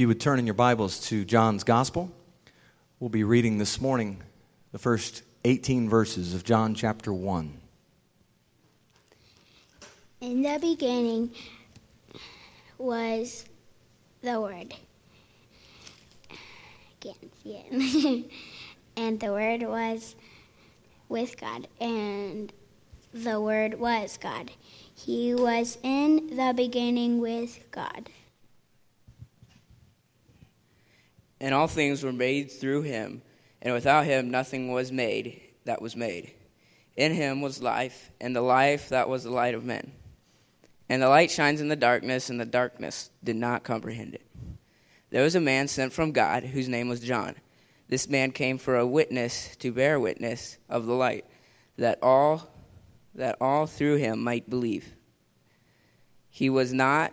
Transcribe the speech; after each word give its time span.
You 0.00 0.08
would 0.08 0.18
turn 0.18 0.38
in 0.38 0.46
your 0.46 0.54
Bibles 0.54 0.98
to 1.08 1.26
John's 1.26 1.62
Gospel, 1.62 2.10
we'll 3.00 3.10
be 3.10 3.22
reading 3.22 3.58
this 3.58 3.82
morning 3.82 4.22
the 4.72 4.78
first 4.78 5.22
18 5.44 5.90
verses 5.90 6.32
of 6.32 6.42
John 6.42 6.74
chapter 6.74 7.12
1. 7.12 7.52
In 10.22 10.40
the 10.40 10.58
beginning 10.58 11.32
was 12.78 13.44
the 14.22 14.40
Word. 14.40 14.72
Can't 17.00 17.34
see 17.42 17.62
it. 17.70 18.24
and 18.96 19.20
the 19.20 19.32
Word 19.32 19.64
was 19.64 20.16
with 21.10 21.38
God, 21.38 21.68
and 21.78 22.50
the 23.12 23.38
Word 23.38 23.78
was 23.78 24.16
God. 24.16 24.50
He 24.94 25.34
was 25.34 25.76
in 25.82 26.38
the 26.38 26.54
beginning 26.56 27.20
with 27.20 27.70
God. 27.70 28.08
And 31.40 31.54
all 31.54 31.66
things 31.66 32.02
were 32.02 32.12
made 32.12 32.50
through 32.50 32.82
him, 32.82 33.22
and 33.62 33.72
without 33.72 34.04
him 34.04 34.30
nothing 34.30 34.70
was 34.70 34.92
made 34.92 35.40
that 35.64 35.80
was 35.80 35.96
made. 35.96 36.32
In 36.96 37.14
him 37.14 37.40
was 37.40 37.62
life, 37.62 38.10
and 38.20 38.36
the 38.36 38.42
life 38.42 38.90
that 38.90 39.08
was 39.08 39.24
the 39.24 39.30
light 39.30 39.54
of 39.54 39.64
men. 39.64 39.92
And 40.88 41.00
the 41.00 41.08
light 41.08 41.30
shines 41.30 41.60
in 41.60 41.68
the 41.68 41.76
darkness, 41.76 42.28
and 42.28 42.40
the 42.40 42.44
darkness 42.44 43.10
did 43.22 43.36
not 43.36 43.62
comprehend 43.62 44.14
it. 44.14 44.26
There 45.10 45.22
was 45.22 45.34
a 45.34 45.40
man 45.40 45.68
sent 45.68 45.92
from 45.92 46.12
God 46.12 46.44
whose 46.44 46.68
name 46.68 46.88
was 46.88 47.00
John. 47.00 47.36
This 47.88 48.08
man 48.08 48.32
came 48.32 48.58
for 48.58 48.76
a 48.76 48.86
witness 48.86 49.56
to 49.56 49.72
bear 49.72 49.98
witness 49.98 50.58
of 50.68 50.86
the 50.86 50.94
light, 50.94 51.24
that 51.78 51.98
all 52.02 52.48
that 53.14 53.36
all 53.40 53.66
through 53.66 53.96
him 53.96 54.22
might 54.22 54.48
believe. 54.48 54.94
He 56.28 56.48
was 56.48 56.72
not 56.72 57.12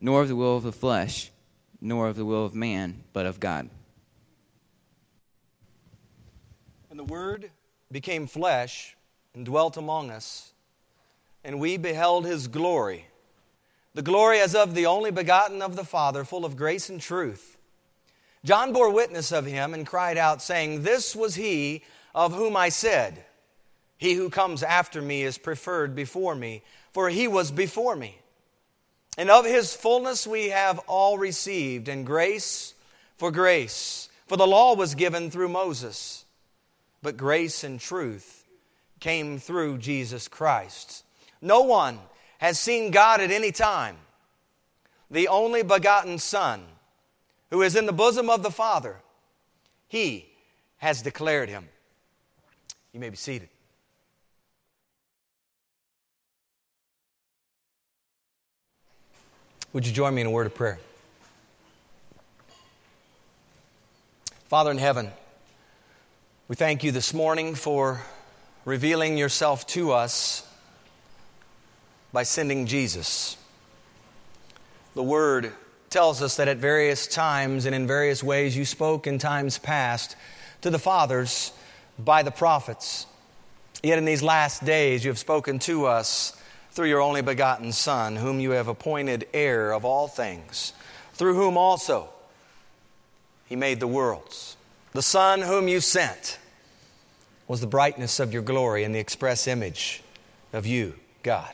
nor 0.00 0.22
of 0.22 0.28
the 0.28 0.36
will 0.36 0.56
of 0.56 0.62
the 0.62 0.72
flesh, 0.72 1.30
nor 1.80 2.08
of 2.08 2.16
the 2.16 2.24
will 2.24 2.44
of 2.44 2.54
man, 2.54 3.02
but 3.12 3.26
of 3.26 3.40
God. 3.40 3.68
And 6.90 6.98
the 6.98 7.04
Word 7.04 7.50
became 7.92 8.26
flesh 8.26 8.96
and 9.34 9.44
dwelt 9.44 9.76
among 9.76 10.10
us, 10.10 10.52
and 11.44 11.60
we 11.60 11.76
beheld 11.76 12.26
his 12.26 12.48
glory, 12.48 13.06
the 13.94 14.02
glory 14.02 14.40
as 14.40 14.54
of 14.54 14.74
the 14.74 14.86
only 14.86 15.10
begotten 15.10 15.62
of 15.62 15.76
the 15.76 15.84
Father, 15.84 16.24
full 16.24 16.44
of 16.44 16.56
grace 16.56 16.88
and 16.88 17.00
truth. 17.00 17.56
John 18.44 18.72
bore 18.72 18.90
witness 18.90 19.32
of 19.32 19.46
him 19.46 19.74
and 19.74 19.86
cried 19.86 20.16
out, 20.16 20.40
saying, 20.40 20.82
This 20.82 21.14
was 21.14 21.34
he 21.34 21.82
of 22.14 22.34
whom 22.34 22.56
I 22.56 22.70
said, 22.70 23.24
He 23.98 24.14
who 24.14 24.30
comes 24.30 24.62
after 24.62 25.02
me 25.02 25.22
is 25.22 25.38
preferred 25.38 25.94
before 25.94 26.34
me, 26.34 26.62
for 26.92 27.10
he 27.10 27.28
was 27.28 27.50
before 27.50 27.96
me. 27.96 28.18
And 29.20 29.30
of 29.30 29.44
his 29.44 29.74
fullness 29.74 30.26
we 30.26 30.48
have 30.48 30.78
all 30.86 31.18
received, 31.18 31.88
and 31.88 32.06
grace 32.06 32.72
for 33.18 33.30
grace. 33.30 34.08
For 34.26 34.38
the 34.38 34.46
law 34.46 34.74
was 34.74 34.94
given 34.94 35.30
through 35.30 35.50
Moses, 35.50 36.24
but 37.02 37.18
grace 37.18 37.62
and 37.62 37.78
truth 37.78 38.46
came 38.98 39.38
through 39.38 39.76
Jesus 39.76 40.26
Christ. 40.26 41.04
No 41.42 41.60
one 41.60 41.98
has 42.38 42.58
seen 42.58 42.92
God 42.92 43.20
at 43.20 43.30
any 43.30 43.52
time. 43.52 43.98
The 45.10 45.28
only 45.28 45.62
begotten 45.62 46.16
Son, 46.16 46.62
who 47.50 47.60
is 47.60 47.76
in 47.76 47.84
the 47.84 47.92
bosom 47.92 48.30
of 48.30 48.42
the 48.42 48.50
Father, 48.50 49.02
he 49.86 50.30
has 50.78 51.02
declared 51.02 51.50
him. 51.50 51.68
You 52.94 53.00
may 53.00 53.10
be 53.10 53.16
seated. 53.16 53.50
Would 59.72 59.86
you 59.86 59.92
join 59.92 60.16
me 60.16 60.22
in 60.22 60.26
a 60.26 60.30
word 60.32 60.46
of 60.46 60.54
prayer? 60.56 60.80
Father 64.48 64.72
in 64.72 64.78
heaven, 64.78 65.12
we 66.48 66.56
thank 66.56 66.82
you 66.82 66.90
this 66.90 67.14
morning 67.14 67.54
for 67.54 68.02
revealing 68.64 69.16
yourself 69.16 69.64
to 69.68 69.92
us 69.92 70.44
by 72.12 72.24
sending 72.24 72.66
Jesus. 72.66 73.36
The 74.96 75.04
Word 75.04 75.52
tells 75.88 76.20
us 76.20 76.34
that 76.38 76.48
at 76.48 76.56
various 76.56 77.06
times 77.06 77.64
and 77.64 77.72
in 77.72 77.86
various 77.86 78.24
ways 78.24 78.56
you 78.56 78.64
spoke 78.64 79.06
in 79.06 79.18
times 79.18 79.56
past 79.56 80.16
to 80.62 80.70
the 80.70 80.80
fathers 80.80 81.52
by 81.96 82.24
the 82.24 82.32
prophets. 82.32 83.06
Yet 83.84 83.98
in 83.98 84.04
these 84.04 84.20
last 84.22 84.64
days 84.64 85.04
you 85.04 85.12
have 85.12 85.18
spoken 85.18 85.60
to 85.60 85.86
us 85.86 86.39
through 86.80 86.88
your 86.88 87.02
only 87.02 87.20
begotten 87.20 87.72
Son, 87.72 88.16
whom 88.16 88.40
you 88.40 88.52
have 88.52 88.66
appointed 88.66 89.28
heir 89.34 89.70
of 89.70 89.84
all 89.84 90.08
things, 90.08 90.72
through 91.12 91.34
whom 91.34 91.58
also 91.58 92.08
he 93.44 93.54
made 93.54 93.80
the 93.80 93.86
worlds. 93.86 94.56
The 94.92 95.02
Son 95.02 95.42
whom 95.42 95.68
you 95.68 95.82
sent 95.82 96.38
was 97.46 97.60
the 97.60 97.66
brightness 97.66 98.18
of 98.18 98.32
your 98.32 98.40
glory 98.40 98.82
and 98.82 98.94
the 98.94 98.98
express 98.98 99.46
image 99.46 100.02
of 100.54 100.64
you, 100.64 100.94
God. 101.22 101.52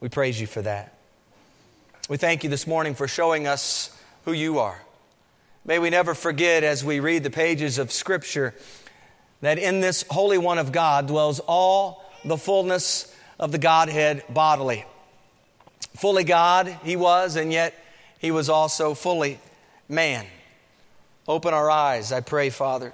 We 0.00 0.08
praise 0.08 0.40
you 0.40 0.48
for 0.48 0.62
that. 0.62 0.98
We 2.08 2.16
thank 2.16 2.42
you 2.42 2.50
this 2.50 2.66
morning 2.66 2.96
for 2.96 3.06
showing 3.06 3.46
us 3.46 3.96
who 4.24 4.32
you 4.32 4.58
are. 4.58 4.82
May 5.64 5.78
we 5.78 5.88
never 5.88 6.14
forget 6.14 6.64
as 6.64 6.84
we 6.84 6.98
read 6.98 7.22
the 7.22 7.30
pages 7.30 7.78
of 7.78 7.92
Scripture 7.92 8.56
that 9.40 9.60
in 9.60 9.78
this 9.78 10.04
Holy 10.10 10.36
One 10.36 10.58
of 10.58 10.72
God 10.72 11.06
dwells 11.06 11.38
all 11.38 12.02
the 12.24 12.36
fullness 12.36 13.11
of 13.38 13.52
the 13.52 13.58
Godhead 13.58 14.22
bodily. 14.28 14.84
Fully 15.96 16.24
God, 16.24 16.78
He 16.84 16.96
was, 16.96 17.36
and 17.36 17.52
yet 17.52 17.74
He 18.18 18.30
was 18.30 18.48
also 18.48 18.94
fully 18.94 19.38
man. 19.88 20.26
Open 21.28 21.54
our 21.54 21.70
eyes, 21.70 22.12
I 22.12 22.20
pray, 22.20 22.50
Father, 22.50 22.92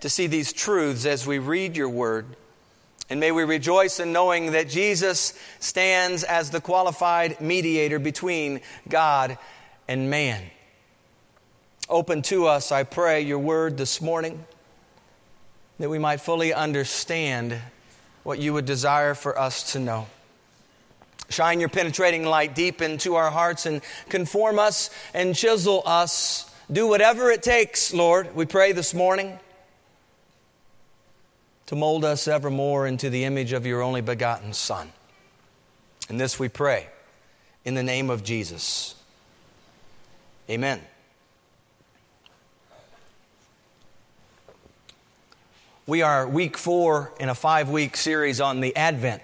to 0.00 0.08
see 0.08 0.26
these 0.26 0.52
truths 0.52 1.06
as 1.06 1.26
we 1.26 1.38
read 1.38 1.76
your 1.76 1.88
word. 1.88 2.26
And 3.08 3.20
may 3.20 3.32
we 3.32 3.44
rejoice 3.44 4.00
in 4.00 4.12
knowing 4.12 4.52
that 4.52 4.68
Jesus 4.68 5.38
stands 5.60 6.24
as 6.24 6.50
the 6.50 6.60
qualified 6.60 7.40
mediator 7.40 7.98
between 7.98 8.60
God 8.88 9.38
and 9.86 10.08
man. 10.08 10.42
Open 11.88 12.22
to 12.22 12.46
us, 12.46 12.72
I 12.72 12.84
pray, 12.84 13.20
your 13.20 13.38
word 13.38 13.76
this 13.76 14.00
morning, 14.00 14.44
that 15.78 15.90
we 15.90 15.98
might 15.98 16.20
fully 16.20 16.54
understand 16.54 17.60
what 18.22 18.38
you 18.38 18.52
would 18.52 18.64
desire 18.64 19.14
for 19.14 19.38
us 19.38 19.72
to 19.72 19.80
know. 19.80 20.06
Shine 21.28 21.60
your 21.60 21.68
penetrating 21.68 22.24
light 22.24 22.54
deep 22.54 22.82
into 22.82 23.14
our 23.14 23.30
hearts 23.30 23.64
and 23.66 23.80
conform 24.08 24.58
us 24.58 24.90
and 25.14 25.34
chisel 25.34 25.82
us. 25.86 26.50
Do 26.70 26.86
whatever 26.86 27.30
it 27.30 27.42
takes, 27.42 27.92
Lord, 27.92 28.34
we 28.34 28.46
pray 28.46 28.72
this 28.72 28.94
morning, 28.94 29.38
to 31.66 31.76
mold 31.76 32.04
us 32.04 32.28
ever 32.28 32.50
more 32.50 32.86
into 32.86 33.08
the 33.08 33.24
image 33.24 33.52
of 33.52 33.66
your 33.66 33.82
only 33.82 34.02
begotten 34.02 34.52
Son. 34.52 34.92
And 36.08 36.20
this 36.20 36.38
we 36.38 36.48
pray 36.48 36.88
in 37.64 37.74
the 37.74 37.82
name 37.82 38.10
of 38.10 38.22
Jesus. 38.22 38.94
Amen. 40.50 40.82
We 45.84 46.02
are 46.02 46.28
week 46.28 46.56
four 46.56 47.12
in 47.18 47.28
a 47.28 47.34
five 47.34 47.68
week 47.68 47.96
series 47.96 48.40
on 48.40 48.60
the 48.60 48.76
Advent, 48.76 49.20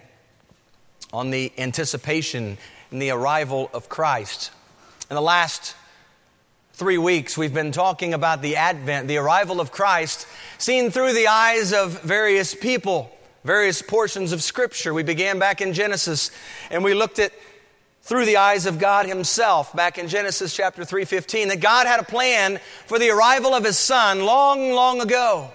on 1.12 1.30
the 1.30 1.52
anticipation 1.56 2.58
and 2.90 3.00
the 3.00 3.10
arrival 3.10 3.70
of 3.72 3.88
Christ. 3.88 4.50
In 5.08 5.14
the 5.14 5.22
last 5.22 5.76
three 6.72 6.98
weeks, 6.98 7.38
we've 7.38 7.54
been 7.54 7.70
talking 7.70 8.12
about 8.12 8.42
the 8.42 8.56
Advent, 8.56 9.06
the 9.06 9.18
arrival 9.18 9.60
of 9.60 9.70
Christ, 9.70 10.26
seen 10.58 10.90
through 10.90 11.12
the 11.12 11.28
eyes 11.28 11.72
of 11.72 12.02
various 12.02 12.56
people, 12.56 13.16
various 13.44 13.80
portions 13.80 14.32
of 14.32 14.42
Scripture. 14.42 14.92
We 14.92 15.04
began 15.04 15.38
back 15.38 15.60
in 15.60 15.72
Genesis 15.72 16.32
and 16.72 16.82
we 16.82 16.92
looked 16.92 17.20
at 17.20 17.30
through 18.02 18.24
the 18.24 18.38
eyes 18.38 18.66
of 18.66 18.80
God 18.80 19.06
himself 19.06 19.76
back 19.76 19.96
in 19.96 20.08
Genesis 20.08 20.56
chapter 20.56 20.84
3:15 20.84 21.50
that 21.50 21.60
God 21.60 21.86
had 21.86 22.00
a 22.00 22.04
plan 22.04 22.58
for 22.86 22.98
the 22.98 23.10
arrival 23.10 23.54
of 23.54 23.62
his 23.62 23.78
son 23.78 24.24
long 24.24 24.72
long 24.72 25.00
ago. 25.00 25.52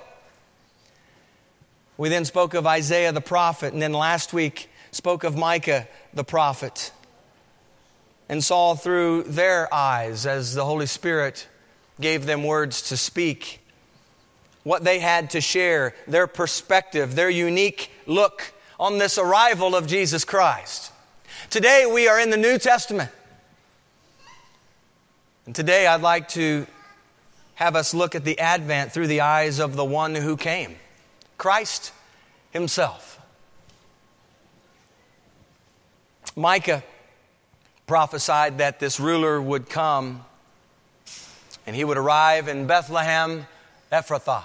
We 1.97 2.09
then 2.09 2.25
spoke 2.25 2.53
of 2.53 2.65
Isaiah 2.65 3.11
the 3.11 3.21
prophet, 3.21 3.73
and 3.73 3.81
then 3.81 3.93
last 3.93 4.33
week 4.33 4.69
spoke 4.91 5.23
of 5.23 5.37
Micah 5.37 5.87
the 6.13 6.23
prophet. 6.23 6.91
and 8.29 8.43
saw 8.43 8.75
through 8.75 9.23
their 9.23 9.71
eyes 9.73 10.25
as 10.25 10.55
the 10.55 10.65
Holy 10.65 10.85
Spirit 10.85 11.47
gave 11.99 12.25
them 12.25 12.43
words 12.43 12.81
to 12.81 12.97
speak, 12.97 13.59
what 14.63 14.83
they 14.83 14.99
had 14.99 15.29
to 15.31 15.41
share, 15.41 15.93
their 16.07 16.27
perspective, 16.27 17.15
their 17.15 17.29
unique 17.29 17.91
look 18.07 18.53
on 18.79 18.97
this 18.97 19.17
arrival 19.17 19.75
of 19.75 19.87
Jesus 19.87 20.25
Christ. 20.25 20.91
Today 21.49 21.85
we 21.85 22.07
are 22.07 22.19
in 22.19 22.29
the 22.29 22.37
New 22.37 22.57
Testament. 22.57 23.11
And 25.45 25.53
today 25.53 25.85
I'd 25.85 26.01
like 26.01 26.29
to 26.29 26.65
have 27.55 27.75
us 27.75 27.93
look 27.93 28.15
at 28.15 28.23
the 28.23 28.39
Advent 28.39 28.93
through 28.93 29.07
the 29.07 29.21
eyes 29.21 29.59
of 29.59 29.75
the 29.75 29.85
one 29.85 30.15
who 30.15 30.37
came 30.37 30.75
Christ 31.37 31.91
Himself. 32.51 33.19
Micah 36.35 36.83
prophesied 37.85 38.57
that 38.57 38.79
this 38.79 38.99
ruler 38.99 39.41
would 39.41 39.69
come 39.69 40.23
and 41.65 41.75
he 41.75 41.83
would 41.83 41.97
arrive 41.97 42.47
in 42.47 42.67
Bethlehem, 42.67 43.47
Ephrathah. 43.91 44.43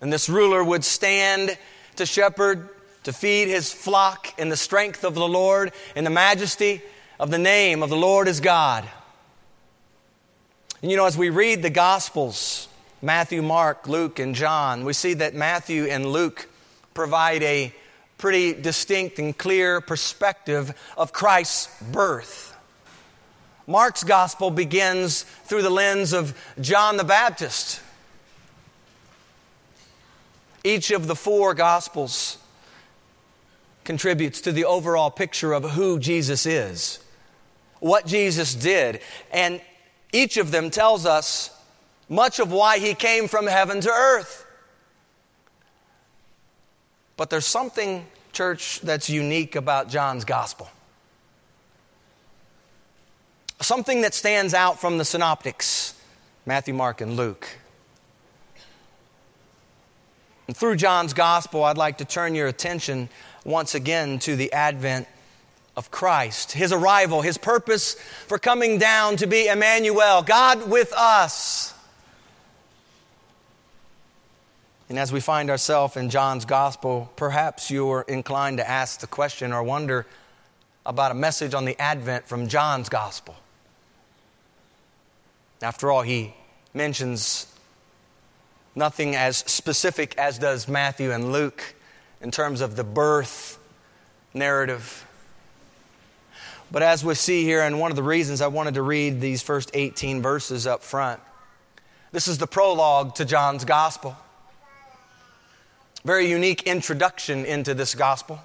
And 0.00 0.12
this 0.12 0.28
ruler 0.28 0.62
would 0.62 0.84
stand 0.84 1.56
to 1.96 2.06
shepherd, 2.06 2.68
to 3.04 3.12
feed 3.12 3.48
his 3.48 3.72
flock 3.72 4.38
in 4.38 4.48
the 4.48 4.56
strength 4.56 5.04
of 5.04 5.14
the 5.14 5.26
Lord, 5.26 5.72
in 5.96 6.04
the 6.04 6.10
majesty 6.10 6.82
of 7.18 7.30
the 7.30 7.38
name 7.38 7.82
of 7.82 7.90
the 7.90 7.96
Lord 7.96 8.28
is 8.28 8.40
God. 8.40 8.88
And 10.82 10.90
you 10.90 10.96
know, 10.96 11.06
as 11.06 11.16
we 11.16 11.30
read 11.30 11.62
the 11.62 11.70
Gospels, 11.70 12.68
Matthew, 13.04 13.42
Mark, 13.42 13.86
Luke, 13.86 14.18
and 14.18 14.34
John, 14.34 14.82
we 14.82 14.94
see 14.94 15.12
that 15.12 15.34
Matthew 15.34 15.84
and 15.84 16.06
Luke 16.06 16.48
provide 16.94 17.42
a 17.42 17.70
pretty 18.16 18.54
distinct 18.54 19.18
and 19.18 19.36
clear 19.36 19.82
perspective 19.82 20.74
of 20.96 21.12
Christ's 21.12 21.68
birth. 21.92 22.56
Mark's 23.66 24.04
gospel 24.04 24.50
begins 24.50 25.24
through 25.44 25.60
the 25.60 25.68
lens 25.68 26.14
of 26.14 26.34
John 26.58 26.96
the 26.96 27.04
Baptist. 27.04 27.82
Each 30.64 30.90
of 30.90 31.06
the 31.06 31.14
four 31.14 31.52
gospels 31.52 32.38
contributes 33.84 34.40
to 34.40 34.50
the 34.50 34.64
overall 34.64 35.10
picture 35.10 35.52
of 35.52 35.72
who 35.72 35.98
Jesus 35.98 36.46
is, 36.46 37.00
what 37.80 38.06
Jesus 38.06 38.54
did, 38.54 39.00
and 39.30 39.60
each 40.10 40.38
of 40.38 40.52
them 40.52 40.70
tells 40.70 41.04
us 41.04 41.53
much 42.08 42.38
of 42.38 42.52
why 42.52 42.78
he 42.78 42.94
came 42.94 43.28
from 43.28 43.46
heaven 43.46 43.80
to 43.80 43.90
earth. 43.90 44.46
But 47.16 47.30
there's 47.30 47.46
something, 47.46 48.06
church, 48.32 48.80
that's 48.80 49.08
unique 49.08 49.56
about 49.56 49.88
John's 49.88 50.24
gospel. 50.24 50.68
Something 53.60 54.02
that 54.02 54.14
stands 54.14 54.52
out 54.52 54.80
from 54.80 54.98
the 54.98 55.04
synoptics 55.04 55.94
Matthew, 56.46 56.74
Mark, 56.74 57.00
and 57.00 57.16
Luke. 57.16 57.48
And 60.46 60.54
through 60.54 60.76
John's 60.76 61.14
gospel, 61.14 61.64
I'd 61.64 61.78
like 61.78 61.98
to 61.98 62.04
turn 62.04 62.34
your 62.34 62.48
attention 62.48 63.08
once 63.44 63.74
again 63.74 64.18
to 64.20 64.36
the 64.36 64.52
advent 64.52 65.08
of 65.76 65.90
Christ, 65.90 66.52
his 66.52 66.72
arrival, 66.72 67.22
his 67.22 67.38
purpose 67.38 67.94
for 68.26 68.38
coming 68.38 68.78
down 68.78 69.16
to 69.16 69.26
be 69.26 69.48
Emmanuel, 69.48 70.22
God 70.22 70.68
with 70.68 70.92
us. 70.92 71.73
And 74.88 74.98
as 74.98 75.12
we 75.12 75.20
find 75.20 75.48
ourselves 75.50 75.96
in 75.96 76.10
John's 76.10 76.44
gospel, 76.44 77.10
perhaps 77.16 77.70
you're 77.70 78.04
inclined 78.06 78.58
to 78.58 78.68
ask 78.68 79.00
the 79.00 79.06
question 79.06 79.52
or 79.52 79.62
wonder 79.62 80.06
about 80.84 81.10
a 81.10 81.14
message 81.14 81.54
on 81.54 81.64
the 81.64 81.80
Advent 81.80 82.28
from 82.28 82.48
John's 82.48 82.88
gospel. 82.88 83.34
After 85.62 85.90
all, 85.90 86.02
he 86.02 86.34
mentions 86.74 87.46
nothing 88.74 89.16
as 89.16 89.38
specific 89.38 90.16
as 90.18 90.38
does 90.38 90.68
Matthew 90.68 91.12
and 91.12 91.32
Luke 91.32 91.74
in 92.20 92.30
terms 92.30 92.60
of 92.60 92.76
the 92.76 92.84
birth 92.84 93.58
narrative. 94.34 95.06
But 96.70 96.82
as 96.82 97.04
we 97.04 97.14
see 97.14 97.44
here, 97.44 97.62
and 97.62 97.80
one 97.80 97.90
of 97.90 97.96
the 97.96 98.02
reasons 98.02 98.40
I 98.40 98.48
wanted 98.48 98.74
to 98.74 98.82
read 98.82 99.20
these 99.20 99.42
first 99.42 99.70
18 99.72 100.20
verses 100.20 100.66
up 100.66 100.82
front, 100.82 101.20
this 102.12 102.28
is 102.28 102.36
the 102.38 102.46
prologue 102.46 103.14
to 103.16 103.24
John's 103.24 103.64
gospel. 103.64 104.16
Very 106.04 106.28
unique 106.28 106.64
introduction 106.64 107.46
into 107.46 107.72
this 107.72 107.94
gospel. 107.94 108.38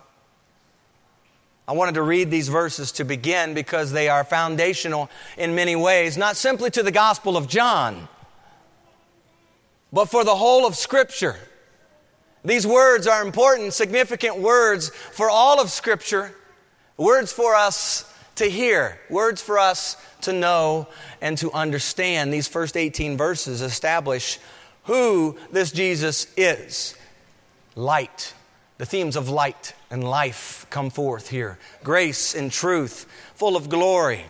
I 1.67 1.73
wanted 1.73 1.95
to 1.95 2.01
read 2.01 2.31
these 2.31 2.47
verses 2.47 2.93
to 2.93 3.03
begin 3.03 3.53
because 3.53 3.91
they 3.91 4.07
are 4.07 4.23
foundational 4.23 5.09
in 5.37 5.55
many 5.55 5.75
ways, 5.75 6.17
not 6.17 6.37
simply 6.37 6.71
to 6.71 6.81
the 6.81 6.91
Gospel 6.91 7.35
of 7.35 7.47
John, 7.47 8.07
but 9.91 10.05
for 10.05 10.23
the 10.23 10.35
whole 10.35 10.65
of 10.65 10.75
Scripture. 10.75 11.35
These 12.45 12.65
words 12.65 13.07
are 13.07 13.21
important, 13.21 13.73
significant 13.73 14.39
words 14.39 14.89
for 14.89 15.29
all 15.29 15.61
of 15.61 15.69
Scripture, 15.69 16.33
words 16.95 17.33
for 17.33 17.55
us 17.55 18.11
to 18.35 18.45
hear, 18.45 18.99
words 19.09 19.41
for 19.41 19.59
us 19.59 19.97
to 20.21 20.31
know 20.31 20.87
and 21.21 21.37
to 21.39 21.51
understand. 21.51 22.33
These 22.33 22.47
first 22.47 22.77
18 22.77 23.17
verses 23.17 23.61
establish 23.61 24.39
who 24.85 25.37
this 25.51 25.73
Jesus 25.73 26.25
is 26.37 26.95
light. 27.79 28.33
The 28.77 28.85
themes 28.85 29.15
of 29.15 29.29
light 29.29 29.73
and 29.89 30.03
life 30.03 30.65
come 30.69 30.89
forth 30.89 31.29
here. 31.29 31.57
Grace 31.83 32.35
and 32.35 32.51
truth, 32.51 33.05
full 33.35 33.55
of 33.55 33.69
glory. 33.69 34.25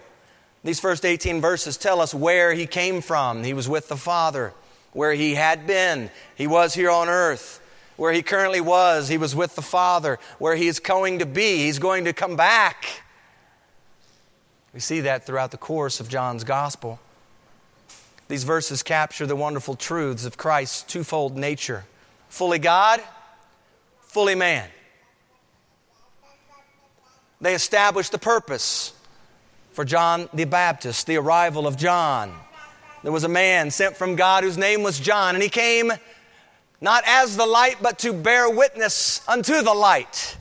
These 0.64 0.80
first 0.80 1.06
18 1.06 1.42
verses 1.42 1.78
tell 1.78 2.02
us 2.02 2.14
where 2.14 2.54
he 2.54 2.66
came 2.66 3.02
from. 3.02 3.44
He 3.44 3.54
was 3.54 3.68
with 3.68 3.88
the 3.88 3.98
Father. 3.98 4.54
Where 4.92 5.14
he 5.14 5.36
had 5.36 5.68
been, 5.68 6.10
he 6.36 6.48
was 6.48 6.74
here 6.74 6.90
on 6.90 7.10
earth. 7.10 7.62
Where 7.96 8.12
he 8.12 8.22
currently 8.22 8.62
was, 8.62 9.08
he 9.08 9.18
was 9.18 9.36
with 9.36 9.56
the 9.56 9.62
Father. 9.62 10.20
Where 10.40 10.56
he 10.56 10.68
is 10.68 10.80
going 10.80 11.20
to 11.20 11.26
be, 11.26 11.58
he's 11.58 11.80
going 11.80 12.06
to 12.06 12.14
come 12.14 12.36
back. 12.36 13.04
We 14.74 14.80
see 14.80 15.02
that 15.02 15.26
throughout 15.26 15.52
the 15.52 15.58
course 15.58 16.00
of 16.00 16.10
John's 16.10 16.44
Gospel. 16.44 17.00
These 18.28 18.44
verses 18.44 18.84
capture 18.84 19.26
the 19.26 19.36
wonderful 19.36 19.76
truths 19.76 20.26
of 20.26 20.38
Christ's 20.38 20.84
twofold 20.84 21.38
nature 21.38 21.86
fully 22.30 22.60
God 22.60 23.02
fully 24.10 24.36
man. 24.36 24.68
They 27.42 27.54
established 27.54 28.12
the 28.12 28.18
purpose 28.18 28.94
for 29.72 29.86
John 29.86 30.28
the 30.34 30.46
Baptist, 30.46 31.08
the 31.08 31.16
arrival 31.16 31.66
of 31.66 31.78
John. 31.78 32.34
There 33.02 33.14
was 33.14 33.24
a 33.24 33.30
man 33.30 33.72
sent 33.72 33.96
from 33.96 34.16
God 34.16 34.44
whose 34.44 34.58
name 34.58 34.84
was 34.84 35.00
John, 35.00 35.36
and 35.36 35.42
he 35.42 35.48
came 35.50 35.94
not 36.82 37.04
as 37.06 37.38
the 37.38 37.46
light, 37.46 37.78
but 37.82 38.00
to 38.00 38.12
bear 38.12 38.50
witness 38.50 39.22
unto 39.28 39.62
the 39.62 39.74
light. 39.74 40.38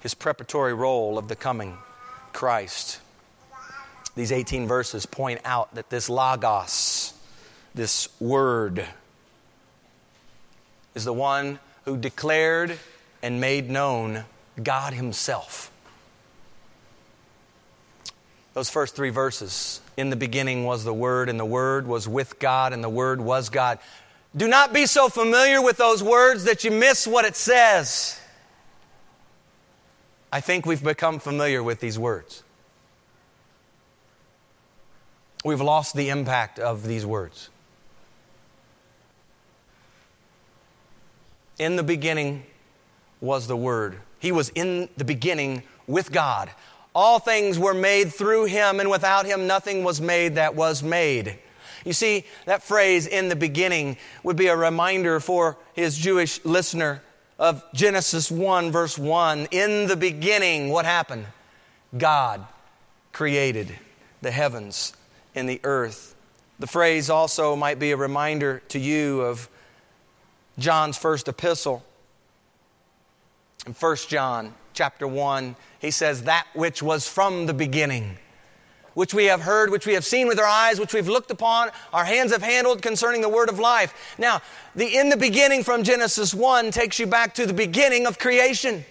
His 0.00 0.14
preparatory 0.14 0.74
role 0.74 1.18
of 1.18 1.28
the 1.28 1.36
coming 1.36 1.76
Christ. 2.32 3.00
These 4.16 4.32
18 4.32 4.66
verses 4.66 5.06
point 5.06 5.40
out 5.44 5.74
that 5.74 5.88
this 5.88 6.08
Logos, 6.08 6.99
this 7.74 8.08
word 8.20 8.84
is 10.94 11.04
the 11.04 11.12
one 11.12 11.58
who 11.84 11.96
declared 11.96 12.78
and 13.22 13.40
made 13.40 13.70
known 13.70 14.24
God 14.62 14.92
Himself. 14.92 15.70
Those 18.54 18.68
first 18.68 18.96
three 18.96 19.10
verses 19.10 19.80
in 19.96 20.10
the 20.10 20.16
beginning 20.16 20.64
was 20.64 20.82
the 20.82 20.94
Word, 20.94 21.28
and 21.28 21.38
the 21.38 21.44
Word 21.44 21.86
was 21.86 22.08
with 22.08 22.38
God, 22.38 22.72
and 22.72 22.82
the 22.82 22.88
Word 22.88 23.20
was 23.20 23.48
God. 23.48 23.78
Do 24.36 24.48
not 24.48 24.72
be 24.72 24.86
so 24.86 25.08
familiar 25.08 25.62
with 25.62 25.76
those 25.76 26.02
words 26.02 26.44
that 26.44 26.64
you 26.64 26.70
miss 26.70 27.06
what 27.06 27.24
it 27.24 27.36
says. 27.36 28.18
I 30.32 30.40
think 30.40 30.66
we've 30.66 30.82
become 30.82 31.18
familiar 31.18 31.62
with 31.62 31.80
these 31.80 31.98
words. 31.98 32.42
We've 35.44 35.60
lost 35.60 35.94
the 35.94 36.08
impact 36.08 36.58
of 36.58 36.86
these 36.86 37.06
words. 37.06 37.49
In 41.60 41.76
the 41.76 41.82
beginning 41.82 42.42
was 43.20 43.46
the 43.46 43.56
Word. 43.56 44.00
He 44.18 44.32
was 44.32 44.48
in 44.54 44.88
the 44.96 45.04
beginning 45.04 45.62
with 45.86 46.10
God. 46.10 46.50
All 46.94 47.18
things 47.18 47.58
were 47.58 47.74
made 47.74 48.14
through 48.14 48.46
him, 48.46 48.80
and 48.80 48.90
without 48.90 49.26
him 49.26 49.46
nothing 49.46 49.84
was 49.84 50.00
made 50.00 50.36
that 50.36 50.54
was 50.54 50.82
made. 50.82 51.38
You 51.84 51.92
see, 51.92 52.24
that 52.46 52.62
phrase, 52.62 53.06
in 53.06 53.28
the 53.28 53.36
beginning, 53.36 53.98
would 54.22 54.36
be 54.36 54.46
a 54.46 54.56
reminder 54.56 55.20
for 55.20 55.58
his 55.74 55.98
Jewish 55.98 56.42
listener 56.46 57.02
of 57.38 57.62
Genesis 57.74 58.30
1, 58.30 58.72
verse 58.72 58.96
1. 58.96 59.48
In 59.50 59.86
the 59.86 59.96
beginning, 59.96 60.70
what 60.70 60.86
happened? 60.86 61.26
God 61.96 62.46
created 63.12 63.78
the 64.22 64.30
heavens 64.30 64.94
and 65.34 65.46
the 65.46 65.60
earth. 65.62 66.14
The 66.58 66.66
phrase 66.66 67.10
also 67.10 67.54
might 67.54 67.78
be 67.78 67.90
a 67.90 67.98
reminder 67.98 68.62
to 68.68 68.78
you 68.78 69.20
of 69.20 69.49
John's 70.60 70.96
first 70.96 71.26
epistle. 71.26 71.84
In 73.66 73.72
1 73.72 73.96
John 74.08 74.54
chapter 74.72 75.06
1, 75.06 75.56
he 75.80 75.90
says, 75.90 76.22
That 76.24 76.46
which 76.54 76.82
was 76.82 77.08
from 77.08 77.46
the 77.46 77.54
beginning, 77.54 78.18
which 78.94 79.12
we 79.12 79.26
have 79.26 79.42
heard, 79.42 79.70
which 79.70 79.86
we 79.86 79.94
have 79.94 80.04
seen 80.04 80.28
with 80.28 80.38
our 80.38 80.46
eyes, 80.46 80.78
which 80.78 80.94
we've 80.94 81.08
looked 81.08 81.30
upon, 81.30 81.70
our 81.92 82.04
hands 82.04 82.32
have 82.32 82.42
handled 82.42 82.82
concerning 82.82 83.20
the 83.20 83.28
word 83.28 83.48
of 83.48 83.58
life. 83.58 84.14
Now, 84.18 84.40
the 84.74 84.96
in 84.96 85.08
the 85.08 85.16
beginning 85.16 85.64
from 85.64 85.82
Genesis 85.82 86.32
1 86.32 86.70
takes 86.70 86.98
you 86.98 87.06
back 87.06 87.34
to 87.34 87.46
the 87.46 87.54
beginning 87.54 88.06
of 88.06 88.18
creation. 88.18 88.84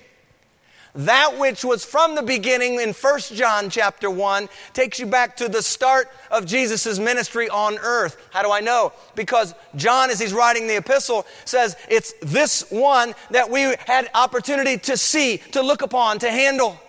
That 0.96 1.38
which 1.38 1.64
was 1.64 1.86
from 1.86 2.16
the 2.16 2.24
beginning 2.24 2.80
in 2.82 2.94
1 2.94 3.20
John 3.34 3.70
chapter 3.70 4.10
1 4.10 4.50
takes 4.74 5.00
you 5.00 5.06
back 5.06 5.38
to 5.38 5.48
the 5.48 5.62
start 5.62 6.10
of 6.32 6.48
Jesus' 6.48 6.98
ministry 6.98 7.48
on 7.48 7.78
earth. 7.78 8.18
How 8.32 8.42
do 8.42 8.52
I 8.52 8.60
know? 8.60 8.94
Because 9.14 9.54
John, 9.76 10.10
as 10.10 10.20
he's 10.20 10.34
writing 10.34 10.68
the 10.68 10.78
epistle, 10.78 11.28
says 11.46 11.76
it's 11.90 12.14
this 12.22 12.66
one 12.72 13.14
that 13.30 13.52
we 13.52 13.76
had 13.86 14.10
opportunity 14.16 14.78
to 14.80 14.98
see, 14.98 15.38
to 15.52 15.62
look 15.62 15.84
upon, 15.84 16.20
to 16.20 16.32
handle. 16.32 16.80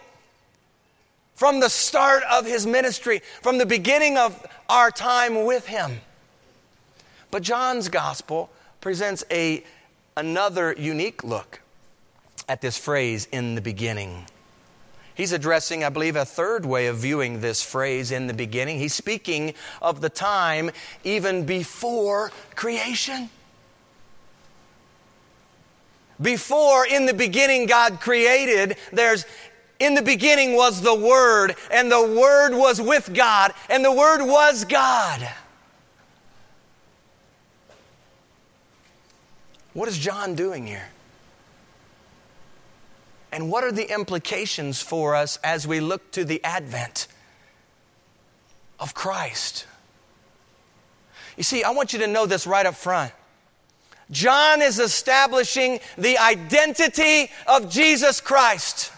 From 1.34 1.60
the 1.60 1.70
start 1.70 2.22
of 2.30 2.46
his 2.46 2.66
ministry, 2.66 3.20
from 3.42 3.58
the 3.58 3.66
beginning 3.66 4.16
of 4.16 4.46
our 4.68 4.90
time 4.90 5.44
with 5.44 5.66
him. 5.66 6.00
But 7.30 7.42
John's 7.42 7.88
gospel 7.88 8.50
presents 8.80 9.24
a, 9.30 9.62
another 10.16 10.74
unique 10.78 11.22
look 11.22 11.60
at 12.50 12.60
this 12.60 12.76
phrase, 12.76 13.28
in 13.30 13.54
the 13.54 13.60
beginning. 13.60 14.26
He's 15.14 15.30
addressing, 15.30 15.84
I 15.84 15.88
believe, 15.88 16.16
a 16.16 16.24
third 16.24 16.66
way 16.66 16.88
of 16.88 16.96
viewing 16.96 17.40
this 17.40 17.62
phrase, 17.62 18.10
in 18.10 18.26
the 18.26 18.34
beginning. 18.34 18.80
He's 18.80 18.92
speaking 18.92 19.54
of 19.80 20.00
the 20.00 20.08
time 20.08 20.72
even 21.04 21.46
before 21.46 22.32
creation. 22.56 23.30
Before, 26.20 26.84
in 26.84 27.06
the 27.06 27.14
beginning, 27.14 27.66
God 27.66 28.00
created, 28.00 28.76
there's 28.92 29.26
in 29.78 29.94
the 29.94 30.02
beginning 30.02 30.56
was 30.56 30.80
the 30.80 30.94
Word, 30.94 31.54
and 31.70 31.88
the 31.88 32.02
Word 32.02 32.52
was 32.52 32.80
with 32.80 33.14
God, 33.14 33.52
and 33.68 33.84
the 33.84 33.92
Word 33.92 34.24
was 34.24 34.64
God. 34.64 35.20
What 39.72 39.88
is 39.88 39.96
John 39.96 40.34
doing 40.34 40.66
here? 40.66 40.88
And 43.32 43.50
what 43.50 43.64
are 43.64 43.72
the 43.72 43.92
implications 43.92 44.82
for 44.82 45.14
us 45.14 45.38
as 45.44 45.66
we 45.66 45.80
look 45.80 46.10
to 46.12 46.24
the 46.24 46.42
advent 46.42 47.06
of 48.78 48.94
Christ? 48.94 49.66
You 51.36 51.44
see, 51.44 51.62
I 51.62 51.70
want 51.70 51.92
you 51.92 52.00
to 52.00 52.06
know 52.06 52.26
this 52.26 52.46
right 52.46 52.66
up 52.66 52.74
front. 52.74 53.12
John 54.10 54.60
is 54.60 54.80
establishing 54.80 55.78
the 55.96 56.18
identity 56.18 57.30
of 57.46 57.70
Jesus 57.70 58.20
Christ. 58.20 58.92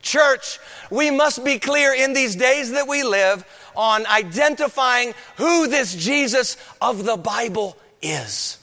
Church, 0.00 0.58
we 0.90 1.10
must 1.10 1.44
be 1.44 1.58
clear 1.58 1.92
in 1.92 2.14
these 2.14 2.36
days 2.36 2.70
that 2.70 2.88
we 2.88 3.02
live 3.02 3.44
on 3.74 4.06
identifying 4.06 5.14
who 5.36 5.66
this 5.68 5.94
Jesus 5.94 6.56
of 6.80 7.04
the 7.04 7.16
Bible 7.16 7.76
is. 8.00 8.58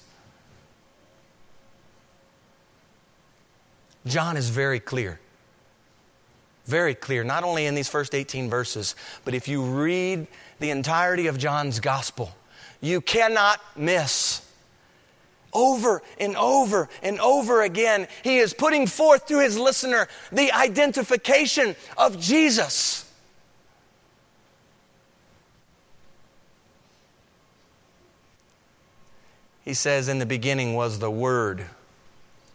John 4.06 4.38
is 4.38 4.50
very 4.50 4.80
clear. 4.80 5.20
Very 6.66 6.96
clear, 6.96 7.24
not 7.24 7.44
only 7.44 7.66
in 7.66 7.76
these 7.76 7.90
first 7.90 8.16
18 8.16 8.50
verses, 8.50 8.96
but 9.26 9.34
if 9.34 9.48
you 9.48 9.64
read 9.64 10.28
the 10.60 10.70
entirety 10.70 11.28
of 11.28 11.38
John's 11.38 11.80
gospel, 11.80 12.34
you 12.80 13.02
cannot 13.02 13.60
miss. 13.76 14.42
Over 15.52 16.02
and 16.20 16.36
over 16.36 16.90
and 17.04 17.20
over 17.20 17.62
again, 17.62 18.08
he 18.24 18.38
is 18.38 18.54
putting 18.54 18.88
forth 18.88 19.28
to 19.28 19.40
his 19.40 19.58
listener 19.58 20.08
the 20.32 20.52
identification 20.52 21.76
of 21.98 22.20
Jesus. 22.20 23.10
He 29.64 29.74
says, 29.74 30.08
In 30.08 30.20
the 30.20 30.26
beginning 30.26 30.74
was 30.74 31.00
the 31.00 31.12
Word 31.12 31.66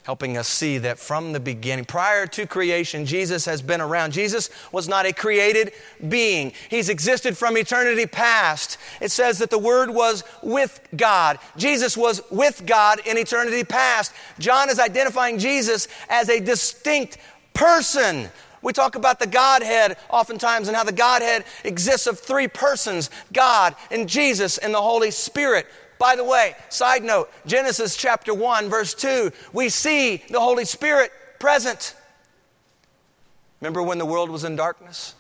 helping 0.09 0.39
us 0.39 0.49
see 0.49 0.79
that 0.79 0.99
from 0.99 1.35
the 1.35 1.39
beginning, 1.39 1.85
prior 1.85 2.27
to 2.27 2.47
creation, 2.47 3.05
Jesus 3.05 3.45
has 3.45 3.61
been 3.61 3.79
around. 3.79 4.11
Jesus 4.11 4.49
was 4.73 4.89
not 4.89 5.05
a 5.05 5.13
created 5.13 5.71
being, 6.09 6.51
He's 6.71 6.89
existed 6.89 7.37
from 7.37 7.59
eternity 7.59 8.07
past. 8.07 8.79
It 9.03 9.11
says 9.11 9.37
that 9.37 9.51
the 9.51 9.59
Word 9.59 9.91
was 9.91 10.25
with 10.43 10.81
God. 10.97 11.39
Jesus 11.59 11.95
was 11.95 12.23
with 12.31 12.65
God 12.65 13.01
in 13.07 13.19
eternity 13.19 13.65
past. 13.65 14.15
John 14.39 14.71
is 14.71 14.79
identifying 14.79 15.39
Jesus 15.39 15.89
as 16.09 16.31
a 16.31 16.41
distinct 16.41 17.19
person. 17.53 18.31
We 18.63 18.73
talk 18.73 18.95
about 18.95 19.19
the 19.19 19.27
Godhead 19.27 19.99
oftentimes 20.09 20.69
and 20.69 20.77
how 20.77 20.85
the 20.85 20.93
Godhead 20.93 21.45
exists 21.65 22.07
of 22.07 22.19
three 22.19 22.49
persons 22.49 23.11
God 23.31 23.77
and 23.91 24.09
Jesus 24.09 24.57
and 24.57 24.73
the 24.73 24.81
Holy 24.81 25.11
Spirit. 25.11 25.67
By 25.99 26.17
the 26.17 26.25
way, 26.25 26.55
side 26.69 27.03
note, 27.03 27.31
Genesis 27.47 27.97
chapter 27.97 28.33
1, 28.33 28.69
verse 28.69 28.95
2, 28.95 29.33
we 29.53 29.69
see 29.69 30.23
the 30.31 30.41
Holy 30.41 30.65
Spirit 30.65 31.11
present. 31.39 31.95
Remember 33.61 33.83
when 33.83 33.99
the 33.99 34.07
world 34.07 34.31
was 34.31 34.45
in 34.45 34.57
darkness? 34.57 35.15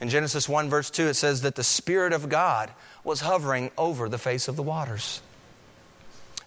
In 0.00 0.08
Genesis 0.08 0.48
1, 0.48 0.68
verse 0.68 0.90
2, 0.90 1.08
it 1.08 1.14
says 1.14 1.42
that 1.42 1.54
the 1.54 1.62
Spirit 1.62 2.12
of 2.12 2.28
God 2.28 2.70
was 3.04 3.20
hovering 3.20 3.70
over 3.78 4.08
the 4.08 4.18
face 4.18 4.48
of 4.48 4.56
the 4.56 4.62
waters. 4.62 5.20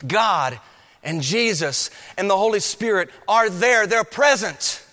God 0.06 0.60
and 1.04 1.22
Jesus 1.22 1.90
and 2.18 2.30
the 2.30 2.38
Holy 2.38 2.60
Spirit 2.60 3.10
are 3.28 3.50
there, 3.50 3.88
they're 3.88 4.04
present 4.04 4.86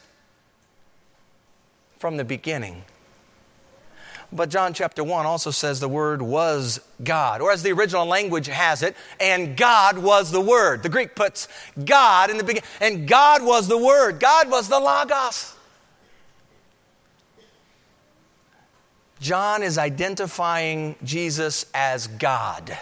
from 1.98 2.16
the 2.16 2.24
beginning. 2.24 2.84
But 4.32 4.48
John 4.48 4.72
chapter 4.72 5.04
1 5.04 5.26
also 5.26 5.50
says 5.50 5.78
the 5.78 5.88
Word 5.88 6.22
was 6.22 6.80
God, 7.04 7.42
or 7.42 7.52
as 7.52 7.62
the 7.62 7.72
original 7.72 8.06
language 8.06 8.46
has 8.46 8.82
it, 8.82 8.96
and 9.20 9.56
God 9.56 9.98
was 9.98 10.30
the 10.30 10.40
Word. 10.40 10.82
The 10.82 10.88
Greek 10.88 11.14
puts 11.14 11.48
God 11.84 12.30
in 12.30 12.38
the 12.38 12.44
beginning, 12.44 12.68
and 12.80 13.06
God 13.06 13.44
was 13.44 13.68
the 13.68 13.76
Word. 13.76 14.20
God 14.20 14.50
was 14.50 14.68
the 14.68 14.80
Logos. 14.80 15.54
John 19.20 19.62
is 19.62 19.76
identifying 19.76 20.96
Jesus 21.04 21.66
as 21.74 22.06
God. 22.06 22.76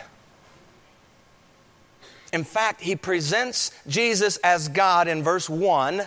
In 2.32 2.44
fact, 2.44 2.80
he 2.80 2.94
presents 2.94 3.72
Jesus 3.88 4.36
as 4.38 4.68
God 4.68 5.08
in 5.08 5.22
verse 5.24 5.50
1 5.50 6.02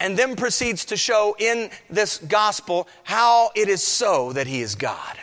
and 0.00 0.16
then 0.16 0.36
proceeds 0.36 0.84
to 0.86 0.96
show 0.96 1.36
in 1.38 1.70
this 1.88 2.18
gospel 2.18 2.88
how 3.04 3.50
it 3.54 3.68
is 3.68 3.82
so 3.82 4.32
that 4.32 4.46
he 4.46 4.60
is 4.60 4.74
God. 4.74 5.18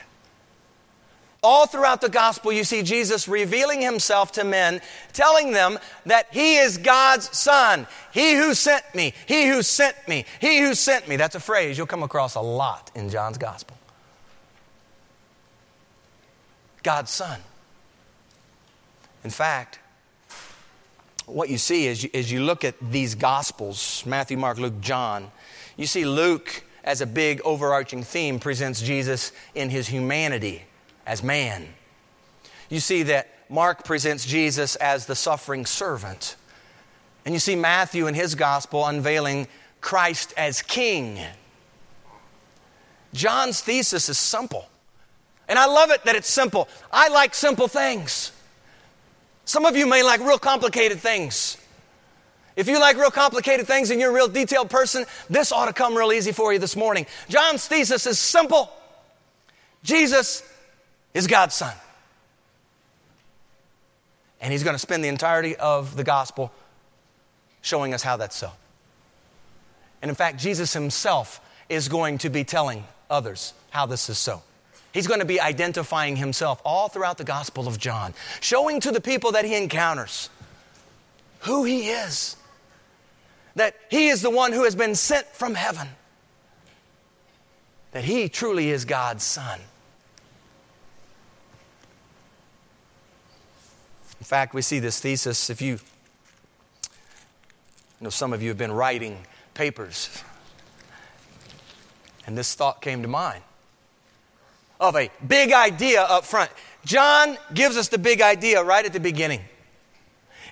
All 1.44 1.66
throughout 1.66 2.02
the 2.02 2.10
gospel, 2.10 2.52
you 2.54 2.64
see 2.64 2.84
Jesus 2.84 3.28
revealing 3.28 3.82
himself 3.82 4.32
to 4.34 4.44
men, 4.44 4.80
telling 5.12 5.54
them 5.54 5.80
that 6.06 6.28
he 6.32 6.58
is 6.58 6.78
God's 6.78 7.36
son. 7.36 7.88
He 8.14 8.36
who 8.36 8.54
sent 8.54 8.84
me, 8.94 9.14
he 9.26 9.48
who 9.48 9.64
sent 9.64 9.96
me, 10.08 10.26
he 10.40 10.60
who 10.60 10.76
sent 10.76 11.08
me. 11.08 11.16
That's 11.16 11.34
a 11.34 11.40
phrase 11.40 11.80
you'll 11.80 11.88
come 11.88 12.04
across 12.04 12.36
a 12.36 12.42
lot 12.42 12.92
in 12.94 13.10
John's 13.10 13.40
gospel. 13.40 13.76
God's 16.84 17.12
son. 17.12 17.40
In 19.24 19.32
fact, 19.32 19.80
what 21.34 21.50
you 21.50 21.58
see 21.58 21.88
is 21.88 22.08
as 22.14 22.32
you 22.32 22.44
look 22.44 22.64
at 22.64 22.76
these 22.80 23.16
Gospels 23.16 24.04
Matthew, 24.06 24.38
Mark, 24.38 24.58
Luke, 24.58 24.80
John 24.82 25.32
you 25.78 25.88
see 25.88 26.06
Luke 26.06 26.64
as 26.84 27.02
a 27.02 27.06
big 27.06 27.42
overarching 27.42 28.04
theme 28.04 28.40
presents 28.40 28.82
Jesus 28.82 29.32
in 29.56 29.70
his 29.70 29.88
humanity 29.88 30.64
as 31.06 31.24
man. 31.24 31.68
You 32.70 32.80
see 32.80 33.04
that 33.04 33.30
Mark 33.50 33.84
presents 33.84 34.26
Jesus 34.26 34.76
as 34.76 35.06
the 35.06 35.16
suffering 35.16 35.66
servant. 35.66 36.36
And 37.26 37.34
you 37.34 37.40
see 37.40 37.56
Matthew 37.56 38.08
in 38.08 38.14
his 38.14 38.36
gospel 38.36 38.86
unveiling 38.86 39.48
Christ 39.80 40.34
as 40.38 40.62
king. 40.62 41.20
John's 43.14 43.62
thesis 43.62 44.08
is 44.08 44.18
simple. 44.18 44.68
And 45.48 45.60
I 45.60 45.66
love 45.66 45.92
it 45.92 46.06
that 46.06 46.16
it's 46.16 46.30
simple. 46.30 46.70
I 46.92 47.10
like 47.10 47.36
simple 47.36 47.68
things. 47.68 48.32
Some 49.52 49.66
of 49.66 49.76
you 49.76 49.86
may 49.86 50.02
like 50.02 50.22
real 50.22 50.40
complicated 50.40 51.02
things. 51.02 51.58
If 52.56 52.70
you 52.70 52.80
like 52.80 52.96
real 52.96 53.12
complicated 53.12 53.68
things 53.68 53.92
and 53.92 54.00
you're 54.00 54.10
a 54.10 54.14
real 54.14 54.30
detailed 54.30 54.70
person, 54.70 55.04
this 55.30 55.52
ought 55.52 55.66
to 55.66 55.74
come 55.74 55.94
real 55.94 56.14
easy 56.14 56.32
for 56.32 56.54
you 56.54 56.60
this 56.60 56.78
morning. 56.78 57.06
John's 57.28 57.68
thesis 57.68 58.08
is 58.08 58.18
simple 58.18 58.72
Jesus 59.84 60.42
is 61.14 61.28
God's 61.28 61.54
Son. 61.54 61.76
And 64.40 64.54
he's 64.54 64.64
going 64.64 64.76
to 64.76 64.80
spend 64.80 65.04
the 65.04 65.10
entirety 65.10 65.58
of 65.58 65.98
the 65.98 66.06
gospel 66.06 66.54
showing 67.62 67.94
us 67.94 68.02
how 68.02 68.16
that's 68.16 68.38
so. 68.38 68.52
And 70.02 70.08
in 70.08 70.16
fact, 70.16 70.40
Jesus 70.40 70.72
himself 70.72 71.42
is 71.68 71.90
going 71.90 72.20
to 72.20 72.30
be 72.30 72.46
telling 72.46 72.86
others 73.10 73.54
how 73.70 73.86
this 73.86 74.10
is 74.10 74.18
so. 74.18 74.44
He's 74.94 75.08
going 75.08 75.22
to 75.22 75.26
be 75.26 75.40
identifying 75.40 76.18
himself 76.18 76.62
all 76.66 76.90
throughout 76.90 77.18
the 77.18 77.24
Gospel 77.24 77.68
of 77.68 77.78
John, 77.78 78.14
showing 78.42 78.80
to 78.82 78.92
the 78.92 79.02
people 79.02 79.32
that 79.32 79.46
he 79.46 79.56
encounters 79.56 80.30
who 81.42 81.64
he 81.64 81.90
is. 81.90 82.36
that 83.56 83.76
he 83.90 84.08
is 84.08 84.22
the 84.22 84.30
one 84.30 84.54
who 84.54 84.64
has 84.64 84.76
been 84.76 84.96
sent 84.96 85.28
from 85.28 85.56
heaven, 85.56 85.90
that 87.92 88.04
he 88.04 88.30
truly 88.30 88.70
is 88.70 88.86
God's 88.86 89.24
son. 89.24 89.60
In 94.20 94.26
fact, 94.26 94.54
we 94.54 94.62
see 94.62 94.80
this 94.80 95.00
thesis 95.00 95.50
if 95.50 95.62
you 95.62 95.80
I 98.00 98.04
know 98.06 98.10
some 98.10 98.34
of 98.34 98.42
you 98.42 98.50
have 98.50 98.58
been 98.58 98.72
writing 98.72 99.26
papers, 99.54 100.24
and 102.26 102.38
this 102.38 102.56
thought 102.56 102.82
came 102.82 103.02
to 103.02 103.08
mind 103.08 103.44
of 104.82 104.98
a 104.98 105.10
big 105.26 105.54
idea 105.54 106.02
up 106.02 106.26
front. 106.26 106.52
John 106.84 107.38
gives 107.54 107.78
us 107.78 107.88
the 107.88 108.00
big 108.00 108.22
idea 108.22 108.62
right 108.62 108.86
at 108.86 108.92
the 108.92 109.00
beginning. 109.00 109.42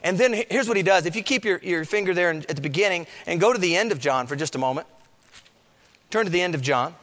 And 0.03 0.17
then 0.17 0.33
here's 0.49 0.67
what 0.67 0.77
he 0.77 0.83
does. 0.83 1.05
If 1.05 1.15
you 1.15 1.23
keep 1.23 1.43
your, 1.43 1.57
your 1.57 1.83
finger 1.83 2.13
there 2.13 2.29
at 2.29 2.55
the 2.55 2.61
beginning 2.61 3.07
and 3.25 3.41
go 3.41 3.51
to 3.51 3.59
the 3.59 3.75
end 3.75 3.91
of 3.91 3.99
John 3.99 4.27
for 4.27 4.37
just 4.37 4.55
a 4.55 4.57
moment, 4.57 4.87
turn 6.09 6.25
to 6.25 6.31
the 6.31 6.41
end 6.41 6.55
of 6.55 6.61
John. 6.61 6.95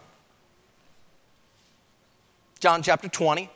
John 2.60 2.82
chapter 2.82 3.08
20. 3.08 3.50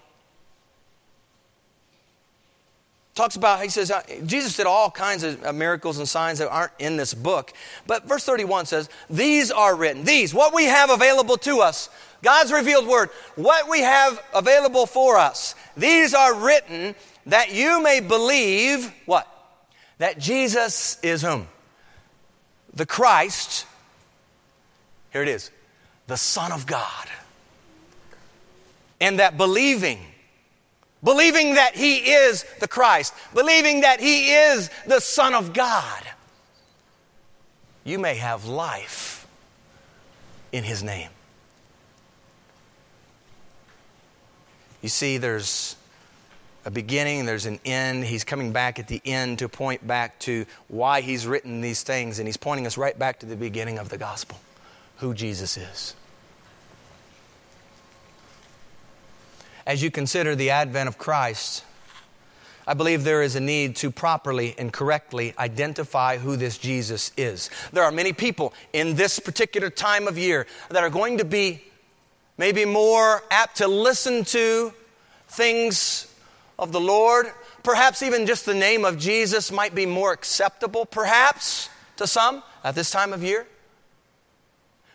Talks 3.15 3.37
about, 3.37 3.63
he 3.63 3.69
says, 3.69 3.91
uh, 3.91 4.03
Jesus 4.25 4.57
did 4.57 4.67
all 4.67 4.91
kinds 4.91 5.25
of 5.25 5.45
uh, 5.45 5.53
miracles 5.53 5.99
and 5.99 6.09
signs 6.09 6.39
that 6.39 6.49
aren't 6.49 6.73
in 6.79 6.97
this 6.97 7.13
book. 7.13 7.53
But 7.87 8.05
verse 8.05 8.25
31 8.25 8.67
says, 8.67 8.89
These 9.09 9.51
are 9.51 9.75
written. 9.75 10.05
These, 10.05 10.33
what 10.33 10.55
we 10.55 10.65
have 10.65 10.91
available 10.91 11.37
to 11.39 11.61
us, 11.61 11.89
God's 12.23 12.53
revealed 12.53 12.87
word, 12.87 13.11
what 13.35 13.69
we 13.69 13.81
have 13.81 14.23
available 14.33 14.87
for 14.87 15.17
us, 15.17 15.55
these 15.77 16.15
are 16.15 16.35
written 16.35 16.95
that 17.27 17.53
you 17.53 17.83
may 17.83 18.01
believe 18.01 18.93
what? 19.07 19.27
That 19.99 20.19
Jesus 20.19 20.99
is 21.03 21.23
whom? 21.23 21.49
The 22.75 22.87
Christ. 22.87 23.67
Here 25.13 25.23
it 25.23 25.29
is. 25.29 25.51
The 26.07 26.17
Son 26.17 26.53
of 26.53 26.67
God. 26.67 27.09
And 29.01 29.19
that 29.19 29.37
believing, 29.37 29.99
believing 31.03 31.55
that 31.55 31.75
He 31.75 31.99
is 31.99 32.45
the 32.61 32.69
Christ, 32.69 33.15
believing 33.35 33.83
that 33.83 34.01
He 34.01 34.33
is 34.33 34.71
the 34.87 35.01
Son 35.01 35.35
of 35.35 35.53
God, 35.53 36.03
you 37.85 37.99
may 37.99 38.17
have 38.17 38.47
life 38.47 39.27
in 40.53 40.65
His 40.65 40.83
name. 40.83 41.11
You 44.83 44.89
see, 44.89 45.19
there's 45.19 45.77
a 46.65 46.71
beginning, 46.71 47.27
there's 47.27 47.47
an 47.47 47.59
end. 47.65 48.05
He's 48.05 48.25
coming 48.25 48.53
back 48.53 48.79
at 48.79 48.89
the 48.89 49.01
end 49.05 49.39
to 49.41 49.49
point 49.49 49.87
back 49.87 50.19
to 50.21 50.47
why 50.69 51.01
he's 51.01 51.27
written 51.27 51.61
these 51.61 51.83
things, 51.83 52.19
and 52.19 52.29
he's 52.29 52.37
pointing 52.37 52.67
us 52.67 52.77
right 52.77 52.99
back 52.99 53.19
to 53.21 53.27
the 53.27 53.37
beginning 53.37 53.79
of 53.79 53.89
the 53.89 53.99
gospel 53.99 54.39
who 54.97 55.15
Jesus 55.15 55.57
is. 55.57 55.95
As 59.71 59.85
you 59.85 59.91
consider 59.93 60.35
the 60.35 60.51
advent 60.51 60.89
of 60.89 60.99
Christ, 60.99 61.65
I 62.67 62.75
believe 62.75 63.05
there 63.05 63.23
is 63.23 63.37
a 63.37 63.41
need 63.41 63.77
to 63.77 63.93
properly 63.93 64.53
and 64.59 64.73
correctly 64.73 65.33
identify 65.39 66.19
who 66.19 66.35
this 66.35 66.59
Jesus 66.59 67.13
is. 67.17 67.51
There 67.73 67.85
are 67.85 67.93
many 67.93 68.13
people 68.13 68.53
in 68.73 68.97
this 68.97 69.21
particular 69.21 69.71
time 69.71 70.09
of 70.09 70.19
year 70.19 70.49
that 70.71 70.83
are 70.83 70.91
going 70.91 71.19
to 71.19 71.25
be 71.25 71.63
maybe 72.37 72.65
more 72.65 73.23
apt 73.31 73.59
to 73.59 73.69
listen 73.69 74.25
to 74.25 74.73
things 75.29 76.13
of 76.59 76.73
the 76.73 76.81
Lord. 76.81 77.31
Perhaps 77.63 78.03
even 78.03 78.27
just 78.27 78.47
the 78.47 78.55
name 78.55 78.85
of 78.85 78.99
Jesus 78.99 79.53
might 79.53 79.73
be 79.73 79.87
more 79.87 80.13
acceptable, 80.13 80.85
perhaps, 80.85 81.69
to 81.95 82.09
some 82.09 82.43
at 82.65 82.75
this 82.75 82.91
time 82.91 83.13
of 83.13 83.23
year. 83.23 83.47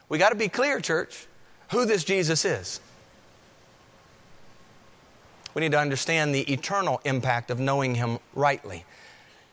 We 0.09 0.17
got 0.17 0.31
to 0.31 0.35
be 0.35 0.49
clear, 0.49 0.81
church, 0.81 1.27
who 1.71 1.85
this 1.85 2.03
Jesus 2.03 2.43
is. 2.43 2.81
We 5.55 5.61
need 5.61 5.71
to 5.71 5.79
understand 5.79 6.35
the 6.35 6.41
eternal 6.51 7.01
impact 7.05 7.49
of 7.49 7.59
knowing 7.59 7.95
him 7.95 8.19
rightly. 8.35 8.85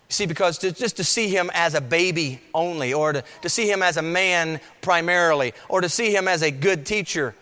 See, 0.09 0.27
because 0.27 0.59
to, 0.59 0.73
just 0.73 0.97
to 0.99 1.05
see 1.05 1.29
him 1.29 1.51
as 1.55 1.73
a 1.73 1.81
baby 1.81 2.41
only, 2.55 2.93
or 2.93 3.15
to, 3.15 3.25
to 3.41 3.49
see 3.49 3.71
him 3.71 3.83
as 3.83 3.97
a 3.97 4.03
man 4.03 4.61
primarily, 4.83 5.55
or 5.71 5.81
to 5.81 5.89
see 5.89 6.15
him 6.15 6.29
as 6.29 6.43
a 6.43 6.51
good 6.51 6.85
teacher, 6.85 7.35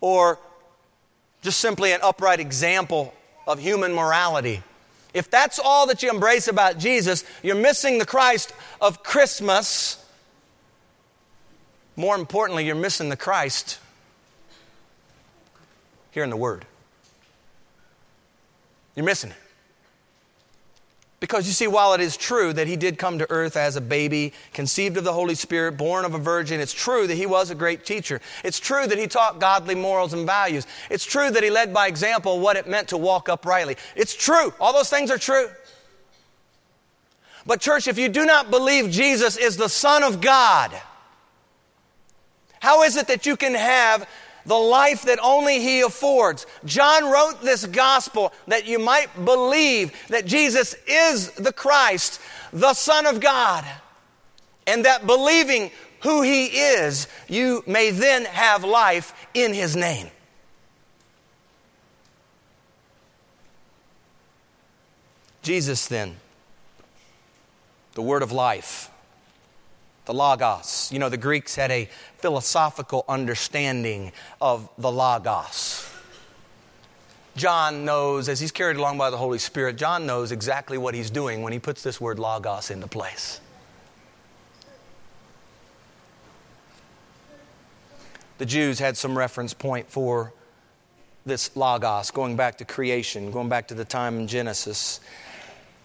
or 0.00 0.38
just 1.42 1.58
simply 1.58 1.92
an 1.92 2.00
upright 2.02 2.38
example 2.38 3.12
of 3.48 3.58
human 3.58 3.92
morality. 3.92 4.62
If 5.12 5.30
that's 5.30 5.58
all 5.58 5.86
that 5.86 6.02
you 6.02 6.10
embrace 6.10 6.46
about 6.46 6.78
Jesus, 6.78 7.24
you're 7.42 7.56
missing 7.56 7.98
the 7.98 8.06
Christ 8.06 8.52
of 8.80 9.02
Christmas. 9.02 10.04
More 11.96 12.16
importantly, 12.16 12.66
you're 12.66 12.74
missing 12.74 13.08
the 13.08 13.16
Christ 13.16 13.78
here 16.10 16.22
in 16.22 16.30
the 16.30 16.36
Word. 16.36 16.66
You're 18.94 19.06
missing 19.06 19.30
it. 19.30 19.36
Because 21.24 21.46
you 21.46 21.54
see, 21.54 21.66
while 21.66 21.94
it 21.94 22.02
is 22.02 22.18
true 22.18 22.52
that 22.52 22.66
he 22.66 22.76
did 22.76 22.98
come 22.98 23.18
to 23.18 23.30
earth 23.30 23.56
as 23.56 23.76
a 23.76 23.80
baby, 23.80 24.34
conceived 24.52 24.98
of 24.98 25.04
the 25.04 25.12
Holy 25.14 25.34
Spirit, 25.34 25.78
born 25.78 26.04
of 26.04 26.12
a 26.12 26.18
virgin, 26.18 26.60
it's 26.60 26.74
true 26.74 27.06
that 27.06 27.14
he 27.14 27.24
was 27.24 27.50
a 27.50 27.54
great 27.54 27.86
teacher. 27.86 28.20
It's 28.44 28.60
true 28.60 28.86
that 28.86 28.98
he 28.98 29.06
taught 29.06 29.40
godly 29.40 29.74
morals 29.74 30.12
and 30.12 30.26
values. 30.26 30.66
It's 30.90 31.06
true 31.06 31.30
that 31.30 31.42
he 31.42 31.48
led 31.48 31.72
by 31.72 31.86
example 31.86 32.40
what 32.40 32.56
it 32.56 32.68
meant 32.68 32.88
to 32.88 32.98
walk 32.98 33.30
uprightly. 33.30 33.78
It's 33.96 34.14
true. 34.14 34.52
All 34.60 34.74
those 34.74 34.90
things 34.90 35.10
are 35.10 35.16
true. 35.16 35.48
But, 37.46 37.60
church, 37.60 37.88
if 37.88 37.96
you 37.96 38.10
do 38.10 38.26
not 38.26 38.50
believe 38.50 38.90
Jesus 38.90 39.38
is 39.38 39.56
the 39.56 39.68
Son 39.68 40.02
of 40.02 40.20
God, 40.20 40.78
how 42.60 42.82
is 42.82 42.96
it 42.96 43.06
that 43.06 43.24
you 43.24 43.38
can 43.38 43.54
have 43.54 44.06
the 44.46 44.54
life 44.54 45.02
that 45.02 45.18
only 45.22 45.60
He 45.60 45.80
affords. 45.80 46.46
John 46.64 47.10
wrote 47.10 47.42
this 47.42 47.66
gospel 47.66 48.32
that 48.46 48.66
you 48.66 48.78
might 48.78 49.24
believe 49.24 49.92
that 50.08 50.26
Jesus 50.26 50.74
is 50.86 51.30
the 51.32 51.52
Christ, 51.52 52.20
the 52.52 52.74
Son 52.74 53.06
of 53.06 53.20
God, 53.20 53.64
and 54.66 54.84
that 54.84 55.06
believing 55.06 55.70
who 56.02 56.22
He 56.22 56.46
is, 56.46 57.08
you 57.28 57.62
may 57.66 57.90
then 57.90 58.24
have 58.26 58.64
life 58.64 59.28
in 59.34 59.54
His 59.54 59.74
name. 59.74 60.08
Jesus, 65.42 65.86
then, 65.88 66.16
the 67.92 68.02
Word 68.02 68.22
of 68.22 68.32
life 68.32 68.90
the 70.06 70.14
Logos. 70.14 70.90
You 70.92 70.98
know, 70.98 71.08
the 71.08 71.16
Greeks 71.16 71.54
had 71.54 71.70
a 71.70 71.88
philosophical 72.18 73.04
understanding 73.08 74.12
of 74.40 74.68
the 74.78 74.90
Logos. 74.90 75.90
John 77.36 77.84
knows, 77.84 78.28
as 78.28 78.38
he's 78.38 78.52
carried 78.52 78.76
along 78.76 78.96
by 78.96 79.10
the 79.10 79.16
Holy 79.16 79.38
Spirit, 79.38 79.76
John 79.76 80.06
knows 80.06 80.30
exactly 80.30 80.78
what 80.78 80.94
he's 80.94 81.10
doing 81.10 81.42
when 81.42 81.52
he 81.52 81.58
puts 81.58 81.82
this 81.82 82.00
word 82.00 82.18
Logos 82.18 82.70
into 82.70 82.86
place. 82.86 83.40
The 88.38 88.46
Jews 88.46 88.78
had 88.78 88.96
some 88.96 89.16
reference 89.16 89.54
point 89.54 89.90
for 89.90 90.32
this 91.26 91.56
Logos, 91.56 92.10
going 92.10 92.36
back 92.36 92.58
to 92.58 92.64
creation, 92.64 93.30
going 93.30 93.48
back 93.48 93.68
to 93.68 93.74
the 93.74 93.84
time 93.84 94.18
in 94.18 94.26
Genesis. 94.28 95.00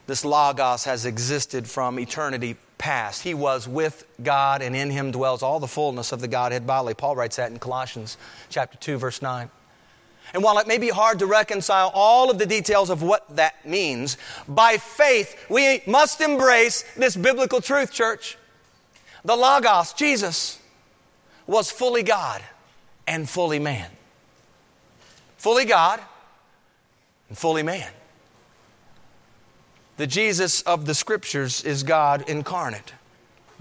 This 0.05 0.25
Logos 0.25 0.83
has 0.83 1.05
existed 1.05 1.67
from 1.67 1.99
eternity 1.99 2.57
past. 2.79 3.21
He 3.21 3.35
was 3.35 3.67
with 3.67 4.05
God, 4.23 4.63
and 4.63 4.75
in 4.75 4.89
him 4.89 5.11
dwells 5.11 5.43
all 5.43 5.59
the 5.59 5.67
fullness 5.67 6.11
of 6.11 6.21
the 6.21 6.27
Godhead 6.27 6.65
bodily. 6.65 6.95
Paul 6.95 7.15
writes 7.15 7.35
that 7.35 7.51
in 7.51 7.59
Colossians 7.59 8.17
chapter 8.49 8.77
2, 8.79 8.97
verse 8.97 9.21
9. 9.21 9.51
And 10.33 10.43
while 10.43 10.57
it 10.59 10.67
may 10.67 10.77
be 10.77 10.89
hard 10.89 11.19
to 11.19 11.25
reconcile 11.25 11.91
all 11.93 12.31
of 12.31 12.39
the 12.39 12.45
details 12.45 12.89
of 12.89 13.03
what 13.03 13.35
that 13.35 13.67
means, 13.67 14.17
by 14.47 14.77
faith 14.77 15.35
we 15.49 15.81
must 15.85 16.21
embrace 16.21 16.83
this 16.95 17.15
biblical 17.15 17.61
truth, 17.61 17.91
church. 17.91 18.37
The 19.25 19.35
Logos, 19.35 19.93
Jesus, 19.93 20.59
was 21.47 21.71
fully 21.71 22.03
God 22.03 22.41
and 23.07 23.27
fully 23.27 23.59
man. 23.59 23.89
Fully 25.37 25.65
God 25.65 25.99
and 27.27 27.37
fully 27.37 27.63
man. 27.63 27.89
The 29.99 30.07
Jesus 30.07 30.61
of 30.61 30.85
the 30.85 30.95
scriptures 30.95 31.61
is 31.65 31.83
God 31.83 32.29
incarnate. 32.29 32.93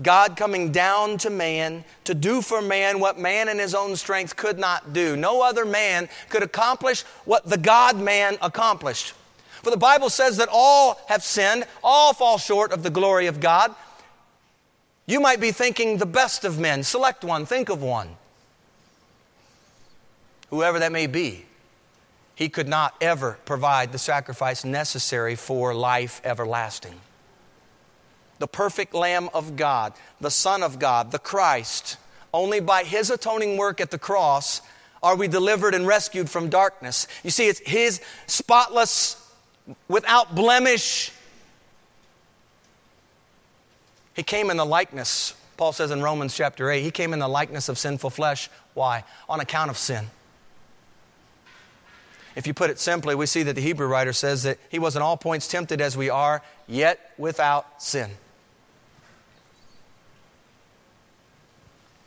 God 0.01 0.37
coming 0.37 0.71
down 0.71 1.19
to 1.19 1.31
man 1.31 1.83
to 2.05 2.15
do 2.15 2.43
for 2.43 2.63
man 2.63 3.01
what 3.01 3.19
man 3.19 3.49
in 3.49 3.59
his 3.59 3.75
own 3.75 3.97
strength 3.97 4.37
could 4.37 4.57
not 4.57 4.93
do. 4.93 5.17
No 5.17 5.43
other 5.43 5.65
man 5.65 6.09
could 6.29 6.45
accomplish 6.45 7.03
what 7.25 7.45
the 7.47 7.59
God 7.59 7.99
man 7.99 8.39
accomplished. 8.41 9.15
For 9.65 9.71
the 9.71 9.77
Bible 9.77 10.11
says 10.11 10.37
that 10.37 10.49
all 10.53 11.01
have 11.09 11.25
sinned, 11.25 11.67
all 11.83 12.15
fall 12.15 12.39
short 12.39 12.71
of 12.71 12.85
the 12.85 12.91
glory 12.91 13.27
of 13.27 13.41
God. 13.41 13.75
You 15.07 15.19
might 15.19 15.41
be 15.41 15.51
thinking 15.51 15.97
the 15.97 16.07
best 16.07 16.45
of 16.45 16.57
men. 16.61 16.85
Select 16.85 17.25
one, 17.25 17.47
think 17.47 17.69
of 17.69 17.83
one. 17.83 18.11
Whoever 20.51 20.79
that 20.79 20.93
may 20.93 21.09
be 21.09 21.47
he 22.39 22.49
could 22.49 22.69
not 22.69 22.95
ever 23.01 23.37
provide 23.45 23.91
the 23.91 23.99
sacrifice 23.99 24.65
necessary 24.65 25.35
for 25.35 25.75
life 25.75 26.21
everlasting. 26.23 26.95
the 28.39 28.47
perfect 28.47 28.95
Lamb 28.95 29.29
of 29.35 29.57
God, 29.57 29.93
the 30.21 30.31
Son 30.31 30.63
of 30.63 30.79
God, 30.79 31.11
the 31.11 31.19
Christ. 31.19 31.97
Only 32.33 32.61
by 32.61 32.85
his 32.85 33.11
atoning 33.11 33.57
work 33.57 33.81
at 33.81 33.91
the 33.91 33.99
cross 33.99 34.63
are 35.03 35.17
we 35.17 35.29
delivered 35.29 35.75
and 35.75 35.87
rescued 35.87 36.29
from 36.29 36.49
darkness. 36.49 37.07
You 37.23 37.31
see, 37.31 37.49
it's 37.49 37.61
his 37.61 38.01
spotless, 38.27 39.25
without 39.89 40.35
blemish. 40.35 41.13
He 44.15 44.23
came 44.23 44.51
in 44.51 44.57
the 44.57 44.67
likeness, 44.67 45.35
Paul 45.57 45.73
says 45.73 45.91
in 45.91 46.03
Romans 46.03 46.35
chapter 46.35 46.71
8, 46.71 46.83
he 46.83 46.91
came 46.91 47.13
in 47.13 47.19
the 47.19 47.29
likeness 47.29 47.69
of 47.69 47.79
sinful 47.79 48.11
flesh. 48.11 48.49
Why? 48.75 49.05
On 49.29 49.41
account 49.41 49.71
of 49.71 49.79
sin. 49.79 50.07
If 52.39 52.47
you 52.47 52.55
put 52.55 52.71
it 52.71 52.79
simply, 52.79 53.17
we 53.17 53.27
see 53.27 53.43
that 53.43 53.55
the 53.55 53.61
Hebrew 53.61 53.89
writer 53.89 54.13
says 54.13 54.45
that 54.45 54.59
he 54.69 54.79
was 54.79 54.95
in 54.95 55.03
all 55.03 55.17
points 55.17 55.49
tempted 55.49 55.81
as 55.81 55.97
we 55.97 56.09
are, 56.09 56.41
yet 56.69 57.11
without 57.19 57.83
sin. 57.83 58.13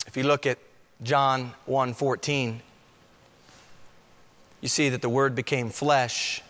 If 0.08 0.16
you 0.16 0.24
look 0.24 0.46
at 0.46 0.58
John 1.04 1.54
1:14, 1.68 2.62
you 4.62 4.70
see 4.70 4.88
that 4.88 5.02
the 5.02 5.10
word 5.10 5.36
became 5.36 5.70
flesh 5.70 6.42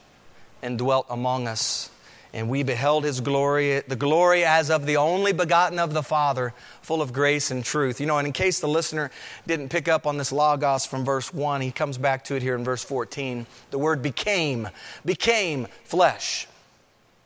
and 0.62 0.78
dwelt 0.78 1.08
among 1.10 1.48
us. 1.48 1.90
And 2.34 2.48
we 2.48 2.64
beheld 2.64 3.04
his 3.04 3.20
glory, 3.20 3.82
the 3.82 3.98
glory 3.98 4.46
as 4.46 4.70
of 4.70 4.86
the 4.86 4.96
only 4.96 5.34
begotten 5.34 5.80
of 5.80 5.94
the 5.94 6.02
Father, 6.02 6.54
full 6.82 7.02
of 7.02 7.12
grace 7.12 7.52
and 7.52 7.64
truth. 7.64 8.00
You 8.00 8.06
know, 8.06 8.18
and 8.18 8.26
in 8.26 8.32
case 8.32 8.62
the 8.62 8.70
listener 8.70 9.12
didn't 9.46 9.68
pick 9.68 9.90
up 9.90 10.08
on 10.08 10.18
this 10.18 10.32
logos 10.32 10.86
from 10.86 11.04
verse 11.04 11.34
1, 11.34 11.60
he 11.60 11.72
comes 11.72 11.98
back 11.98 12.24
to 12.26 12.36
it 12.36 12.42
here 12.42 12.56
in 12.56 12.64
verse 12.64 12.84
14. 12.84 13.46
The 13.72 13.78
word 13.78 14.02
became, 14.02 14.70
became 15.04 15.68
flesh. 15.84 16.48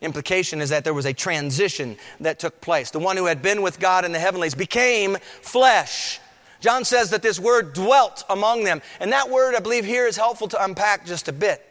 Implication 0.01 0.59
is 0.59 0.69
that 0.69 0.83
there 0.83 0.93
was 0.93 1.05
a 1.05 1.13
transition 1.13 1.97
that 2.19 2.39
took 2.39 2.59
place. 2.59 2.89
The 2.89 2.99
one 2.99 3.15
who 3.15 3.25
had 3.25 3.43
been 3.43 3.61
with 3.61 3.79
God 3.79 4.05
in 4.05 4.11
the 4.11 4.19
heavenlies 4.19 4.55
became 4.55 5.17
flesh. 5.41 6.19
John 6.61 6.83
says 6.83 7.11
that 7.11 7.21
this 7.21 7.39
word 7.39 7.73
dwelt 7.73 8.23
among 8.27 8.63
them. 8.63 8.81
And 8.99 9.11
that 9.11 9.29
word, 9.29 9.53
I 9.53 9.59
believe, 9.59 9.85
here 9.85 10.07
is 10.07 10.17
helpful 10.17 10.47
to 10.47 10.63
unpack 10.63 11.05
just 11.05 11.27
a 11.27 11.33
bit. 11.33 11.63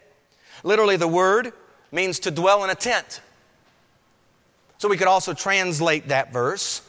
Literally, 0.63 0.97
the 0.97 1.09
word 1.09 1.53
means 1.95 2.19
to 2.21 2.31
dwell 2.31 2.65
in 2.65 2.71
a 2.71 2.75
tent. 2.75 3.21
So 4.79 4.89
we 4.89 4.97
could 4.97 5.07
also 5.07 5.33
translate 5.33 6.09
that 6.09 6.33
verse, 6.33 6.83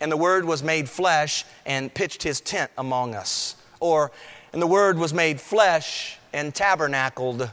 and 0.00 0.10
the 0.10 0.16
word 0.16 0.44
was 0.44 0.62
made 0.62 0.88
flesh 0.88 1.44
and 1.66 1.92
pitched 1.92 2.22
his 2.22 2.40
tent 2.40 2.70
among 2.78 3.14
us. 3.14 3.56
Or, 3.80 4.12
and 4.52 4.62
the 4.62 4.66
word 4.66 4.98
was 4.98 5.12
made 5.12 5.40
flesh 5.40 6.18
and 6.32 6.54
tabernacled 6.54 7.50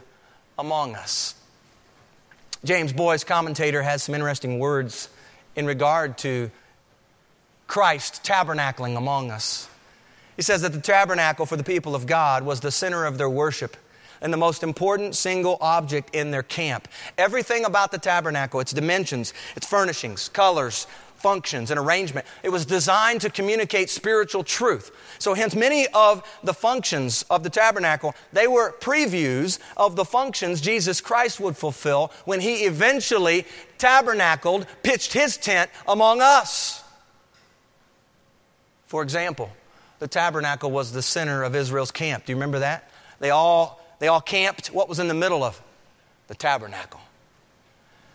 among 0.58 0.94
us. 0.94 1.34
James 2.64 2.92
Boice, 2.92 3.24
commentator, 3.24 3.82
has 3.82 4.02
some 4.04 4.14
interesting 4.14 4.58
words 4.58 5.08
in 5.56 5.66
regard 5.66 6.16
to 6.18 6.50
Christ 7.66 8.22
tabernacling 8.22 8.96
among 8.96 9.30
us. 9.30 9.68
He 10.36 10.42
says 10.42 10.62
that 10.62 10.72
the 10.72 10.80
tabernacle 10.80 11.46
for 11.46 11.56
the 11.56 11.64
people 11.64 11.94
of 11.94 12.06
God 12.06 12.44
was 12.44 12.60
the 12.60 12.70
center 12.70 13.04
of 13.04 13.18
their 13.18 13.28
worship 13.28 13.76
and 14.20 14.32
the 14.32 14.36
most 14.36 14.62
important 14.62 15.14
single 15.14 15.58
object 15.60 16.14
in 16.14 16.30
their 16.30 16.42
camp. 16.42 16.88
Everything 17.16 17.64
about 17.64 17.90
the 17.90 17.98
tabernacle, 17.98 18.60
its 18.60 18.72
dimensions, 18.72 19.32
its 19.56 19.66
furnishings, 19.66 20.28
colors, 20.28 20.86
functions, 21.20 21.70
and 21.70 21.78
arrangement, 21.78 22.26
it 22.42 22.48
was 22.48 22.64
designed 22.64 23.20
to 23.20 23.30
communicate 23.30 23.90
spiritual 23.90 24.42
truth. 24.42 24.90
So 25.18 25.34
hence 25.34 25.54
many 25.54 25.86
of 25.88 26.22
the 26.42 26.54
functions 26.54 27.24
of 27.28 27.42
the 27.42 27.50
tabernacle, 27.50 28.14
they 28.32 28.46
were 28.46 28.72
previews 28.80 29.58
of 29.76 29.96
the 29.96 30.04
functions 30.04 30.60
Jesus 30.60 31.00
Christ 31.00 31.38
would 31.38 31.56
fulfill 31.56 32.10
when 32.24 32.40
he 32.40 32.64
eventually 32.64 33.46
tabernacled, 33.78 34.66
pitched 34.82 35.12
his 35.12 35.36
tent 35.36 35.70
among 35.86 36.20
us. 36.22 36.82
For 38.86 39.02
example, 39.02 39.50
the 39.98 40.08
tabernacle 40.08 40.70
was 40.70 40.92
the 40.92 41.02
center 41.02 41.42
of 41.42 41.54
Israel's 41.54 41.90
camp. 41.90 42.24
Do 42.24 42.32
you 42.32 42.36
remember 42.36 42.60
that? 42.60 42.90
They 43.20 43.30
all, 43.30 43.79
they 44.00 44.08
all 44.08 44.20
camped. 44.20 44.68
What 44.68 44.88
was 44.88 44.98
in 44.98 45.06
the 45.06 45.14
middle 45.14 45.44
of 45.44 45.62
the 46.26 46.34
tabernacle? 46.34 47.00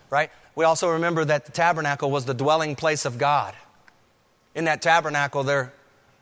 Right? 0.10 0.30
We 0.56 0.66
also 0.66 0.90
remember 0.90 1.24
that 1.24 1.46
the 1.46 1.52
tabernacle 1.52 2.12
was 2.12 2.26
the 2.26 2.34
dwelling 2.34 2.76
place 2.76 3.06
of 3.06 3.18
God. 3.18 3.54
In 4.54 4.66
that 4.66 4.82
tabernacle, 4.82 5.44
there 5.44 5.72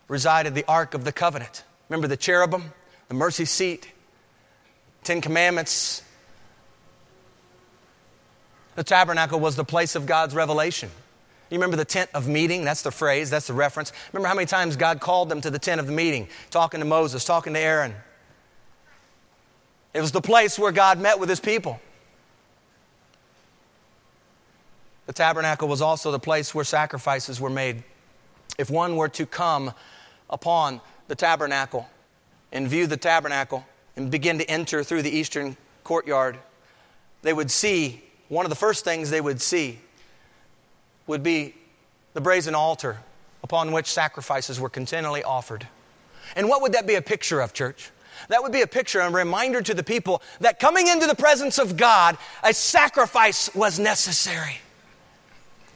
resided 0.08 0.54
the 0.54 0.65
Ark 0.67 0.93
of 0.93 1.04
the 1.04 1.12
Covenant. 1.12 1.63
Remember 1.89 2.08
the 2.08 2.17
cherubim, 2.17 2.73
the 3.08 3.13
mercy 3.15 3.45
seat, 3.45 3.91
Ten 5.04 5.21
Commandments. 5.21 6.02
The 8.76 8.84
tabernacle 8.84 9.39
was 9.39 9.56
the 9.56 9.63
place 9.63 9.95
of 9.95 10.06
God's 10.06 10.34
revelation. 10.34 10.89
You 11.49 11.58
remember 11.58 11.78
the 11.78 11.86
tent 11.86 12.10
of 12.15 12.28
meeting? 12.28 12.65
That's 12.65 12.82
the 12.82 12.91
phrase, 12.91 13.30
that's 13.30 13.47
the 13.47 13.54
reference. 13.54 13.91
Remember 14.12 14.28
how 14.28 14.34
many 14.34 14.47
times 14.47 14.76
God 14.76 14.99
called 14.99 15.30
them 15.30 15.41
to 15.41 15.52
the 15.52 15.60
tent 15.60 15.80
of 15.80 15.86
the 15.86 15.93
meeting, 15.93 16.28
talking 16.49 16.80
to 16.80 16.86
Moses, 16.86 17.23
talking 17.23 17.54
to 17.54 17.60
Aaron. 17.60 17.93
It 19.93 20.01
was 20.01 20.12
the 20.12 20.21
place 20.21 20.58
where 20.58 20.71
God 20.71 20.99
met 20.99 21.19
with 21.19 21.29
his 21.29 21.39
people. 21.39 21.79
The 25.06 25.13
tabernacle 25.13 25.67
was 25.67 25.82
also 25.82 26.12
the 26.12 26.19
place 26.19 26.56
where 26.56 26.65
sacrifices 26.65 27.39
were 27.39 27.49
made. 27.49 27.84
If 28.58 28.69
one 28.69 28.95
were 28.95 29.10
to 29.10 29.25
come 29.25 29.73
upon 30.29 30.82
the 31.08 31.15
tabernacle 31.15 31.88
and 32.51 32.67
view 32.67 32.88
the 32.88 32.97
tabernacle 32.97 33.65
and 33.95 34.10
begin 34.10 34.39
to 34.39 34.49
enter 34.49 34.84
through 34.84 35.01
the 35.01 35.12
eastern 35.12 35.58
courtyard, 35.84 36.38
they 37.21 37.34
would 37.34 37.51
see 37.51 38.03
one 38.29 38.45
of 38.45 38.49
the 38.49 38.56
first 38.56 38.84
things 38.84 39.10
they 39.10 39.21
would 39.21 39.41
see 39.41 39.79
would 41.06 41.21
be 41.21 41.53
the 42.13 42.21
brazen 42.21 42.56
altar 42.56 42.99
upon 43.43 43.71
which 43.71 43.91
sacrifices 43.91 44.60
were 44.60 44.69
continually 44.69 45.23
offered. 45.23 45.67
And 46.36 46.47
what 46.47 46.62
would 46.62 46.73
that 46.73 46.88
be 46.88 46.95
a 46.95 47.01
picture 47.01 47.41
of, 47.41 47.53
church? 47.53 47.91
That 48.29 48.41
would 48.43 48.51
be 48.51 48.62
a 48.62 48.67
picture, 48.67 48.99
a 48.99 49.09
reminder 49.09 49.62
to 49.62 49.73
the 49.73 49.83
people 49.83 50.21
that 50.39 50.59
coming 50.59 50.88
into 50.88 51.07
the 51.07 51.15
presence 51.15 51.57
of 51.57 51.77
God, 51.77 52.17
a 52.43 52.53
sacrifice 52.53 53.53
was 53.53 53.79
necessary. 53.79 54.59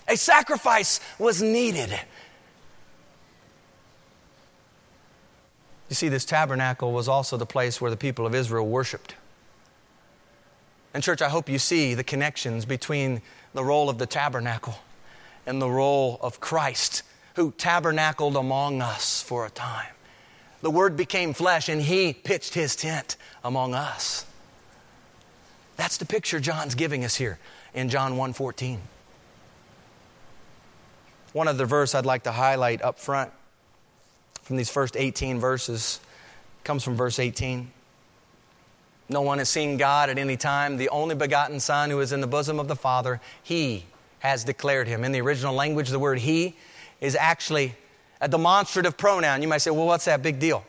A 0.07 0.15
sacrifice 0.15 0.99
was 1.19 1.41
needed. 1.41 1.91
You 5.89 5.95
see, 5.95 6.09
this 6.09 6.25
tabernacle 6.25 6.91
was 6.91 7.07
also 7.07 7.37
the 7.37 7.45
place 7.45 7.79
where 7.79 7.91
the 7.91 7.97
people 7.97 8.25
of 8.25 8.35
Israel 8.35 8.67
worshiped. 8.67 9.15
And, 10.93 11.03
church, 11.03 11.21
I 11.21 11.29
hope 11.29 11.49
you 11.49 11.59
see 11.59 11.93
the 11.93 12.03
connections 12.03 12.65
between 12.65 13.21
the 13.53 13.63
role 13.63 13.89
of 13.89 13.97
the 13.97 14.05
tabernacle 14.05 14.75
and 15.45 15.61
the 15.61 15.69
role 15.69 16.19
of 16.21 16.39
Christ, 16.39 17.03
who 17.35 17.51
tabernacled 17.51 18.35
among 18.35 18.81
us 18.81 19.21
for 19.21 19.45
a 19.45 19.49
time. 19.49 19.87
The 20.61 20.71
Word 20.71 20.97
became 20.97 21.33
flesh 21.33 21.69
and 21.69 21.81
He 21.81 22.13
pitched 22.13 22.53
His 22.53 22.75
tent 22.75 23.17
among 23.43 23.73
us. 23.73 24.25
That's 25.75 25.97
the 25.97 26.05
picture 26.05 26.39
John's 26.39 26.75
giving 26.75 27.05
us 27.05 27.15
here 27.15 27.37
in 27.73 27.89
John 27.89 28.17
1:14. 28.17 28.79
One 31.33 31.47
other 31.47 31.65
verse 31.65 31.93
I'd 31.93 32.05
like 32.05 32.23
to 32.23 32.31
highlight 32.31 32.81
up 32.81 32.99
front 32.99 33.31
from 34.41 34.57
these 34.57 34.69
first 34.69 34.95
18 34.97 35.39
verses 35.39 35.99
comes 36.63 36.83
from 36.83 36.95
verse 36.95 37.19
18. 37.19 37.71
No 39.09 39.21
one 39.21 39.37
has 39.37 39.49
seen 39.49 39.77
God 39.77 40.09
at 40.09 40.17
any 40.17 40.35
time. 40.35 40.77
The 40.77 40.89
only 40.89 41.15
begotten 41.15 41.59
Son 41.59 41.89
who 41.89 41.99
is 41.99 42.11
in 42.11 42.21
the 42.21 42.27
bosom 42.27 42.59
of 42.59 42.67
the 42.67 42.75
Father, 42.75 43.21
He 43.43 43.85
has 44.19 44.43
declared 44.43 44.87
him. 44.87 45.03
In 45.03 45.11
the 45.11 45.21
original 45.21 45.53
language, 45.53 45.89
the 45.89 45.99
word 45.99 46.19
he 46.19 46.55
is 46.99 47.15
actually 47.15 47.75
a 48.21 48.27
demonstrative 48.27 48.97
pronoun. 48.97 49.41
You 49.41 49.47
might 49.47 49.59
say, 49.59 49.71
well, 49.71 49.85
what's 49.85 50.05
that 50.05 50.21
big 50.21 50.39
deal? 50.39 50.63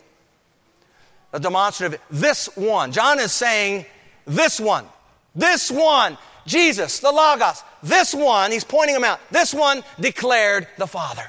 A 1.33 1.41
demonstrative, 1.41 2.01
this 2.11 2.49
one. 2.57 2.93
John 2.93 3.19
is 3.19 3.33
saying, 3.33 3.87
this 4.27 4.59
one. 4.61 4.87
This 5.35 5.71
one. 5.71 6.17
Jesus, 6.47 7.01
the 7.01 7.13
Logos. 7.13 7.63
This 7.83 8.15
one, 8.15 8.51
he's 8.51 8.65
pointing 8.65 8.97
him 8.97 9.05
out. 9.05 9.21
This 9.31 9.53
one 9.53 9.83
declared 10.01 10.67
the 10.79 10.87
Father. 10.87 11.29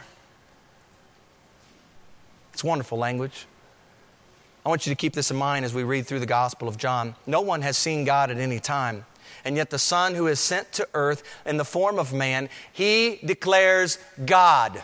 It's 2.53 2.63
wonderful 2.63 2.97
language. 2.97 3.45
I 4.65 4.69
want 4.69 4.85
you 4.85 4.91
to 4.91 4.95
keep 4.95 5.13
this 5.13 5.31
in 5.31 5.37
mind 5.37 5.65
as 5.65 5.73
we 5.73 5.83
read 5.83 6.05
through 6.07 6.19
the 6.19 6.25
Gospel 6.25 6.67
of 6.67 6.77
John. 6.77 7.15
No 7.25 7.41
one 7.41 7.61
has 7.61 7.77
seen 7.77 8.03
God 8.03 8.31
at 8.31 8.37
any 8.37 8.59
time. 8.59 9.05
And 9.45 9.55
yet, 9.55 9.69
the 9.69 9.79
Son 9.79 10.15
who 10.15 10.27
is 10.27 10.39
sent 10.39 10.71
to 10.73 10.87
earth 10.93 11.23
in 11.45 11.57
the 11.57 11.65
form 11.65 11.97
of 11.97 12.13
man, 12.13 12.49
he 12.73 13.19
declares 13.23 13.97
God. 14.25 14.81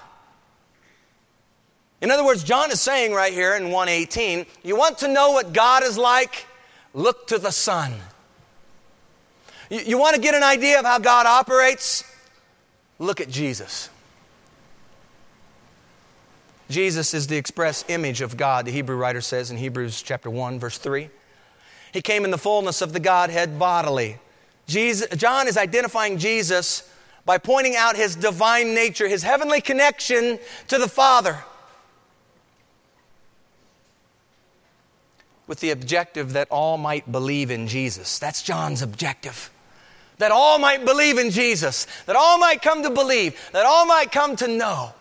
In 2.05 2.11
other 2.11 2.23
words, 2.23 2.43
John 2.43 2.69
is 2.69 2.79
saying 2.79 3.13
right 3.13 3.33
here 3.33 3.55
in 3.55 3.71
118, 3.71 4.45
you 4.61 4.75
want 4.75 4.99
to 4.99 5.07
know 5.07 5.31
what 5.31 5.53
God 5.53 5.81
is 5.81 5.97
like? 5.97 6.45
Look 6.93 7.25
to 7.29 7.39
the 7.39 7.49
Son. 7.49 7.91
You, 9.71 9.79
you 9.79 9.97
want 9.97 10.15
to 10.15 10.21
get 10.21 10.35
an 10.35 10.43
idea 10.43 10.77
of 10.77 10.85
how 10.85 10.99
God 10.99 11.25
operates? 11.25 12.03
Look 12.99 13.21
at 13.21 13.27
Jesus. 13.27 13.89
Jesus 16.69 17.15
is 17.15 17.25
the 17.25 17.37
express 17.37 17.83
image 17.87 18.21
of 18.21 18.37
God, 18.37 18.67
the 18.67 18.71
Hebrew 18.71 18.97
writer 18.97 19.19
says 19.19 19.49
in 19.49 19.57
Hebrews 19.57 20.03
chapter 20.03 20.29
1, 20.29 20.59
verse 20.59 20.77
3. 20.77 21.09
He 21.91 22.03
came 22.03 22.23
in 22.23 22.29
the 22.29 22.37
fullness 22.37 22.83
of 22.83 22.93
the 22.93 22.99
Godhead 22.99 23.57
bodily. 23.57 24.19
Jesus, 24.67 25.07
John 25.17 25.47
is 25.47 25.57
identifying 25.57 26.19
Jesus 26.19 26.87
by 27.25 27.39
pointing 27.39 27.75
out 27.75 27.95
his 27.95 28.15
divine 28.15 28.75
nature, 28.75 29.07
his 29.07 29.23
heavenly 29.23 29.59
connection 29.59 30.37
to 30.67 30.77
the 30.77 30.87
Father. 30.87 31.43
With 35.47 35.59
the 35.59 35.71
objective 35.71 36.33
that 36.33 36.47
all 36.49 36.77
might 36.77 37.11
believe 37.11 37.51
in 37.51 37.67
Jesus. 37.67 38.17
That's 38.19 38.41
John's 38.41 38.81
objective. 38.81 39.51
That 40.17 40.31
all 40.31 40.59
might 40.59 40.85
believe 40.85 41.17
in 41.17 41.29
Jesus, 41.29 41.87
that 42.05 42.15
all 42.15 42.37
might 42.37 42.61
come 42.61 42.83
to 42.83 42.89
believe, 42.89 43.37
that 43.51 43.65
all 43.65 43.85
might 43.85 44.11
come 44.11 44.35
to 44.37 44.47
know 44.47 44.93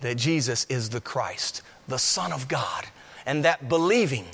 that 0.00 0.16
Jesus 0.16 0.66
is 0.68 0.90
the 0.90 1.00
Christ, 1.00 1.62
the 1.86 1.98
Son 1.98 2.32
of 2.32 2.48
God, 2.48 2.86
and 3.26 3.44
that 3.44 3.68
believing 3.68 4.24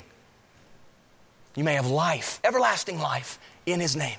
you 1.55 1.63
may 1.63 1.73
have 1.73 1.87
life, 1.87 2.39
everlasting 2.43 2.99
life, 2.99 3.39
in 3.65 3.79
His 3.79 3.95
name. 3.95 4.17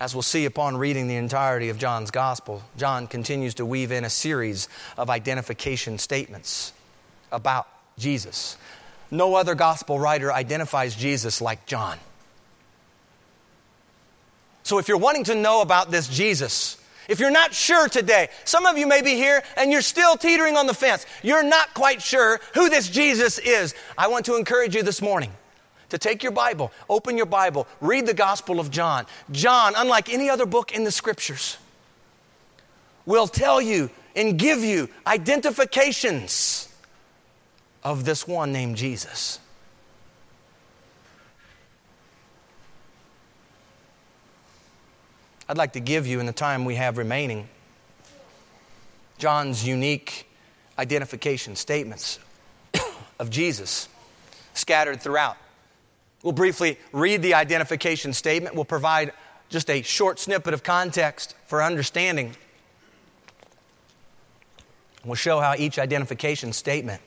As 0.00 0.14
we'll 0.14 0.22
see 0.22 0.46
upon 0.46 0.78
reading 0.78 1.08
the 1.08 1.16
entirety 1.16 1.68
of 1.68 1.76
John's 1.76 2.10
Gospel, 2.10 2.62
John 2.78 3.06
continues 3.06 3.54
to 3.54 3.66
weave 3.66 3.92
in 3.92 4.02
a 4.02 4.10
series 4.10 4.66
of 4.96 5.10
identification 5.10 5.98
statements 5.98 6.72
about 7.32 7.68
Jesus. 7.98 8.56
No 9.10 9.34
other 9.34 9.54
gospel 9.54 9.98
writer 9.98 10.32
identifies 10.32 10.94
Jesus 10.94 11.40
like 11.40 11.66
John. 11.66 11.98
So 14.62 14.78
if 14.78 14.88
you're 14.88 14.98
wanting 14.98 15.24
to 15.24 15.34
know 15.34 15.62
about 15.62 15.90
this 15.90 16.06
Jesus, 16.08 16.76
if 17.08 17.18
you're 17.18 17.30
not 17.30 17.52
sure 17.52 17.88
today, 17.88 18.28
some 18.44 18.66
of 18.66 18.78
you 18.78 18.86
may 18.86 19.02
be 19.02 19.16
here 19.16 19.42
and 19.56 19.72
you're 19.72 19.82
still 19.82 20.16
teetering 20.16 20.56
on 20.56 20.68
the 20.68 20.74
fence. 20.74 21.04
You're 21.24 21.42
not 21.42 21.74
quite 21.74 22.00
sure 22.00 22.40
who 22.54 22.68
this 22.68 22.88
Jesus 22.88 23.38
is. 23.38 23.74
I 23.98 24.06
want 24.06 24.26
to 24.26 24.36
encourage 24.36 24.76
you 24.76 24.84
this 24.84 25.02
morning 25.02 25.32
to 25.88 25.98
take 25.98 26.22
your 26.22 26.30
Bible, 26.30 26.70
open 26.88 27.16
your 27.16 27.26
Bible, 27.26 27.66
read 27.80 28.06
the 28.06 28.14
Gospel 28.14 28.60
of 28.60 28.70
John. 28.70 29.06
John, 29.32 29.74
unlike 29.76 30.08
any 30.08 30.30
other 30.30 30.46
book 30.46 30.72
in 30.72 30.84
the 30.84 30.92
Scriptures, 30.92 31.56
will 33.06 33.26
tell 33.26 33.60
you 33.60 33.90
and 34.14 34.38
give 34.38 34.60
you 34.60 34.88
identifications 35.04 36.69
of 37.82 38.04
this 38.04 38.28
one 38.28 38.52
named 38.52 38.76
Jesus. 38.76 39.38
I'd 45.48 45.58
like 45.58 45.72
to 45.72 45.80
give 45.80 46.06
you, 46.06 46.20
in 46.20 46.26
the 46.26 46.32
time 46.32 46.64
we 46.64 46.76
have 46.76 46.96
remaining, 46.96 47.48
John's 49.18 49.66
unique 49.66 50.26
identification 50.78 51.56
statements 51.56 52.20
of 53.18 53.30
Jesus 53.30 53.88
scattered 54.54 55.02
throughout. 55.02 55.36
We'll 56.22 56.32
briefly 56.32 56.78
read 56.92 57.22
the 57.22 57.34
identification 57.34 58.12
statement. 58.12 58.54
We'll 58.54 58.64
provide 58.64 59.12
just 59.48 59.68
a 59.70 59.82
short 59.82 60.20
snippet 60.20 60.54
of 60.54 60.62
context 60.62 61.34
for 61.46 61.62
understanding. 61.62 62.36
We'll 65.04 65.16
show 65.16 65.40
how 65.40 65.54
each 65.58 65.78
identification 65.78 66.52
statement 66.52 67.02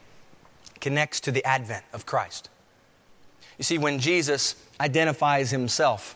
connects 0.83 1.21
to 1.21 1.31
the 1.31 1.43
advent 1.45 1.85
of 1.93 2.05
Christ. 2.05 2.49
You 3.57 3.63
see, 3.63 3.77
when 3.77 3.99
Jesus 3.99 4.55
identifies 4.79 5.49
himself, 5.49 6.15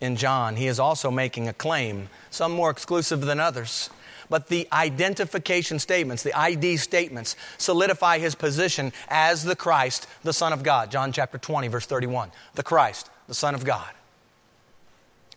in 0.00 0.16
John, 0.16 0.56
he 0.56 0.66
is 0.66 0.78
also 0.78 1.10
making 1.10 1.48
a 1.48 1.52
claim, 1.52 2.08
some 2.30 2.52
more 2.52 2.70
exclusive 2.70 3.22
than 3.22 3.40
others. 3.40 3.90
But 4.30 4.48
the 4.48 4.68
identification 4.72 5.78
statements, 5.78 6.22
the 6.22 6.34
ID 6.34 6.76
statements, 6.76 7.34
solidify 7.56 8.18
his 8.18 8.34
position 8.34 8.92
as 9.08 9.42
the 9.42 9.56
Christ, 9.56 10.06
the 10.22 10.32
Son 10.32 10.52
of 10.52 10.62
God. 10.62 10.90
John 10.90 11.12
chapter 11.12 11.38
20, 11.38 11.68
verse 11.68 11.86
31. 11.86 12.30
The 12.54 12.62
Christ, 12.62 13.10
the 13.26 13.34
Son 13.34 13.54
of 13.54 13.64
God. 13.64 13.90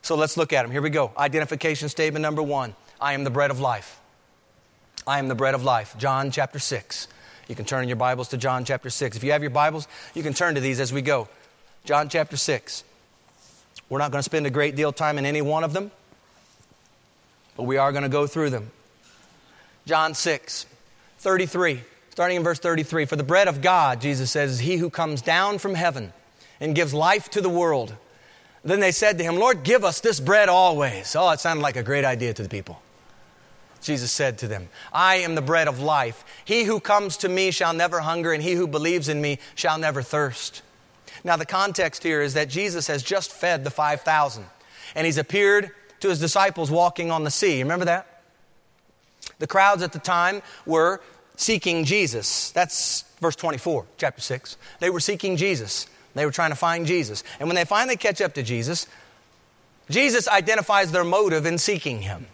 So 0.01 0.15
let's 0.15 0.37
look 0.37 0.53
at 0.53 0.63
them. 0.63 0.71
Here 0.71 0.81
we 0.81 0.89
go. 0.89 1.11
Identification 1.17 1.89
statement 1.89 2.21
number 2.21 2.43
one 2.43 2.75
I 2.99 3.13
am 3.13 3.23
the 3.23 3.29
bread 3.29 3.51
of 3.51 3.59
life. 3.59 3.99
I 5.07 5.19
am 5.19 5.27
the 5.27 5.35
bread 5.35 5.55
of 5.55 5.63
life. 5.63 5.95
John 5.97 6.31
chapter 6.31 6.59
6. 6.59 7.07
You 7.51 7.55
can 7.55 7.65
turn 7.65 7.83
in 7.83 7.89
your 7.89 7.97
Bibles 7.97 8.29
to 8.29 8.37
John 8.37 8.63
chapter 8.63 8.89
6. 8.89 9.17
If 9.17 9.25
you 9.25 9.33
have 9.33 9.41
your 9.41 9.51
Bibles, 9.51 9.85
you 10.13 10.23
can 10.23 10.33
turn 10.33 10.55
to 10.55 10.61
these 10.61 10.79
as 10.79 10.93
we 10.93 11.01
go. 11.01 11.27
John 11.83 12.07
chapter 12.07 12.37
6. 12.37 12.85
We're 13.89 13.99
not 13.99 14.09
going 14.09 14.19
to 14.19 14.23
spend 14.23 14.47
a 14.47 14.49
great 14.49 14.77
deal 14.77 14.87
of 14.87 14.95
time 14.95 15.17
in 15.17 15.25
any 15.25 15.41
one 15.41 15.65
of 15.65 15.73
them, 15.73 15.91
but 17.57 17.63
we 17.63 17.75
are 17.75 17.91
going 17.91 18.03
to 18.03 18.09
go 18.09 18.25
through 18.25 18.51
them. 18.51 18.71
John 19.85 20.13
6, 20.13 20.65
33, 21.17 21.81
starting 22.11 22.37
in 22.37 22.43
verse 22.43 22.59
33. 22.59 23.03
For 23.03 23.17
the 23.17 23.23
bread 23.23 23.49
of 23.49 23.61
God, 23.61 23.99
Jesus 23.99 24.31
says, 24.31 24.51
is 24.51 24.59
he 24.59 24.77
who 24.77 24.89
comes 24.89 25.21
down 25.21 25.57
from 25.57 25.75
heaven 25.75 26.13
and 26.61 26.73
gives 26.73 26.93
life 26.93 27.29
to 27.31 27.41
the 27.41 27.49
world. 27.49 27.93
Then 28.63 28.79
they 28.79 28.93
said 28.93 29.17
to 29.17 29.25
him, 29.25 29.35
Lord, 29.35 29.63
give 29.63 29.83
us 29.83 29.99
this 29.99 30.21
bread 30.21 30.47
always. 30.47 31.17
Oh, 31.17 31.29
it 31.31 31.41
sounded 31.41 31.63
like 31.63 31.75
a 31.75 31.83
great 31.83 32.05
idea 32.05 32.33
to 32.33 32.43
the 32.43 32.47
people. 32.47 32.81
Jesus 33.81 34.11
said 34.11 34.37
to 34.39 34.47
them, 34.47 34.69
I 34.93 35.15
am 35.15 35.35
the 35.35 35.41
bread 35.41 35.67
of 35.67 35.79
life. 35.79 36.23
He 36.45 36.63
who 36.63 36.79
comes 36.79 37.17
to 37.17 37.29
me 37.29 37.51
shall 37.51 37.73
never 37.73 37.99
hunger, 38.01 38.31
and 38.31 38.43
he 38.43 38.53
who 38.53 38.67
believes 38.67 39.09
in 39.09 39.21
me 39.21 39.39
shall 39.55 39.77
never 39.77 40.01
thirst. 40.01 40.61
Now, 41.23 41.35
the 41.35 41.45
context 41.45 42.03
here 42.03 42.21
is 42.21 42.33
that 42.35 42.49
Jesus 42.49 42.87
has 42.87 43.03
just 43.03 43.31
fed 43.31 43.63
the 43.63 43.71
5,000, 43.71 44.45
and 44.95 45.05
he's 45.05 45.17
appeared 45.17 45.71
to 45.99 46.09
his 46.09 46.19
disciples 46.19 46.71
walking 46.71 47.11
on 47.11 47.23
the 47.23 47.31
sea. 47.31 47.61
Remember 47.61 47.85
that? 47.85 48.07
The 49.39 49.47
crowds 49.47 49.81
at 49.81 49.93
the 49.93 49.99
time 49.99 50.41
were 50.65 51.01
seeking 51.35 51.85
Jesus. 51.85 52.51
That's 52.51 53.03
verse 53.19 53.35
24, 53.35 53.85
chapter 53.97 54.21
6. 54.21 54.57
They 54.79 54.89
were 54.89 54.99
seeking 54.99 55.37
Jesus. 55.37 55.87
They 56.13 56.25
were 56.25 56.31
trying 56.31 56.51
to 56.51 56.55
find 56.55 56.85
Jesus. 56.85 57.23
And 57.39 57.47
when 57.47 57.55
they 57.55 57.65
finally 57.65 57.97
catch 57.97 58.21
up 58.21 58.33
to 58.33 58.43
Jesus, 58.43 58.85
Jesus 59.89 60.27
identifies 60.27 60.91
their 60.91 61.03
motive 61.03 61.45
in 61.45 61.57
seeking 61.57 62.01
him. 62.01 62.27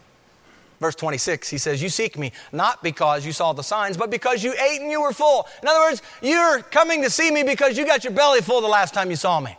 Verse 0.79 0.95
26, 0.95 1.49
he 1.49 1.57
says, 1.57 1.81
You 1.81 1.89
seek 1.89 2.17
me 2.17 2.31
not 2.51 2.83
because 2.83 3.25
you 3.25 3.31
saw 3.31 3.53
the 3.53 3.63
signs, 3.63 3.97
but 3.97 4.11
because 4.11 4.43
you 4.43 4.53
ate 4.53 4.81
and 4.81 4.91
you 4.91 5.01
were 5.01 5.13
full. 5.13 5.47
In 5.61 5.67
other 5.67 5.79
words, 5.79 6.01
you're 6.21 6.61
coming 6.61 7.01
to 7.01 7.09
see 7.09 7.31
me 7.31 7.43
because 7.43 7.77
you 7.77 7.85
got 7.85 8.03
your 8.03 8.13
belly 8.13 8.41
full 8.41 8.61
the 8.61 8.67
last 8.67 8.93
time 8.93 9.09
you 9.09 9.15
saw 9.15 9.39
me. 9.39 9.57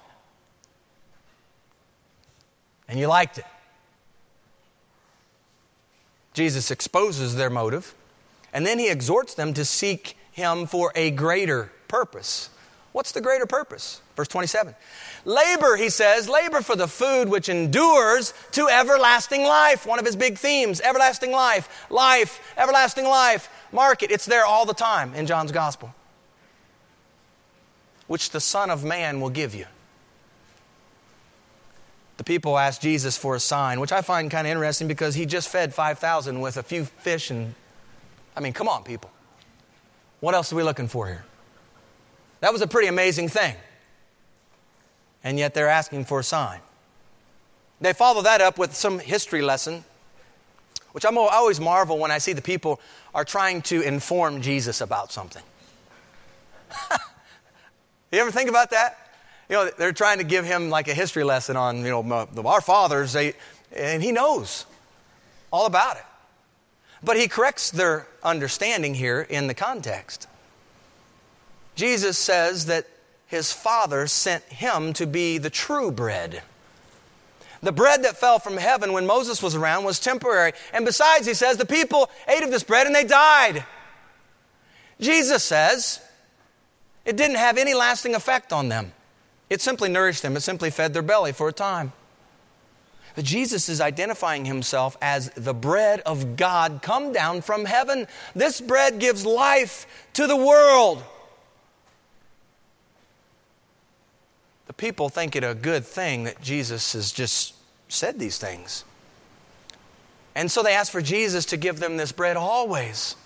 And 2.88 2.98
you 2.98 3.08
liked 3.08 3.38
it. 3.38 3.44
Jesus 6.34 6.70
exposes 6.70 7.34
their 7.34 7.50
motive, 7.50 7.94
and 8.52 8.64
then 8.64 8.78
he 8.78 8.88
exhorts 8.88 9.34
them 9.34 9.52
to 9.54 9.64
seek 9.64 10.16
him 10.30 10.66
for 10.66 10.92
a 10.94 11.10
greater 11.10 11.72
purpose. 11.88 12.48
What's 12.92 13.10
the 13.10 13.20
greater 13.20 13.44
purpose? 13.44 14.00
Verse 14.18 14.26
27. 14.26 14.74
Labor, 15.24 15.76
he 15.76 15.88
says, 15.88 16.28
labor 16.28 16.60
for 16.60 16.74
the 16.74 16.88
food 16.88 17.28
which 17.28 17.48
endures 17.48 18.34
to 18.50 18.66
everlasting 18.66 19.44
life. 19.44 19.86
One 19.86 20.00
of 20.00 20.04
his 20.04 20.16
big 20.16 20.38
themes 20.38 20.80
everlasting 20.80 21.30
life, 21.30 21.86
life, 21.88 22.40
everlasting 22.56 23.04
life. 23.04 23.48
Mark 23.70 24.02
it, 24.02 24.10
it's 24.10 24.26
there 24.26 24.44
all 24.44 24.66
the 24.66 24.74
time 24.74 25.14
in 25.14 25.28
John's 25.28 25.52
gospel. 25.52 25.94
Which 28.08 28.30
the 28.30 28.40
Son 28.40 28.70
of 28.70 28.82
Man 28.82 29.20
will 29.20 29.30
give 29.30 29.54
you. 29.54 29.66
The 32.16 32.24
people 32.24 32.58
asked 32.58 32.82
Jesus 32.82 33.16
for 33.16 33.36
a 33.36 33.40
sign, 33.40 33.78
which 33.78 33.92
I 33.92 34.02
find 34.02 34.32
kind 34.32 34.48
of 34.48 34.50
interesting 34.50 34.88
because 34.88 35.14
he 35.14 35.26
just 35.26 35.48
fed 35.48 35.72
5,000 35.72 36.40
with 36.40 36.56
a 36.56 36.64
few 36.64 36.86
fish 36.86 37.30
and, 37.30 37.54
I 38.36 38.40
mean, 38.40 38.52
come 38.52 38.66
on, 38.66 38.82
people. 38.82 39.12
What 40.18 40.34
else 40.34 40.52
are 40.52 40.56
we 40.56 40.64
looking 40.64 40.88
for 40.88 41.06
here? 41.06 41.24
That 42.40 42.52
was 42.52 42.62
a 42.62 42.66
pretty 42.66 42.88
amazing 42.88 43.28
thing. 43.28 43.54
And 45.28 45.38
yet 45.38 45.52
they're 45.52 45.68
asking 45.68 46.06
for 46.06 46.20
a 46.20 46.24
sign. 46.24 46.60
They 47.82 47.92
follow 47.92 48.22
that 48.22 48.40
up 48.40 48.56
with 48.56 48.74
some 48.74 48.98
history 48.98 49.42
lesson, 49.42 49.84
which 50.92 51.04
I'm, 51.04 51.18
I 51.18 51.28
always 51.32 51.60
marvel 51.60 51.98
when 51.98 52.10
I 52.10 52.16
see 52.16 52.32
the 52.32 52.40
people 52.40 52.80
are 53.14 53.26
trying 53.26 53.60
to 53.62 53.82
inform 53.82 54.40
Jesus 54.40 54.80
about 54.80 55.12
something. 55.12 55.42
you 58.10 58.20
ever 58.20 58.30
think 58.30 58.48
about 58.48 58.70
that? 58.70 58.96
You 59.50 59.56
know, 59.56 59.70
they're 59.76 59.92
trying 59.92 60.16
to 60.16 60.24
give 60.24 60.46
him 60.46 60.70
like 60.70 60.88
a 60.88 60.94
history 60.94 61.24
lesson 61.24 61.58
on, 61.58 61.84
you 61.84 61.90
know, 61.90 62.26
our 62.46 62.62
fathers, 62.62 63.12
they, 63.12 63.34
and 63.76 64.02
he 64.02 64.12
knows 64.12 64.64
all 65.50 65.66
about 65.66 65.98
it. 65.98 66.06
But 67.04 67.18
he 67.18 67.28
corrects 67.28 67.70
their 67.70 68.06
understanding 68.22 68.94
here 68.94 69.20
in 69.20 69.46
the 69.46 69.52
context. 69.52 70.26
Jesus 71.74 72.16
says 72.16 72.64
that 72.64 72.86
his 73.28 73.52
father 73.52 74.06
sent 74.06 74.42
him 74.44 74.92
to 74.94 75.06
be 75.06 75.38
the 75.38 75.50
true 75.50 75.92
bread. 75.92 76.42
The 77.62 77.72
bread 77.72 78.04
that 78.04 78.16
fell 78.16 78.38
from 78.38 78.56
heaven 78.56 78.92
when 78.92 79.06
Moses 79.06 79.42
was 79.42 79.54
around 79.54 79.84
was 79.84 80.00
temporary. 80.00 80.52
And 80.72 80.84
besides, 80.84 81.26
he 81.26 81.34
says, 81.34 81.56
the 81.56 81.66
people 81.66 82.10
ate 82.26 82.42
of 82.42 82.50
this 82.50 82.62
bread 82.62 82.86
and 82.86 82.94
they 82.94 83.04
died. 83.04 83.64
Jesus 85.00 85.44
says 85.44 86.00
it 87.04 87.16
didn't 87.16 87.36
have 87.36 87.58
any 87.58 87.74
lasting 87.74 88.14
effect 88.14 88.52
on 88.52 88.68
them. 88.68 88.92
It 89.50 89.60
simply 89.60 89.88
nourished 89.88 90.22
them, 90.22 90.36
it 90.36 90.40
simply 90.40 90.70
fed 90.70 90.94
their 90.94 91.02
belly 91.02 91.32
for 91.32 91.48
a 91.48 91.52
time. 91.52 91.92
But 93.14 93.24
Jesus 93.24 93.68
is 93.68 93.80
identifying 93.80 94.44
himself 94.44 94.96
as 95.02 95.30
the 95.30 95.54
bread 95.54 96.00
of 96.06 96.36
God 96.36 96.80
come 96.82 97.12
down 97.12 97.42
from 97.42 97.64
heaven. 97.64 98.06
This 98.34 98.60
bread 98.60 99.00
gives 99.00 99.26
life 99.26 99.86
to 100.14 100.26
the 100.26 100.36
world. 100.36 101.02
People 104.78 105.10
think 105.10 105.36
it 105.36 105.44
a 105.44 105.54
good 105.54 105.84
thing 105.84 106.24
that 106.24 106.40
Jesus 106.40 106.94
has 106.94 107.12
just 107.12 107.54
said 107.88 108.18
these 108.18 108.38
things. 108.38 108.84
And 110.34 110.50
so 110.50 110.62
they 110.62 110.74
ask 110.74 110.90
for 110.90 111.02
Jesus 111.02 111.44
to 111.46 111.56
give 111.56 111.80
them 111.80 111.96
this 111.96 112.12
bread 112.12 112.36
always. 112.36 113.16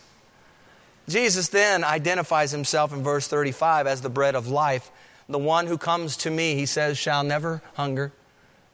Jesus 1.08 1.48
then 1.48 1.84
identifies 1.84 2.50
himself 2.50 2.92
in 2.92 3.02
verse 3.02 3.28
35 3.28 3.86
as 3.86 4.00
the 4.00 4.08
bread 4.08 4.34
of 4.34 4.48
life. 4.48 4.90
The 5.28 5.38
one 5.38 5.66
who 5.66 5.76
comes 5.76 6.16
to 6.18 6.30
me, 6.30 6.54
he 6.54 6.66
says, 6.66 6.96
shall 6.96 7.22
never 7.22 7.62
hunger. 7.74 8.12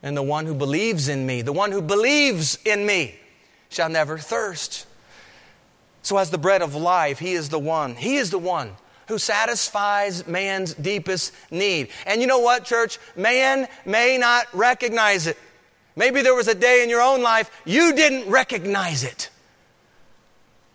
And 0.02 0.16
the 0.16 0.22
one 0.22 0.46
who 0.46 0.54
believes 0.54 1.08
in 1.08 1.26
me, 1.26 1.42
the 1.42 1.52
one 1.52 1.72
who 1.72 1.82
believes 1.82 2.58
in 2.64 2.86
me, 2.86 3.16
shall 3.68 3.88
never 3.88 4.18
thirst. 4.18 4.86
So, 6.02 6.16
as 6.16 6.30
the 6.30 6.38
bread 6.38 6.62
of 6.62 6.74
life, 6.74 7.18
he 7.18 7.32
is 7.32 7.48
the 7.48 7.58
one. 7.58 7.96
He 7.96 8.16
is 8.16 8.30
the 8.30 8.38
one 8.38 8.76
who 9.08 9.18
satisfies 9.18 10.26
man's 10.26 10.74
deepest 10.74 11.32
need. 11.50 11.88
And 12.06 12.20
you 12.20 12.26
know 12.26 12.38
what, 12.38 12.64
church? 12.64 12.98
Man 13.16 13.66
may 13.84 14.18
not 14.18 14.46
recognize 14.52 15.26
it. 15.26 15.36
Maybe 15.96 16.22
there 16.22 16.34
was 16.34 16.46
a 16.46 16.54
day 16.54 16.82
in 16.84 16.88
your 16.88 17.00
own 17.00 17.22
life 17.22 17.50
you 17.64 17.94
didn't 17.94 18.30
recognize 18.30 19.02
it. 19.02 19.30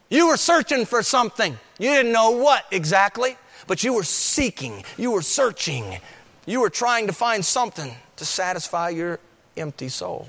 You 0.10 0.28
were 0.28 0.38
searching 0.38 0.86
for 0.86 1.02
something. 1.02 1.58
You 1.80 1.89
didn't 1.89 2.12
know 2.12 2.32
what 2.32 2.65
exactly, 2.72 3.38
but 3.65 3.84
you 3.84 3.93
were 3.93 4.04
seeking, 4.04 4.84
you 4.98 5.12
were 5.12 5.22
searching, 5.22 5.98
you 6.46 6.60
were 6.60 6.69
trying 6.69 7.08
to 7.08 7.13
find 7.13 7.43
something 7.43 7.96
to 8.17 8.26
satisfy 8.26 8.89
your 8.89 9.19
empty 9.56 9.89
soul. 9.89 10.28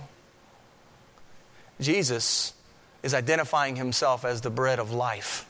Jesus 1.81 2.55
is 3.03 3.15
identifying 3.15 3.77
himself 3.77 4.25
as 4.25 4.41
the 4.41 4.51
bread 4.51 4.79
of 4.79 4.93
life. 4.93 5.45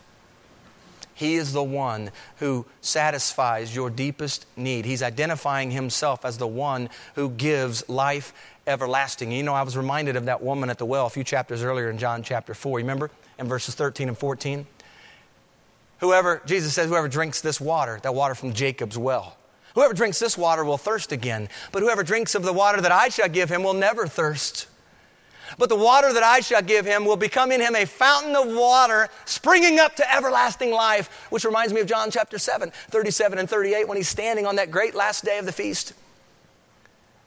He 1.15 1.37
is 1.37 1.53
the 1.53 1.63
one 1.63 2.11
who 2.39 2.67
satisfies 2.81 3.75
your 3.75 3.89
deepest 3.89 4.47
need. 4.57 4.85
He's 4.85 5.03
identifying 5.03 5.71
himself 5.71 6.25
as 6.25 6.39
the 6.39 6.47
one 6.47 6.91
who 7.15 7.31
gives 7.31 7.89
life 7.89 8.33
everlasting. 8.67 9.31
You 9.31 9.43
know, 9.43 9.55
I 9.55 9.63
was 9.63 9.77
reminded 9.77 10.17
of 10.17 10.25
that 10.27 10.43
woman 10.43 10.71
at 10.71 10.79
the 10.79 10.87
well 10.87 11.07
a 11.07 11.11
few 11.11 11.25
chapters 11.25 11.63
earlier 11.63 11.89
in 11.89 11.99
John 11.99 12.23
chapter 12.23 12.53
4. 12.53 12.81
You 12.81 12.85
remember? 12.85 13.11
In 13.39 13.47
verses 13.47 13.75
13 13.75 14.09
and 14.09 14.19
14. 14.19 14.67
Whoever, 16.01 16.43
Jesus 16.45 16.75
says, 16.75 16.89
whoever 16.89 17.09
drinks 17.09 17.41
this 17.41 17.61
water, 17.61 18.01
that 18.03 18.15
water 18.15 18.35
from 18.35 18.53
Jacob's 18.53 18.99
well, 18.99 19.37
whoever 19.75 19.95
drinks 19.95 20.19
this 20.19 20.37
water 20.37 20.65
will 20.65 20.79
thirst 20.79 21.13
again. 21.13 21.49
But 21.73 21.83
whoever 21.83 22.03
drinks 22.03 22.35
of 22.35 22.43
the 22.43 22.53
water 22.53 22.81
that 22.81 22.93
I 22.93 23.09
shall 23.09 23.29
give 23.29 23.51
him 23.51 23.63
will 23.63 23.75
never 23.75 24.07
thirst. 24.07 24.67
But 25.59 25.69
the 25.69 25.77
water 25.77 26.13
that 26.13 26.23
I 26.23 26.41
shall 26.41 26.63
give 26.63 26.87
him 26.87 27.05
will 27.05 27.17
become 27.17 27.53
in 27.53 27.61
him 27.61 27.77
a 27.77 27.85
fountain 27.85 28.35
of 28.35 28.47
water 28.49 29.09
springing 29.25 29.79
up 29.79 29.97
to 29.97 30.15
everlasting 30.15 30.71
life, 30.71 31.27
which 31.31 31.45
reminds 31.45 31.73
me 31.73 31.81
of 31.81 31.87
John 31.87 32.11
chapter 32.11 32.39
7, 32.39 32.71
37 32.91 33.39
and 33.39 33.49
38, 33.49 33.89
when 33.89 33.97
he's 33.97 34.09
standing 34.09 34.47
on 34.47 34.57
that 34.57 34.71
great 34.71 34.95
last 34.95 35.25
day 35.25 35.39
of 35.39 35.47
the 35.47 35.53
feast. 35.53 35.93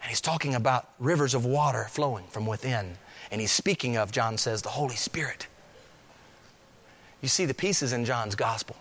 And 0.01 0.09
he's 0.09 0.21
talking 0.21 0.55
about 0.55 0.89
rivers 0.99 1.33
of 1.33 1.45
water 1.45 1.87
flowing 1.89 2.25
from 2.27 2.45
within. 2.45 2.97
And 3.31 3.41
he's 3.41 3.51
speaking 3.51 3.97
of, 3.97 4.11
John 4.11 4.37
says, 4.37 4.61
the 4.61 4.69
Holy 4.69 4.95
Spirit. 4.95 5.47
You 7.21 7.27
see 7.27 7.45
the 7.45 7.53
pieces 7.53 7.93
in 7.93 8.05
John's 8.05 8.35
gospel. 8.35 8.77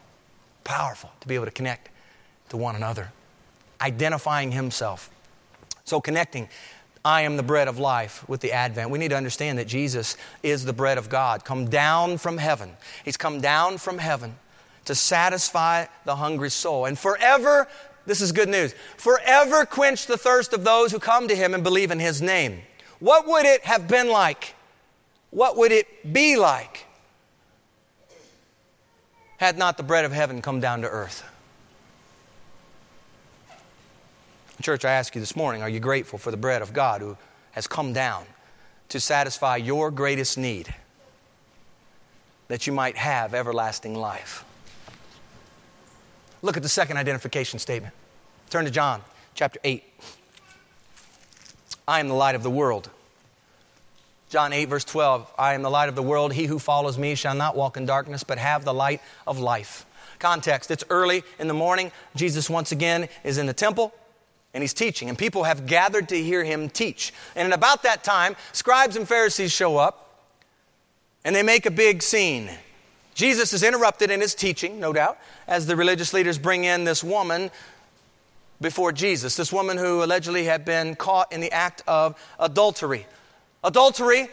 Powerful 0.65 1.11
to 1.21 1.29
be 1.29 1.35
able 1.35 1.47
to 1.47 1.51
connect 1.51 1.89
to 2.51 2.57
one 2.57 2.77
another, 2.77 3.13
identifying 3.81 4.53
himself. 4.53 5.11
So, 5.85 6.01
connecting 6.01 6.49
I 7.07 7.21
am 7.21 7.37
the 7.37 7.45
bread 7.45 7.69
of 7.69 7.79
life 7.79 8.29
with 8.29 8.41
the 8.41 8.51
advent. 8.51 8.91
We 8.91 8.99
need 8.99 9.11
to 9.11 9.17
understand 9.17 9.61
that 9.61 9.69
Jesus 9.69 10.17
is 10.43 10.65
the 10.65 10.73
bread 10.73 10.99
of 10.99 11.09
God, 11.09 11.45
come 11.45 11.71
down 11.71 12.19
from 12.19 12.37
heaven. 12.37 12.77
He's 13.05 13.17
come 13.17 13.41
down 13.41 13.79
from 13.79 13.99
heaven 13.99 14.35
to 14.87 14.95
satisfy 14.97 15.87
the 16.05 16.17
hungry 16.17 16.51
soul 16.51 16.85
and 16.85 16.99
forever, 16.99 17.69
this 18.07 18.21
is 18.21 18.33
good 18.33 18.49
news, 18.49 18.75
forever 18.97 19.65
quench 19.65 20.07
the 20.07 20.19
thirst 20.19 20.53
of 20.53 20.65
those 20.65 20.91
who 20.91 20.99
come 20.99 21.29
to 21.29 21.37
him 21.37 21.55
and 21.55 21.63
believe 21.63 21.93
in 21.93 22.01
his 22.01 22.21
name. 22.21 22.63
What 22.99 23.25
would 23.29 23.47
it 23.47 23.65
have 23.65 23.87
been 23.87 24.09
like? 24.09 24.57
What 25.31 25.57
would 25.57 25.71
it 25.71 26.13
be 26.13 26.35
like 26.35 26.87
had 29.37 29.57
not 29.57 29.77
the 29.77 29.85
bread 29.85 30.05
of 30.05 30.11
heaven 30.11 30.43
come 30.43 30.59
down 30.59 30.83
to 30.83 30.89
earth? 30.89 31.23
Church, 34.63 34.85
I 34.85 34.93
ask 34.93 35.15
you 35.15 35.21
this 35.21 35.37
morning 35.37 35.63
are 35.63 35.69
you 35.69 35.81
grateful 35.81 36.19
for 36.19 36.31
the 36.31 36.37
bread 36.37 36.63
of 36.63 36.73
God 36.73 37.03
who 37.03 37.17
has 37.53 37.67
come 37.67 37.93
down 37.93 38.25
to 38.89 38.99
satisfy 38.99 39.57
your 39.57 39.91
greatest 39.91 40.39
need 40.39 40.75
that 42.49 42.67
you 42.67 42.73
might 42.73 42.97
have 42.97 43.35
everlasting 43.35 43.95
life? 43.95 44.45
Look 46.41 46.57
at 46.57 46.63
the 46.63 46.69
second 46.69 46.97
identification 46.97 47.59
statement. 47.59 47.93
Turn 48.49 48.65
to 48.65 48.71
John 48.71 49.03
chapter 49.35 49.61
8. 49.63 49.85
I 51.87 52.01
am 52.01 52.09
the 52.09 52.15
light 52.15 52.35
of 52.35 52.43
the 52.43 52.51
world. 52.51 52.89
John 54.31 54.53
8, 54.53 54.65
verse 54.65 54.85
12 54.85 55.33
I 55.39 55.55
am 55.55 55.63
the 55.63 55.71
light 55.71 55.89
of 55.89 55.95
the 55.95 56.03
world. 56.03 56.33
He 56.33 56.47
who 56.47 56.59
follows 56.59 56.99
me 56.99 57.15
shall 57.15 57.35
not 57.35 57.57
walk 57.57 57.77
in 57.77 57.85
darkness, 57.85 58.25
but 58.25 58.39
have 58.39 58.65
the 58.65 58.75
light 58.75 59.03
of 59.27 59.39
life. 59.39 59.85
Context 60.19 60.71
it's 60.71 60.85
early 60.89 61.25
in 61.39 61.47
the 61.47 61.55
morning. 61.55 61.93
Jesus, 62.15 62.49
once 62.49 62.73
again, 62.73 63.09
is 63.23 63.37
in 63.37 63.47
the 63.47 63.53
temple 63.53 63.93
and 64.57 64.63
he's 64.63 64.73
teaching, 64.73 65.11
and 65.11 65.19
people 65.19 65.45
have 65.45 65.67
gathered 65.67 66.09
to 66.09 66.17
hear 66.17 66.43
him 66.43 66.71
teach. 66.71 67.13
And 67.35 67.47
at 67.47 67.55
about 67.55 67.83
that 67.83 68.03
time, 68.03 68.37
scribes 68.53 68.97
and 68.97 69.07
Pharisees 69.07 69.53
show 69.53 69.77
up, 69.77 70.25
and 71.27 71.37
they 71.37 71.43
make 71.43 71.67
a 71.67 71.71
big 71.71 72.03
scene. 72.03 72.49
Jesus 73.13 73.53
is 73.53 73.63
interrupted 73.63 74.11
in 74.11 74.23
his 74.23 74.35
teaching, 74.35 74.81
no 74.81 74.95
doubt, 74.95 75.19
as 75.47 75.67
the 75.67 75.77
religious 75.77 76.15
leaders 76.15 76.39
bring 76.39 76.65
in 76.65 76.85
this 76.85 77.05
woman 77.05 77.51
before 78.59 78.93
Jesus, 78.93 79.37
this 79.37 79.53
woman 79.53 79.77
who 79.77 80.03
allegedly 80.03 80.45
had 80.45 80.65
been 80.65 80.95
caught 80.97 81.35
in 81.35 81.43
the 81.43 81.53
act 81.53 81.83
of 81.87 82.19
adultery. 82.41 83.07
Adultery, 83.63 84.27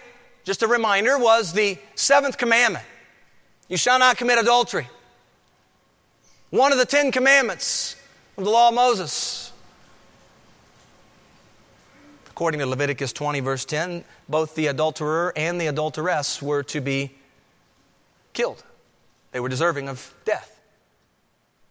just 0.46 0.64
a 0.64 0.68
reminder, 0.68 1.18
was 1.20 1.52
the 1.52 1.78
seventh 1.96 2.38
commandment 2.38 2.86
you 3.68 3.76
shall 3.76 4.00
not 4.00 4.16
commit 4.16 4.40
adultery. 4.40 4.88
One 6.50 6.72
of 6.72 6.78
the 6.78 6.86
Ten 6.86 7.12
Commandments 7.12 7.98
of 8.38 8.46
the 8.46 8.50
law 8.50 8.70
of 8.70 8.74
Moses. 8.74 9.43
According 12.44 12.60
to 12.60 12.66
Leviticus 12.66 13.14
20, 13.14 13.40
verse 13.40 13.64
10, 13.64 14.04
both 14.28 14.54
the 14.56 14.68
adulterer 14.68 15.32
and 15.38 15.62
the 15.62 15.68
adulteress 15.68 16.42
were 16.42 16.62
to 16.64 16.82
be 16.82 17.16
killed. 18.34 18.62
They 19.32 19.40
were 19.40 19.48
deserving 19.48 19.88
of 19.88 20.14
death. 20.26 20.60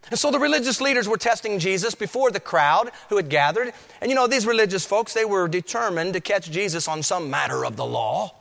And 0.08 0.18
so 0.18 0.30
the 0.30 0.38
religious 0.38 0.80
leaders 0.80 1.06
were 1.06 1.18
testing 1.18 1.58
Jesus 1.58 1.94
before 1.94 2.30
the 2.30 2.40
crowd 2.40 2.90
who 3.10 3.18
had 3.18 3.28
gathered. 3.28 3.74
And 4.00 4.10
you 4.10 4.14
know, 4.14 4.26
these 4.26 4.46
religious 4.46 4.86
folks, 4.86 5.12
they 5.12 5.26
were 5.26 5.46
determined 5.46 6.14
to 6.14 6.22
catch 6.22 6.50
Jesus 6.50 6.88
on 6.88 7.02
some 7.02 7.28
matter 7.28 7.66
of 7.66 7.76
the 7.76 7.84
law. 7.84 8.34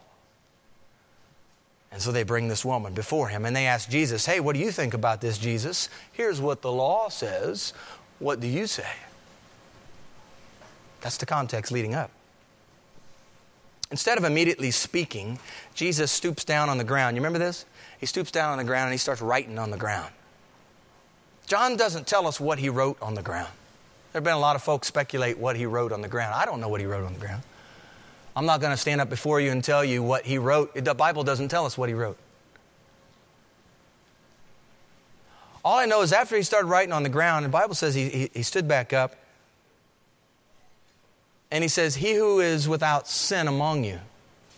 And 1.91 2.01
so 2.01 2.13
they 2.13 2.23
bring 2.23 2.47
this 2.47 2.63
woman 2.63 2.93
before 2.93 3.27
him 3.27 3.45
and 3.45 3.53
they 3.53 3.65
ask 3.65 3.89
Jesus, 3.89 4.25
Hey, 4.25 4.39
what 4.39 4.53
do 4.53 4.61
you 4.61 4.71
think 4.71 4.93
about 4.93 5.19
this, 5.19 5.37
Jesus? 5.37 5.89
Here's 6.13 6.39
what 6.39 6.61
the 6.61 6.71
law 6.71 7.09
says. 7.09 7.73
What 8.19 8.39
do 8.39 8.47
you 8.47 8.67
say? 8.67 8.87
That's 11.01 11.17
the 11.17 11.25
context 11.25 11.73
leading 11.73 11.93
up. 11.93 12.09
Instead 13.91 14.17
of 14.17 14.23
immediately 14.23 14.71
speaking, 14.71 15.37
Jesus 15.75 16.11
stoops 16.11 16.45
down 16.45 16.69
on 16.69 16.77
the 16.77 16.83
ground. 16.83 17.15
You 17.15 17.21
remember 17.21 17.39
this? 17.39 17.65
He 17.99 18.05
stoops 18.05 18.31
down 18.31 18.51
on 18.51 18.57
the 18.57 18.63
ground 18.63 18.85
and 18.85 18.93
he 18.93 18.97
starts 18.97 19.21
writing 19.21 19.59
on 19.59 19.69
the 19.69 19.77
ground. 19.77 20.11
John 21.45 21.75
doesn't 21.75 22.07
tell 22.07 22.25
us 22.25 22.39
what 22.39 22.57
he 22.57 22.69
wrote 22.69 22.97
on 23.01 23.15
the 23.15 23.21
ground. 23.21 23.49
There 24.11 24.19
have 24.19 24.23
been 24.23 24.33
a 24.33 24.39
lot 24.39 24.55
of 24.55 24.63
folks 24.63 24.87
speculate 24.87 25.37
what 25.37 25.57
he 25.57 25.65
wrote 25.65 25.91
on 25.91 26.01
the 26.01 26.07
ground. 26.07 26.33
I 26.33 26.45
don't 26.45 26.61
know 26.61 26.69
what 26.69 26.79
he 26.79 26.87
wrote 26.87 27.05
on 27.05 27.13
the 27.13 27.19
ground. 27.19 27.43
I'm 28.33 28.45
not 28.45 28.61
going 28.61 28.71
to 28.71 28.77
stand 28.77 29.01
up 29.01 29.09
before 29.09 29.41
you 29.41 29.51
and 29.51 29.61
tell 29.61 29.83
you 29.83 30.01
what 30.01 30.25
he 30.25 30.37
wrote. 30.37 30.73
The 30.73 30.93
Bible 30.93 31.23
doesn't 31.25 31.49
tell 31.49 31.65
us 31.65 31.77
what 31.77 31.89
he 31.89 31.95
wrote. 31.95 32.17
All 35.65 35.77
I 35.77 35.85
know 35.85 36.01
is 36.01 36.13
after 36.13 36.37
he 36.37 36.43
started 36.43 36.67
writing 36.67 36.93
on 36.93 37.03
the 37.03 37.09
ground, 37.09 37.45
the 37.45 37.49
Bible 37.49 37.75
says 37.75 37.93
he, 37.93 38.09
he, 38.09 38.31
he 38.33 38.43
stood 38.43 38.67
back 38.67 38.93
up 38.93 39.15
and 41.51 41.63
he 41.63 41.67
says, 41.67 41.95
He 41.95 42.13
who 42.13 42.39
is 42.39 42.67
without 42.67 43.07
sin 43.07 43.47
among 43.47 43.83
you, 43.83 43.99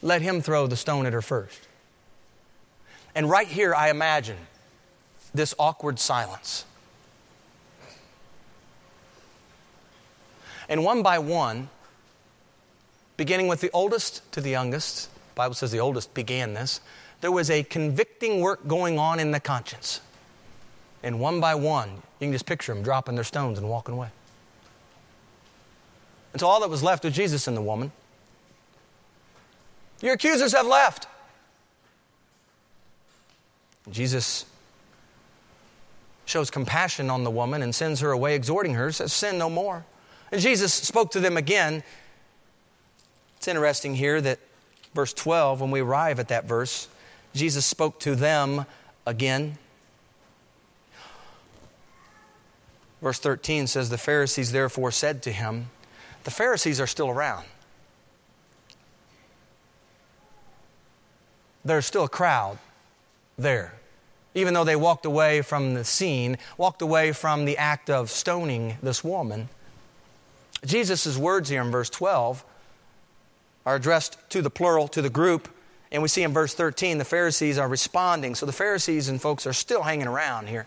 let 0.02 0.22
him 0.22 0.42
throw 0.42 0.68
the 0.68 0.76
stone 0.78 1.06
at 1.06 1.14
her 1.14 1.22
first. 1.22 1.68
And 3.16 3.30
right 3.30 3.48
here, 3.48 3.74
I 3.74 3.90
imagine 3.90 4.38
this 5.34 5.56
awkward 5.58 6.00
silence. 6.00 6.66
And 10.70 10.84
one 10.84 11.04
by 11.04 11.20
one, 11.20 11.70
beginning 13.18 13.48
with 13.48 13.62
the 13.62 13.72
oldest 13.72 14.32
to 14.32 14.42
the 14.42 14.50
youngest, 14.50 15.14
the 15.14 15.36
Bible 15.36 15.56
says 15.56 15.72
the 15.72 15.80
oldest 15.80 16.14
began 16.14 16.54
this, 16.54 16.80
there 17.22 17.32
was 17.32 17.50
a 17.50 17.64
convicting 17.64 18.42
work 18.42 18.68
going 18.68 19.00
on 19.00 19.20
in 19.20 19.32
the 19.32 19.40
conscience. 19.40 20.02
And 21.02 21.20
one 21.20 21.40
by 21.40 21.56
one, 21.56 21.90
you 22.20 22.28
can 22.28 22.32
just 22.32 22.46
picture 22.46 22.74
them 22.74 22.84
dropping 22.84 23.16
their 23.16 23.24
stones 23.24 23.58
and 23.58 23.70
walking 23.70 23.96
away 23.96 24.10
until 26.34 26.48
all 26.48 26.60
that 26.62 26.70
was 26.70 26.84
left 26.84 27.06
was 27.06 27.14
Jesus 27.14 27.48
and 27.48 27.56
the 27.56 27.62
woman. 27.62 27.92
Your 30.02 30.14
accusers 30.14 30.54
have 30.54 30.68
left. 30.68 31.08
Jesus 33.90 34.46
shows 36.26 36.50
compassion 36.50 37.10
on 37.10 37.24
the 37.24 37.32
woman 37.32 37.62
and 37.62 37.74
sends 37.74 38.00
her 38.00 38.12
away, 38.12 38.36
exhorting 38.36 38.74
her, 38.74 38.92
says, 38.92 39.14
Sin 39.14 39.38
no 39.38 39.50
more. 39.50 39.86
And 40.32 40.42
Jesus 40.42 40.74
spoke 40.74 41.12
to 41.12 41.20
them 41.20 41.38
again 41.38 41.84
It's 43.38 43.48
interesting 43.48 43.96
here 43.96 44.20
that 44.22 44.40
verse 44.94 45.14
12, 45.14 45.62
when 45.62 45.70
we 45.70 45.82
arrive 45.82 46.20
at 46.20 46.30
that 46.30 46.46
verse, 46.46 46.88
Jesus 47.34 47.66
spoke 47.66 48.00
to 48.00 48.16
them 48.16 48.66
again. 49.06 49.58
Verse 53.02 53.20
13 53.20 53.68
says, 53.68 53.90
The 53.90 53.98
Pharisees 53.98 54.54
therefore 54.54 54.92
said 54.92 55.22
to 55.24 55.32
him, 55.32 55.70
The 56.24 56.32
Pharisees 56.32 56.80
are 56.80 56.88
still 56.88 57.10
around. 57.10 57.46
There's 61.66 61.86
still 61.86 62.04
a 62.04 62.10
crowd 62.10 62.58
there. 63.38 63.74
Even 64.36 64.54
though 64.54 64.64
they 64.64 64.76
walked 64.76 65.06
away 65.06 65.42
from 65.42 65.76
the 65.76 65.84
scene, 65.84 66.38
walked 66.58 66.82
away 66.82 67.12
from 67.12 67.46
the 67.46 67.58
act 67.58 67.90
of 67.90 68.10
stoning 68.10 68.78
this 68.82 69.04
woman, 69.04 69.50
Jesus' 70.66 71.18
words 71.18 71.50
here 71.50 71.62
in 71.62 71.72
verse 71.72 71.90
12 71.90 72.44
are 73.66 73.76
addressed 73.76 74.18
to 74.30 74.42
the 74.42 74.50
plural, 74.50 74.88
to 74.90 75.02
the 75.02 75.10
group. 75.10 75.50
And 75.92 76.02
we 76.02 76.08
see 76.08 76.24
in 76.24 76.34
verse 76.34 76.54
13 76.54 76.98
the 76.98 77.06
Pharisees 77.06 77.58
are 77.58 77.68
responding. 77.68 78.36
So 78.36 78.46
the 78.46 78.52
Pharisees 78.52 79.10
and 79.10 79.22
folks 79.22 79.46
are 79.46 79.54
still 79.54 79.84
hanging 79.84 80.08
around 80.08 80.48
here. 80.48 80.66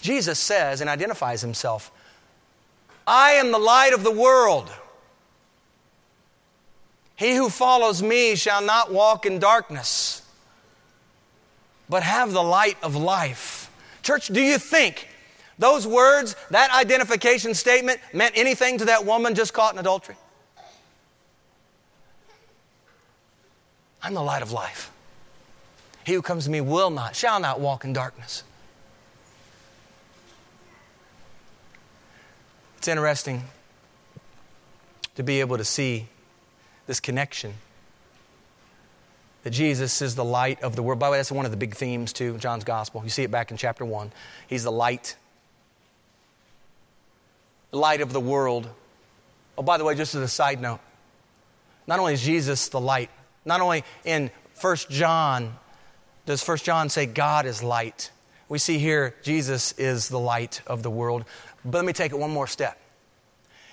Jesus 0.00 0.38
says 0.38 0.80
and 0.80 0.88
identifies 0.88 1.42
himself 1.42 1.90
I 3.06 3.32
am 3.32 3.50
the 3.50 3.58
light 3.58 3.92
of 3.92 4.04
the 4.04 4.10
world. 4.10 4.70
He 7.20 7.34
who 7.34 7.50
follows 7.50 8.02
me 8.02 8.34
shall 8.34 8.62
not 8.62 8.90
walk 8.90 9.26
in 9.26 9.40
darkness, 9.40 10.22
but 11.86 12.02
have 12.02 12.32
the 12.32 12.42
light 12.42 12.78
of 12.82 12.96
life. 12.96 13.70
Church, 14.02 14.28
do 14.28 14.40
you 14.40 14.56
think 14.56 15.06
those 15.58 15.86
words, 15.86 16.34
that 16.48 16.74
identification 16.74 17.52
statement, 17.52 18.00
meant 18.14 18.38
anything 18.38 18.78
to 18.78 18.86
that 18.86 19.04
woman 19.04 19.34
just 19.34 19.52
caught 19.52 19.74
in 19.74 19.78
adultery? 19.78 20.16
I'm 24.02 24.14
the 24.14 24.22
light 24.22 24.40
of 24.40 24.50
life. 24.50 24.90
He 26.06 26.14
who 26.14 26.22
comes 26.22 26.44
to 26.44 26.50
me 26.50 26.62
will 26.62 26.88
not, 26.88 27.14
shall 27.14 27.38
not 27.38 27.60
walk 27.60 27.84
in 27.84 27.92
darkness. 27.92 28.44
It's 32.78 32.88
interesting 32.88 33.44
to 35.16 35.22
be 35.22 35.40
able 35.40 35.58
to 35.58 35.66
see 35.66 36.06
this 36.90 36.98
connection 36.98 37.54
that 39.44 39.50
Jesus 39.50 40.02
is 40.02 40.16
the 40.16 40.24
light 40.24 40.60
of 40.60 40.74
the 40.74 40.82
world. 40.82 40.98
By 40.98 41.06
the 41.06 41.12
way, 41.12 41.18
that's 41.18 41.30
one 41.30 41.44
of 41.44 41.52
the 41.52 41.56
big 41.56 41.76
themes 41.76 42.12
too, 42.12 42.36
John's 42.38 42.64
gospel. 42.64 43.00
You 43.04 43.10
see 43.10 43.22
it 43.22 43.30
back 43.30 43.52
in 43.52 43.56
chapter 43.56 43.84
1. 43.84 44.10
He's 44.48 44.64
the 44.64 44.72
light, 44.72 45.14
the 47.70 47.78
light 47.78 48.00
of 48.00 48.12
the 48.12 48.18
world. 48.18 48.68
Oh, 49.56 49.62
by 49.62 49.78
the 49.78 49.84
way, 49.84 49.94
just 49.94 50.16
as 50.16 50.22
a 50.22 50.26
side 50.26 50.60
note, 50.60 50.80
not 51.86 52.00
only 52.00 52.14
is 52.14 52.22
Jesus 52.22 52.66
the 52.70 52.80
light, 52.80 53.10
not 53.44 53.60
only 53.60 53.84
in 54.04 54.32
1 54.60 54.76
John 54.90 55.54
does 56.26 56.46
1 56.46 56.56
John 56.58 56.88
say 56.88 57.06
God 57.06 57.46
is 57.46 57.62
light. 57.62 58.10
We 58.48 58.58
see 58.58 58.78
here 58.78 59.14
Jesus 59.22 59.78
is 59.78 60.08
the 60.08 60.18
light 60.18 60.60
of 60.66 60.82
the 60.82 60.90
world. 60.90 61.24
But 61.64 61.78
let 61.78 61.84
me 61.84 61.92
take 61.92 62.10
it 62.10 62.18
one 62.18 62.32
more 62.32 62.48
step. 62.48 62.80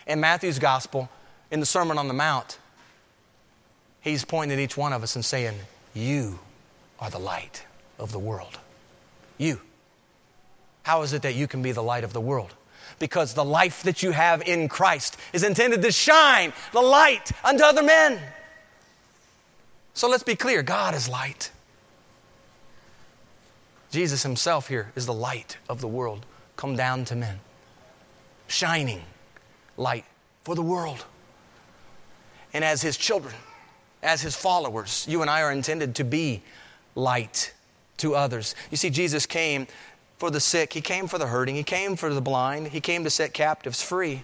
In 0.06 0.20
Matthew's 0.20 0.60
gospel, 0.60 1.10
in 1.50 1.60
the 1.60 1.66
Sermon 1.66 1.98
on 1.98 2.08
the 2.08 2.14
Mount, 2.14 2.60
he's 4.02 4.26
pointing 4.26 4.58
at 4.58 4.62
each 4.62 4.78
one 4.78 4.94
of 4.94 5.04
us 5.04 5.16
and 5.16 5.24
saying, 5.24 5.56
You 5.94 6.40
are 7.00 7.10
the 7.10 7.20
light 7.20 7.66
of 8.00 8.12
the 8.12 8.20
world. 8.20 8.60
You. 9.38 9.62
How 10.84 11.02
is 11.02 11.14
it 11.14 11.24
that 11.24 11.36
you 11.36 11.48
can 11.48 11.62
be 11.62 11.72
the 11.72 11.84
light 11.84 12.04
of 12.04 12.14
the 12.14 12.22
world? 12.22 12.54
Because 13.00 13.34
the 13.34 13.46
life 13.46 13.84
that 13.84 14.02
you 14.02 14.12
have 14.12 14.42
in 14.48 14.70
Christ 14.70 15.18
is 15.34 15.44
intended 15.44 15.82
to 15.82 15.92
shine 15.92 16.54
the 16.72 16.82
light 16.82 17.32
unto 17.44 17.64
other 17.64 17.84
men. 17.84 18.20
So 19.94 20.08
let's 20.08 20.24
be 20.24 20.36
clear 20.36 20.64
God 20.64 20.96
is 20.96 21.10
light. 21.10 21.52
Jesus 23.92 24.24
himself 24.24 24.68
here 24.68 24.92
is 24.96 25.06
the 25.06 25.14
light 25.14 25.58
of 25.70 25.82
the 25.82 25.88
world 25.88 26.26
come 26.56 26.76
down 26.76 27.06
to 27.06 27.16
men, 27.16 27.40
shining 28.48 29.02
light 29.78 30.06
for 30.44 30.56
the 30.56 30.62
world. 30.62 31.06
And 32.54 32.64
as 32.64 32.82
his 32.82 32.98
children, 32.98 33.36
as 34.04 34.22
his 34.22 34.36
followers, 34.36 35.06
you 35.10 35.22
and 35.22 35.30
I 35.30 35.42
are 35.42 35.52
intended 35.52 35.96
to 35.96 36.04
be 36.04 36.42
light 36.96 37.54
to 37.98 38.16
others. 38.16 38.56
You 38.72 38.78
see, 38.78 38.90
Jesus 38.90 39.26
came 39.26 39.68
for 40.18 40.32
the 40.32 40.40
sick, 40.40 40.74
he 40.74 40.82
came 40.82 41.08
for 41.08 41.18
the 41.18 41.28
hurting, 41.28 41.56
he 41.56 41.64
came 41.64 41.96
for 41.96 42.14
the 42.14 42.22
blind, 42.22 42.70
he 42.70 42.82
came 42.82 43.04
to 43.04 43.10
set 43.10 43.34
captives 43.34 43.82
free. 43.82 44.24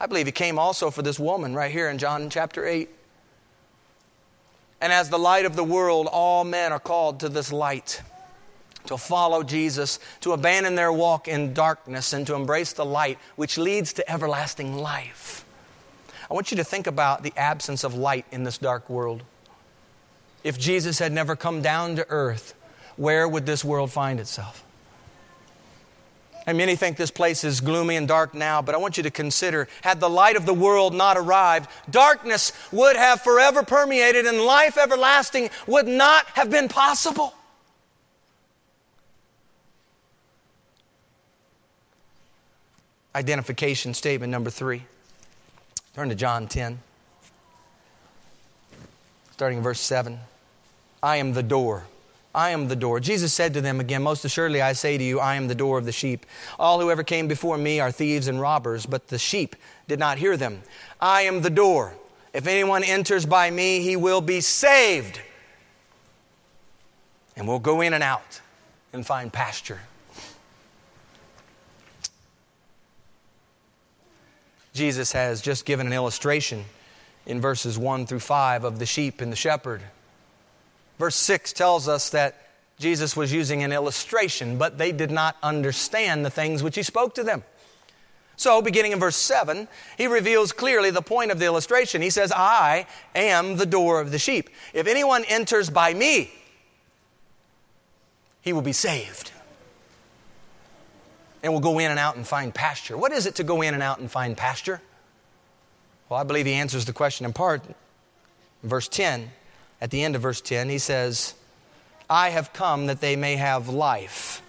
I 0.00 0.06
believe 0.06 0.26
he 0.26 0.32
came 0.32 0.58
also 0.58 0.90
for 0.90 1.02
this 1.02 1.18
woman 1.18 1.54
right 1.54 1.70
here 1.70 1.88
in 1.88 1.98
John 1.98 2.30
chapter 2.30 2.66
8. 2.66 2.88
And 4.80 4.92
as 4.92 5.10
the 5.10 5.18
light 5.18 5.44
of 5.44 5.56
the 5.56 5.64
world, 5.64 6.08
all 6.10 6.42
men 6.42 6.72
are 6.72 6.78
called 6.78 7.20
to 7.20 7.28
this 7.28 7.52
light 7.52 8.00
to 8.86 8.96
follow 8.96 9.42
Jesus, 9.42 9.98
to 10.20 10.32
abandon 10.32 10.74
their 10.74 10.90
walk 10.90 11.28
in 11.28 11.52
darkness, 11.52 12.14
and 12.14 12.26
to 12.26 12.34
embrace 12.34 12.72
the 12.72 12.84
light 12.84 13.18
which 13.36 13.58
leads 13.58 13.92
to 13.94 14.10
everlasting 14.10 14.74
life. 14.74 15.44
I 16.30 16.34
want 16.34 16.52
you 16.52 16.56
to 16.58 16.64
think 16.64 16.86
about 16.86 17.22
the 17.24 17.32
absence 17.36 17.82
of 17.82 17.94
light 17.94 18.24
in 18.30 18.44
this 18.44 18.56
dark 18.56 18.88
world. 18.88 19.22
If 20.44 20.58
Jesus 20.58 20.98
had 21.00 21.12
never 21.12 21.34
come 21.34 21.60
down 21.60 21.96
to 21.96 22.06
earth, 22.08 22.54
where 22.96 23.26
would 23.26 23.46
this 23.46 23.64
world 23.64 23.90
find 23.90 24.20
itself? 24.20 24.64
And 26.46 26.56
many 26.56 26.76
think 26.76 26.96
this 26.96 27.10
place 27.10 27.44
is 27.44 27.60
gloomy 27.60 27.96
and 27.96 28.08
dark 28.08 28.32
now, 28.32 28.62
but 28.62 28.74
I 28.74 28.78
want 28.78 28.96
you 28.96 29.02
to 29.02 29.10
consider 29.10 29.68
had 29.82 30.00
the 30.00 30.08
light 30.08 30.36
of 30.36 30.46
the 30.46 30.54
world 30.54 30.94
not 30.94 31.16
arrived, 31.16 31.68
darkness 31.90 32.52
would 32.72 32.96
have 32.96 33.20
forever 33.22 33.62
permeated 33.62 34.24
and 34.24 34.40
life 34.40 34.78
everlasting 34.78 35.50
would 35.66 35.86
not 35.86 36.26
have 36.34 36.50
been 36.50 36.68
possible. 36.68 37.34
Identification 43.14 43.92
statement 43.92 44.30
number 44.30 44.50
three. 44.50 44.84
Turn 45.94 46.08
to 46.08 46.14
John 46.14 46.46
10, 46.46 46.78
starting 49.32 49.58
in 49.58 49.64
verse 49.64 49.80
7. 49.80 50.20
I 51.02 51.16
am 51.16 51.32
the 51.32 51.42
door. 51.42 51.84
I 52.32 52.50
am 52.50 52.68
the 52.68 52.76
door. 52.76 53.00
Jesus 53.00 53.32
said 53.32 53.54
to 53.54 53.60
them 53.60 53.80
again, 53.80 54.02
Most 54.02 54.24
assuredly 54.24 54.62
I 54.62 54.72
say 54.72 54.96
to 54.96 55.02
you, 55.02 55.18
I 55.18 55.34
am 55.34 55.48
the 55.48 55.54
door 55.54 55.78
of 55.78 55.84
the 55.84 55.92
sheep. 55.92 56.26
All 56.60 56.80
who 56.80 56.92
ever 56.92 57.02
came 57.02 57.26
before 57.26 57.58
me 57.58 57.80
are 57.80 57.90
thieves 57.90 58.28
and 58.28 58.40
robbers, 58.40 58.86
but 58.86 59.08
the 59.08 59.18
sheep 59.18 59.56
did 59.88 59.98
not 59.98 60.18
hear 60.18 60.36
them. 60.36 60.62
I 61.00 61.22
am 61.22 61.42
the 61.42 61.50
door. 61.50 61.94
If 62.32 62.46
anyone 62.46 62.84
enters 62.84 63.26
by 63.26 63.50
me, 63.50 63.80
he 63.80 63.96
will 63.96 64.20
be 64.20 64.40
saved. 64.40 65.20
And 67.36 67.48
will 67.48 67.58
go 67.58 67.80
in 67.80 67.94
and 67.94 68.04
out 68.04 68.40
and 68.92 69.04
find 69.04 69.32
pasture. 69.32 69.80
Jesus 74.72 75.12
has 75.12 75.40
just 75.40 75.64
given 75.64 75.86
an 75.86 75.92
illustration 75.92 76.64
in 77.26 77.40
verses 77.40 77.78
1 77.78 78.06
through 78.06 78.20
5 78.20 78.64
of 78.64 78.78
the 78.78 78.86
sheep 78.86 79.20
and 79.20 79.30
the 79.30 79.36
shepherd. 79.36 79.82
Verse 80.98 81.16
6 81.16 81.52
tells 81.52 81.88
us 81.88 82.10
that 82.10 82.48
Jesus 82.78 83.16
was 83.16 83.32
using 83.32 83.62
an 83.62 83.72
illustration, 83.72 84.58
but 84.58 84.78
they 84.78 84.92
did 84.92 85.10
not 85.10 85.36
understand 85.42 86.24
the 86.24 86.30
things 86.30 86.62
which 86.62 86.76
he 86.76 86.82
spoke 86.82 87.14
to 87.16 87.22
them. 87.22 87.42
So, 88.36 88.62
beginning 88.62 88.92
in 88.92 88.98
verse 88.98 89.16
7, 89.16 89.68
he 89.98 90.06
reveals 90.06 90.52
clearly 90.52 90.90
the 90.90 91.02
point 91.02 91.30
of 91.30 91.38
the 91.38 91.44
illustration. 91.44 92.00
He 92.00 92.08
says, 92.08 92.32
I 92.34 92.86
am 93.14 93.56
the 93.56 93.66
door 93.66 94.00
of 94.00 94.12
the 94.12 94.18
sheep. 94.18 94.48
If 94.72 94.86
anyone 94.86 95.24
enters 95.28 95.68
by 95.68 95.92
me, 95.92 96.32
he 98.40 98.54
will 98.54 98.62
be 98.62 98.72
saved 98.72 99.30
and 101.42 101.52
will 101.52 101.60
go 101.60 101.78
in 101.78 101.90
and 101.90 101.98
out 101.98 102.16
and 102.16 102.26
find 102.26 102.54
pasture. 102.54 102.96
What 102.96 103.12
is 103.12 103.26
it 103.26 103.36
to 103.36 103.44
go 103.44 103.62
in 103.62 103.74
and 103.74 103.82
out 103.82 103.98
and 103.98 104.10
find 104.10 104.36
pasture? 104.36 104.80
Well, 106.08 106.20
I 106.20 106.24
believe 106.24 106.46
he 106.46 106.54
answers 106.54 106.84
the 106.84 106.92
question 106.92 107.24
in 107.24 107.32
part. 107.32 107.64
In 108.62 108.68
verse 108.68 108.88
10, 108.88 109.30
at 109.80 109.90
the 109.90 110.02
end 110.02 110.16
of 110.16 110.22
verse 110.22 110.40
10, 110.40 110.68
he 110.68 110.78
says, 110.78 111.34
I 112.08 112.30
have 112.30 112.52
come 112.52 112.86
that 112.86 113.00
they 113.00 113.16
may 113.16 113.36
have 113.36 113.68
life, 113.68 114.42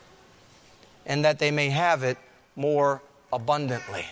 and 1.06 1.24
that 1.24 1.40
they 1.40 1.52
may 1.52 1.70
have 1.70 2.04
it 2.04 2.18
more 2.56 3.02
abundantly. 3.32 4.06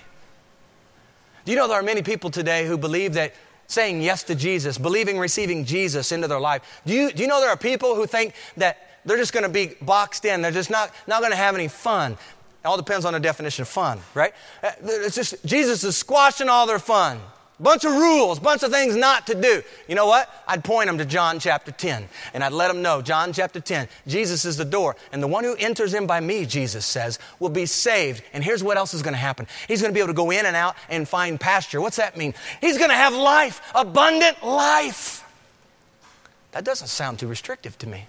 Do 1.46 1.52
you 1.52 1.58
know 1.58 1.68
there 1.68 1.80
are 1.80 1.84
many 1.84 2.04
people 2.04 2.30
today 2.30 2.68
who 2.68 2.78
believe 2.78 3.14
that 3.16 3.34
saying 3.68 4.02
yes 4.02 4.24
to 4.24 4.36
Jesus, 4.36 4.78
believing 4.78 5.18
receiving 5.18 5.66
Jesus 5.66 6.12
into 6.12 6.28
their 6.28 6.40
life, 6.40 6.82
do 6.86 6.94
you, 6.94 7.12
do 7.12 7.22
you 7.22 7.28
know 7.28 7.40
there 7.40 7.50
are 7.50 7.58
people 7.58 7.96
who 7.96 8.06
think 8.06 8.34
that 8.58 9.02
they're 9.06 9.18
just 9.18 9.34
going 9.34 9.44
to 9.44 9.50
be 9.50 9.74
boxed 9.82 10.26
in, 10.26 10.42
they're 10.42 10.52
just 10.52 10.70
not, 10.70 10.92
not 11.08 11.20
going 11.20 11.32
to 11.32 11.38
have 11.38 11.56
any 11.56 11.68
fun? 11.68 12.18
It 12.64 12.68
all 12.68 12.78
depends 12.78 13.06
on 13.06 13.14
the 13.14 13.20
definition 13.20 13.62
of 13.62 13.68
fun, 13.70 14.00
right? 14.14 14.34
Uh, 14.62 14.72
it's 14.84 15.16
just 15.16 15.44
Jesus 15.46 15.84
is 15.84 15.96
squashing 15.96 16.50
all 16.50 16.68
their 16.68 16.80
fun. 16.80 17.20
bunch 17.60 17.86
of 17.86 17.94
rules, 17.94 18.40
bunch 18.40 18.64
of 18.64 18.72
things 18.72 18.96
not 18.96 19.28
to 19.28 19.36
do. 19.36 19.62
You 19.88 19.96
know 19.96 20.08
what? 20.08 20.30
I'd 20.48 20.64
point 20.64 20.88
them 20.88 20.98
to 20.98 21.06
John 21.06 21.40
chapter 21.40 21.72
10, 21.72 22.08
and 22.34 22.44
I'd 22.44 22.52
let 22.52 22.68
them 22.70 22.82
know, 22.82 23.02
John 23.02 23.34
chapter 23.34 23.60
10, 23.60 23.88
Jesus 24.08 24.46
is 24.46 24.58
the 24.58 24.66
door, 24.66 24.96
and 25.12 25.22
the 25.22 25.28
one 25.28 25.44
who 25.44 25.56
enters 25.56 25.94
in 25.94 26.08
by 26.08 26.20
me, 26.20 26.46
Jesus 26.46 26.86
says, 26.86 27.20
will 27.40 27.50
be 27.50 27.66
saved. 27.66 28.24
And 28.34 28.44
here's 28.44 28.64
what 28.64 28.78
else 28.78 28.94
is 28.94 29.02
going 29.02 29.14
to 29.14 29.20
happen. 29.20 29.48
He's 29.68 29.82
going 29.82 29.94
to 29.94 29.94
be 29.94 30.00
able 30.00 30.14
to 30.14 30.14
go 30.14 30.32
in 30.32 30.46
and 30.46 30.56
out 30.56 30.76
and 30.90 31.08
find 31.08 31.40
pasture. 31.40 31.82
What's 31.82 31.98
that 31.98 32.18
mean? 32.18 32.34
He's 32.62 32.78
going 32.78 32.90
to 32.90 32.96
have 32.96 33.14
life, 33.14 33.62
abundant 33.76 34.44
life. 34.44 35.26
That 36.52 36.64
doesn't 36.64 36.88
sound 36.88 37.20
too 37.20 37.28
restrictive 37.28 37.78
to 37.80 37.88
me. 37.88 38.08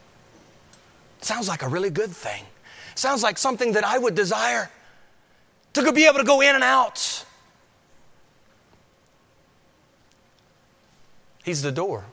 It 1.19 1.25
sounds 1.25 1.49
like 1.49 1.63
a 1.63 1.69
really 1.69 1.91
good 1.91 2.11
thing. 2.11 2.45
Sounds 3.01 3.23
like 3.23 3.39
something 3.39 3.73
that 3.73 3.83
I 3.83 3.97
would 3.97 4.15
desire 4.15 4.71
to 5.73 5.91
be 5.91 6.05
able 6.05 6.19
to 6.19 6.25
go 6.25 6.43
in 6.43 6.55
and 6.55 6.63
out. 6.63 7.25
He's 11.43 11.63
the 11.63 11.73
door. 11.73 12.05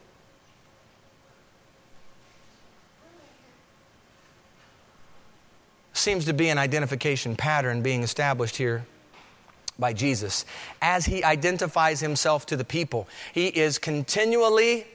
Seems 5.91 6.23
to 6.23 6.31
be 6.31 6.47
an 6.47 6.57
identification 6.57 7.35
pattern 7.35 7.81
being 7.81 8.01
established 8.01 8.55
here 8.55 8.85
by 9.77 9.91
Jesus. 9.91 10.45
As 10.81 11.05
he 11.05 11.21
identifies 11.21 11.99
himself 11.99 12.45
to 12.45 12.55
the 12.55 12.63
people, 12.63 13.09
he 13.33 13.47
is 13.47 13.77
continually 13.77 14.85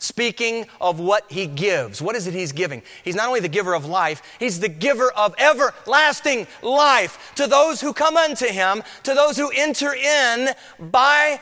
speaking 0.00 0.66
of 0.80 0.98
what 0.98 1.30
he 1.30 1.46
gives. 1.46 2.02
What 2.02 2.16
is 2.16 2.26
it 2.26 2.34
he's 2.34 2.50
giving? 2.50 2.82
He's 3.04 3.14
not 3.14 3.28
only 3.28 3.38
the 3.38 3.48
giver 3.48 3.74
of 3.74 3.86
life, 3.86 4.22
he's 4.40 4.58
the 4.58 4.68
giver 4.68 5.12
of 5.12 5.34
everlasting 5.38 6.48
life 6.62 7.32
to 7.36 7.46
those 7.46 7.80
who 7.80 7.92
come 7.92 8.16
unto 8.16 8.46
him, 8.46 8.82
to 9.04 9.14
those 9.14 9.36
who 9.36 9.50
enter 9.54 9.94
in 9.94 10.48
by 10.90 11.40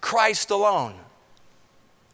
Christ 0.00 0.50
alone. 0.50 0.92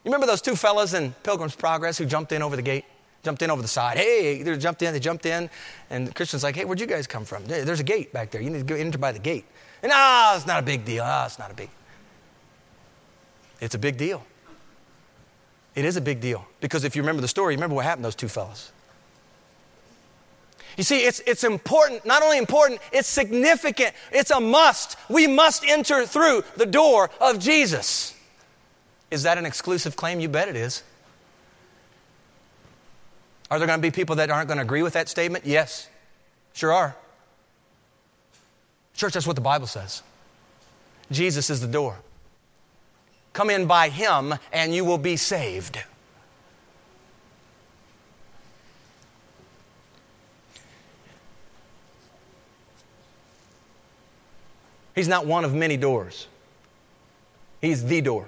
You 0.05 0.11
remember 0.11 0.27
those 0.27 0.43
two 0.43 0.57
fellas 0.57 0.95
in 0.95 1.13
Pilgrim's 1.23 1.55
Progress 1.55 1.99
who 1.99 2.07
jumped 2.07 2.33
in 2.33 2.41
over 2.41 2.57
the 2.57 2.63
gate? 2.63 2.85
Jumped 3.23 3.43
in 3.43 3.51
over 3.51 3.63
the 3.63 3.69
side. 3.69 3.99
Hey, 3.99 4.43
they 4.43 4.57
jumped 4.57 4.83
in, 4.83 4.93
they 4.93 5.01
jumped 5.01 5.27
in. 5.27 5.51
And 5.91 6.13
Christian's 6.15 6.43
like, 6.43 6.57
hey, 6.57 6.65
where'd 6.65 6.81
you 6.81 6.87
guys 6.87 7.07
come 7.07 7.25
from? 7.25 7.45
There's 7.45 7.81
a 7.81 7.85
gate 7.85 8.13
back 8.13 8.31
there. 8.31 8.41
You 8.41 8.51
need 8.51 8.59
to 8.61 8.65
go 8.65 8.75
enter 8.75 8.99
by 8.99 9.13
the 9.13 9.21
gate. 9.21 9.45
And 9.83 9.93
ah, 9.95 10.37
it's 10.37 10.47
not 10.47 10.61
a 10.61 10.67
big 10.67 10.85
deal. 10.85 11.05
Ah, 11.07 11.27
it's 11.27 11.39
not 11.39 11.51
a 11.51 11.55
big. 11.55 11.71
It's 13.61 13.75
a 13.75 13.79
big 13.79 13.97
deal. 13.97 14.25
It 15.75 15.85
is 15.85 15.97
a 15.97 16.01
big 16.01 16.21
deal. 16.21 16.47
Because 16.61 16.85
if 16.85 16.95
you 16.95 17.03
remember 17.03 17.23
the 17.23 17.29
story, 17.29 17.55
remember 17.55 17.75
what 17.75 17.85
happened 17.85 18.03
to 18.03 18.07
those 18.09 18.15
two 18.15 18.29
fellas. 18.29 18.73
You 20.77 20.85
see, 20.85 21.05
it's, 21.05 21.21
it's 21.27 21.45
important, 21.45 22.07
not 22.07 22.23
only 22.23 22.39
important, 22.39 22.81
it's 22.93 23.09
significant. 23.09 23.95
It's 24.11 24.31
a 24.31 24.41
must. 24.41 24.97
We 25.09 25.27
must 25.27 25.65
enter 25.65 26.07
through 26.07 26.45
the 26.57 26.67
door 26.67 27.11
of 27.21 27.39
Jesus. 27.39 28.15
Is 29.11 29.25
that 29.25 29.37
an 29.37 29.45
exclusive 29.45 29.97
claim? 29.97 30.21
You 30.21 30.29
bet 30.29 30.49
it 30.49 30.57
is. 30.57 30.83
Are 33.51 33.59
there 33.59 33.67
going 33.67 33.79
to 33.79 33.83
be 33.83 33.91
people 33.91 34.17
that 34.17 34.31
aren't 34.31 34.49
going 34.49 34.57
to 34.57 34.63
agree 34.63 34.83
with 34.83 34.95
that 34.95 35.11
statement? 35.11 35.45
Yes, 35.45 35.89
sure 36.55 36.73
are. 36.73 36.97
Church, 38.95 39.13
that's 39.13 39.27
what 39.27 39.37
the 39.37 39.43
Bible 39.43 39.67
says. 39.67 40.03
Jesus 41.11 41.51
is 41.51 41.61
the 41.61 41.67
door. 41.67 41.99
Come 43.33 43.51
in 43.51 43.67
by 43.67 43.89
Him, 43.89 44.35
and 44.53 44.75
you 44.75 44.85
will 44.85 44.99
be 44.99 45.17
saved. 45.17 45.83
He's 54.95 55.09
not 55.09 55.27
one 55.27 55.45
of 55.45 55.55
many 55.55 55.77
doors, 55.77 56.27
He's 57.61 57.85
the 57.85 58.01
door. 58.01 58.27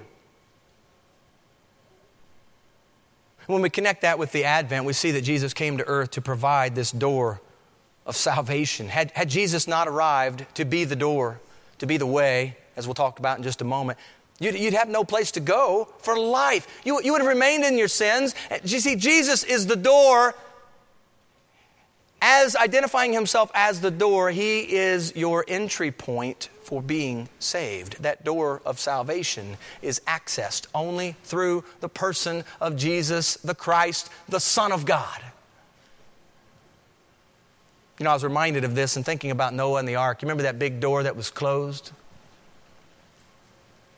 When 3.47 3.61
we 3.61 3.69
connect 3.69 4.01
that 4.01 4.17
with 4.17 4.31
the 4.31 4.43
Advent, 4.43 4.85
we 4.85 4.93
see 4.93 5.11
that 5.11 5.21
Jesus 5.21 5.53
came 5.53 5.77
to 5.77 5.85
earth 5.85 6.11
to 6.11 6.21
provide 6.21 6.73
this 6.73 6.91
door 6.91 7.41
of 8.07 8.15
salvation. 8.15 8.87
Had, 8.87 9.11
had 9.11 9.29
Jesus 9.29 9.67
not 9.67 9.87
arrived 9.87 10.47
to 10.55 10.65
be 10.65 10.83
the 10.83 10.95
door, 10.95 11.39
to 11.77 11.85
be 11.85 11.97
the 11.97 12.07
way, 12.07 12.57
as 12.75 12.87
we'll 12.87 12.95
talk 12.95 13.19
about 13.19 13.37
in 13.37 13.43
just 13.43 13.61
a 13.61 13.65
moment, 13.65 13.99
you'd, 14.39 14.55
you'd 14.55 14.73
have 14.73 14.89
no 14.89 15.03
place 15.03 15.31
to 15.31 15.39
go 15.39 15.87
for 15.99 16.17
life. 16.17 16.67
You, 16.83 17.01
you 17.01 17.11
would 17.11 17.21
have 17.21 17.29
remained 17.29 17.63
in 17.63 17.77
your 17.77 17.87
sins. 17.87 18.35
You 18.63 18.79
see, 18.79 18.95
Jesus 18.95 19.43
is 19.43 19.67
the 19.67 19.75
door 19.75 20.35
as 22.27 22.55
identifying 22.55 23.13
himself 23.13 23.51
as 23.53 23.81
the 23.81 23.91
door, 23.91 24.31
he 24.31 24.61
is 24.61 25.15
your 25.15 25.45
entry 25.47 25.91
point 25.91 26.49
for 26.63 26.81
being 26.81 27.29
saved. 27.37 28.01
That 28.01 28.23
door 28.23 28.63
of 28.65 28.79
salvation 28.79 29.57
is 29.83 30.01
accessed 30.07 30.65
only 30.73 31.15
through 31.23 31.63
the 31.81 31.87
person 31.87 32.43
of 32.59 32.77
Jesus 32.77 33.35
the 33.35 33.53
Christ, 33.53 34.09
the 34.27 34.39
Son 34.39 34.71
of 34.71 34.85
God. 34.85 35.21
You 37.99 38.05
know, 38.05 38.09
I 38.09 38.13
was 38.13 38.23
reminded 38.23 38.63
of 38.63 38.73
this 38.73 38.95
and 38.95 39.05
thinking 39.05 39.29
about 39.29 39.53
Noah 39.53 39.77
and 39.77 39.87
the 39.87 39.95
ark. 39.95 40.23
You 40.23 40.25
remember 40.25 40.43
that 40.43 40.57
big 40.57 40.79
door 40.79 41.03
that 41.03 41.15
was 41.15 41.29
closed? 41.29 41.91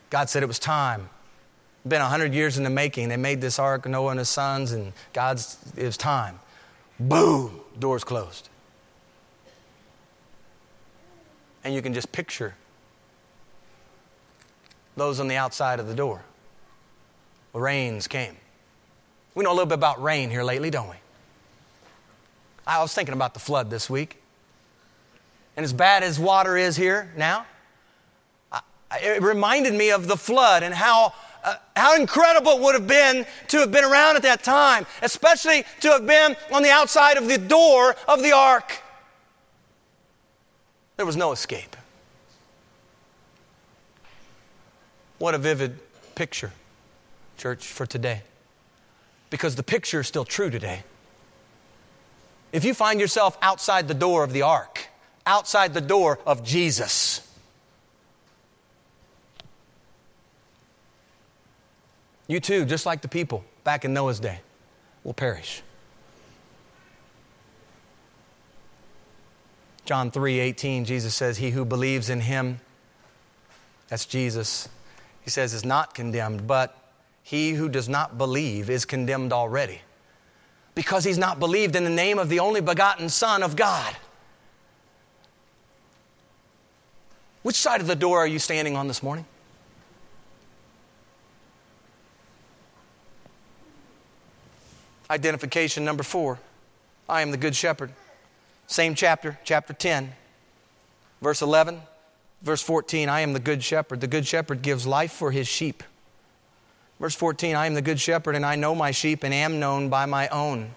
God 0.09 0.29
said 0.29 0.43
it 0.43 0.47
was 0.47 0.59
time. 0.59 1.09
Been 1.87 2.01
a 2.01 2.07
hundred 2.07 2.33
years 2.33 2.57
in 2.57 2.63
the 2.63 2.69
making. 2.69 3.09
They 3.09 3.17
made 3.17 3.41
this 3.41 3.59
ark, 3.59 3.85
Noah 3.85 4.11
and 4.11 4.19
his 4.19 4.29
sons, 4.29 4.71
and 4.71 4.93
God's 5.13 5.57
it 5.75 5.85
was 5.85 5.97
time. 5.97 6.39
Boom, 6.99 7.61
doors 7.79 8.03
closed. 8.03 8.49
And 11.63 11.73
you 11.73 11.81
can 11.81 11.93
just 11.93 12.11
picture 12.11 12.55
those 14.95 15.19
on 15.19 15.27
the 15.27 15.35
outside 15.35 15.79
of 15.79 15.87
the 15.87 15.93
door. 15.93 16.23
Rains 17.53 18.07
came. 18.07 18.37
We 19.35 19.43
know 19.43 19.51
a 19.51 19.53
little 19.53 19.67
bit 19.67 19.75
about 19.75 20.01
rain 20.01 20.29
here 20.29 20.43
lately, 20.43 20.69
don't 20.69 20.89
we? 20.89 20.95
I 22.65 22.81
was 22.81 22.93
thinking 22.93 23.13
about 23.13 23.33
the 23.33 23.39
flood 23.39 23.69
this 23.69 23.89
week. 23.89 24.21
And 25.55 25.63
as 25.63 25.73
bad 25.73 26.03
as 26.03 26.19
water 26.19 26.57
is 26.57 26.75
here 26.75 27.11
now, 27.15 27.45
it 28.91 29.21
reminded 29.21 29.73
me 29.73 29.91
of 29.91 30.07
the 30.07 30.17
flood 30.17 30.63
and 30.63 30.73
how 30.73 31.13
uh, 31.43 31.55
how 31.75 31.95
incredible 31.95 32.53
it 32.53 32.61
would 32.61 32.73
have 32.73 32.87
been 32.87 33.25
to 33.47 33.59
have 33.59 33.71
been 33.71 33.85
around 33.85 34.17
at 34.17 34.23
that 34.23 34.43
time, 34.43 34.85
especially 35.01 35.63
to 35.79 35.89
have 35.89 36.05
been 36.05 36.35
on 36.51 36.61
the 36.61 36.69
outside 36.69 37.17
of 37.17 37.27
the 37.27 37.37
door 37.37 37.95
of 38.07 38.21
the 38.21 38.33
ark. 38.33 38.81
There 40.97 41.05
was 41.05 41.15
no 41.15 41.31
escape. 41.31 41.75
What 45.19 45.35
a 45.35 45.37
vivid 45.37 45.79
picture, 46.15 46.51
church, 47.37 47.65
for 47.65 47.85
today. 47.85 48.23
Because 49.29 49.55
the 49.55 49.63
picture 49.63 50.01
is 50.01 50.07
still 50.07 50.25
true 50.25 50.49
today. 50.49 50.83
If 52.51 52.65
you 52.65 52.73
find 52.73 52.99
yourself 52.99 53.37
outside 53.41 53.87
the 53.87 53.93
door 53.93 54.23
of 54.23 54.33
the 54.33 54.41
ark, 54.41 54.87
outside 55.25 55.73
the 55.73 55.81
door 55.81 56.19
of 56.25 56.43
Jesus, 56.43 57.26
You 62.27 62.39
too, 62.39 62.65
just 62.65 62.85
like 62.85 63.01
the 63.01 63.07
people 63.07 63.43
back 63.63 63.85
in 63.85 63.93
Noah's 63.93 64.19
day, 64.19 64.41
will 65.03 65.13
perish. 65.13 65.61
John 69.85 70.11
3 70.11 70.39
18, 70.39 70.83
Jesus 70.83 71.15
says, 71.15 71.37
He 71.37 71.51
who 71.51 71.63
believes 71.63 72.09
in 72.09 72.19
him, 72.19 72.59
that's 73.87 74.05
Jesus, 74.05 74.67
he 75.21 75.29
says, 75.29 75.53
is 75.53 75.63
not 75.63 75.93
condemned, 75.93 76.45
but 76.45 76.75
he 77.23 77.51
who 77.51 77.69
does 77.69 77.87
not 77.87 78.17
believe 78.17 78.69
is 78.69 78.83
condemned 78.83 79.31
already 79.31 79.81
because 80.75 81.05
he's 81.05 81.17
not 81.17 81.39
believed 81.39 81.75
in 81.75 81.85
the 81.85 81.89
name 81.89 82.19
of 82.19 82.29
the 82.29 82.39
only 82.39 82.61
begotten 82.61 83.09
Son 83.09 83.41
of 83.41 83.55
God. 83.55 83.95
Which 87.43 87.55
side 87.55 87.79
of 87.79 87.87
the 87.87 87.95
door 87.95 88.19
are 88.19 88.27
you 88.27 88.39
standing 88.39 88.75
on 88.75 88.89
this 88.89 89.01
morning? 89.01 89.25
Identification 95.09 95.85
number 95.85 96.03
four 96.03 96.39
I 97.07 97.21
am 97.21 97.31
the 97.31 97.37
Good 97.37 97.55
Shepherd. 97.55 97.91
Same 98.67 98.95
chapter, 98.95 99.39
chapter 99.45 99.71
10, 99.71 100.11
verse 101.21 101.41
11, 101.41 101.81
verse 102.41 102.61
14 102.61 103.07
I 103.07 103.21
am 103.21 103.33
the 103.33 103.39
Good 103.39 103.63
Shepherd. 103.63 104.01
The 104.01 104.07
Good 104.07 104.27
Shepherd 104.27 104.61
gives 104.61 104.85
life 104.85 105.11
for 105.11 105.31
his 105.31 105.47
sheep. 105.47 105.83
Verse 106.99 107.15
14 107.15 107.55
I 107.55 107.67
am 107.67 107.75
the 107.75 107.81
Good 107.81 107.99
Shepherd, 107.99 108.35
and 108.35 108.45
I 108.45 108.55
know 108.55 108.75
my 108.75 108.91
sheep 108.91 109.23
and 109.23 109.33
am 109.33 109.59
known 109.59 109.89
by 109.89 110.05
my 110.05 110.27
own. 110.29 110.71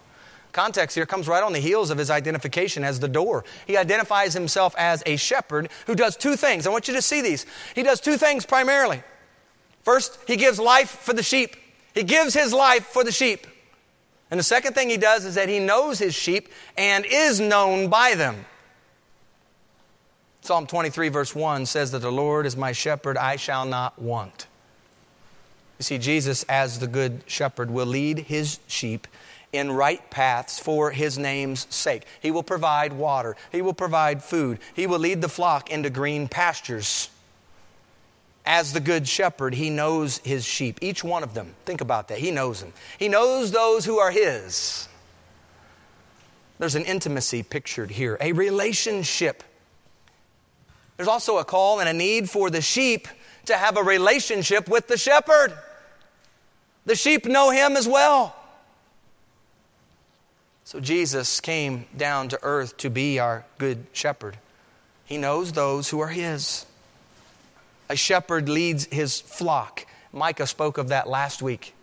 Context 0.53 0.95
here 0.95 1.05
comes 1.05 1.27
right 1.27 1.43
on 1.43 1.53
the 1.53 1.59
heels 1.59 1.89
of 1.91 1.97
his 1.97 2.09
identification 2.09 2.83
as 2.83 2.99
the 2.99 3.07
door. 3.07 3.45
He 3.67 3.77
identifies 3.77 4.33
himself 4.33 4.75
as 4.77 5.01
a 5.05 5.15
shepherd 5.15 5.69
who 5.87 5.95
does 5.95 6.17
two 6.17 6.35
things. 6.35 6.67
I 6.67 6.69
want 6.69 6.87
you 6.87 6.93
to 6.93 7.01
see 7.01 7.21
these. 7.21 7.45
He 7.73 7.83
does 7.83 8.01
two 8.01 8.17
things 8.17 8.45
primarily. 8.45 9.01
First, 9.83 10.19
he 10.27 10.35
gives 10.35 10.59
life 10.59 10.89
for 10.89 11.13
the 11.13 11.23
sheep. 11.23 11.55
He 11.93 12.03
gives 12.03 12.33
his 12.33 12.53
life 12.53 12.85
for 12.85 13.03
the 13.03 13.11
sheep. 13.11 13.47
And 14.31 14.39
the 14.39 14.43
second 14.43 14.73
thing 14.73 14.89
he 14.89 14.97
does 14.97 15.25
is 15.25 15.35
that 15.35 15.49
he 15.49 15.59
knows 15.59 15.99
his 15.99 16.15
sheep 16.15 16.49
and 16.77 17.05
is 17.05 17.41
known 17.41 17.89
by 17.89 18.15
them. 18.15 18.45
Psalm 20.39 20.65
23, 20.65 21.09
verse 21.09 21.35
1 21.35 21.65
says 21.65 21.91
that 21.91 21.99
the 21.99 22.11
Lord 22.11 22.45
is 22.45 22.57
my 22.57 22.71
shepherd, 22.71 23.17
I 23.17 23.35
shall 23.35 23.65
not 23.65 24.01
want. 24.01 24.47
You 25.77 25.83
see, 25.83 25.97
Jesus, 25.97 26.43
as 26.43 26.79
the 26.79 26.87
good 26.87 27.23
shepherd, 27.27 27.69
will 27.69 27.85
lead 27.85 28.19
his 28.19 28.59
sheep 28.67 29.07
in 29.53 29.71
right 29.71 30.09
paths 30.09 30.59
for 30.59 30.91
his 30.91 31.17
name's 31.17 31.67
sake. 31.69 32.03
He 32.21 32.31
will 32.31 32.43
provide 32.43 32.93
water, 32.93 33.35
he 33.51 33.61
will 33.61 33.73
provide 33.73 34.23
food, 34.23 34.59
he 34.73 34.87
will 34.87 34.99
lead 34.99 35.21
the 35.21 35.29
flock 35.29 35.69
into 35.69 35.89
green 35.89 36.27
pastures. 36.27 37.09
As 38.45 38.73
the 38.73 38.79
good 38.79 39.07
shepherd, 39.07 39.53
he 39.53 39.69
knows 39.69 40.17
his 40.19 40.43
sheep, 40.45 40.79
each 40.81 41.03
one 41.03 41.23
of 41.23 41.33
them. 41.33 41.53
Think 41.65 41.81
about 41.81 42.07
that. 42.07 42.17
He 42.17 42.31
knows 42.31 42.61
them. 42.61 42.73
He 42.97 43.07
knows 43.07 43.51
those 43.51 43.85
who 43.85 43.99
are 43.99 44.11
his. 44.11 44.87
There's 46.57 46.75
an 46.75 46.85
intimacy 46.85 47.43
pictured 47.43 47.91
here, 47.91 48.17
a 48.19 48.33
relationship. 48.33 49.43
There's 50.97 51.07
also 51.07 51.37
a 51.37 51.43
call 51.43 51.79
and 51.79 51.89
a 51.89 51.93
need 51.93 52.29
for 52.29 52.49
the 52.49 52.61
sheep 52.61 53.07
to 53.45 53.57
have 53.57 53.77
a 53.77 53.83
relationship 53.83 54.67
with 54.69 54.87
the 54.87 54.97
shepherd. 54.97 55.53
The 56.85 56.95
sheep 56.95 57.25
know 57.25 57.49
him 57.49 57.75
as 57.75 57.87
well. 57.87 58.35
So 60.63 60.79
Jesus 60.79 61.39
came 61.41 61.85
down 61.97 62.29
to 62.29 62.39
earth 62.43 62.77
to 62.77 62.89
be 62.89 63.19
our 63.19 63.45
good 63.57 63.87
shepherd. 63.91 64.37
He 65.05 65.17
knows 65.17 65.51
those 65.51 65.89
who 65.89 65.99
are 65.99 66.07
his. 66.07 66.65
A 67.91 67.95
shepherd 67.97 68.47
leads 68.47 68.85
his 68.85 69.19
flock. 69.19 69.85
Micah 70.13 70.47
spoke 70.47 70.77
of 70.77 70.87
that 70.87 71.09
last 71.09 71.41
week 71.41 71.73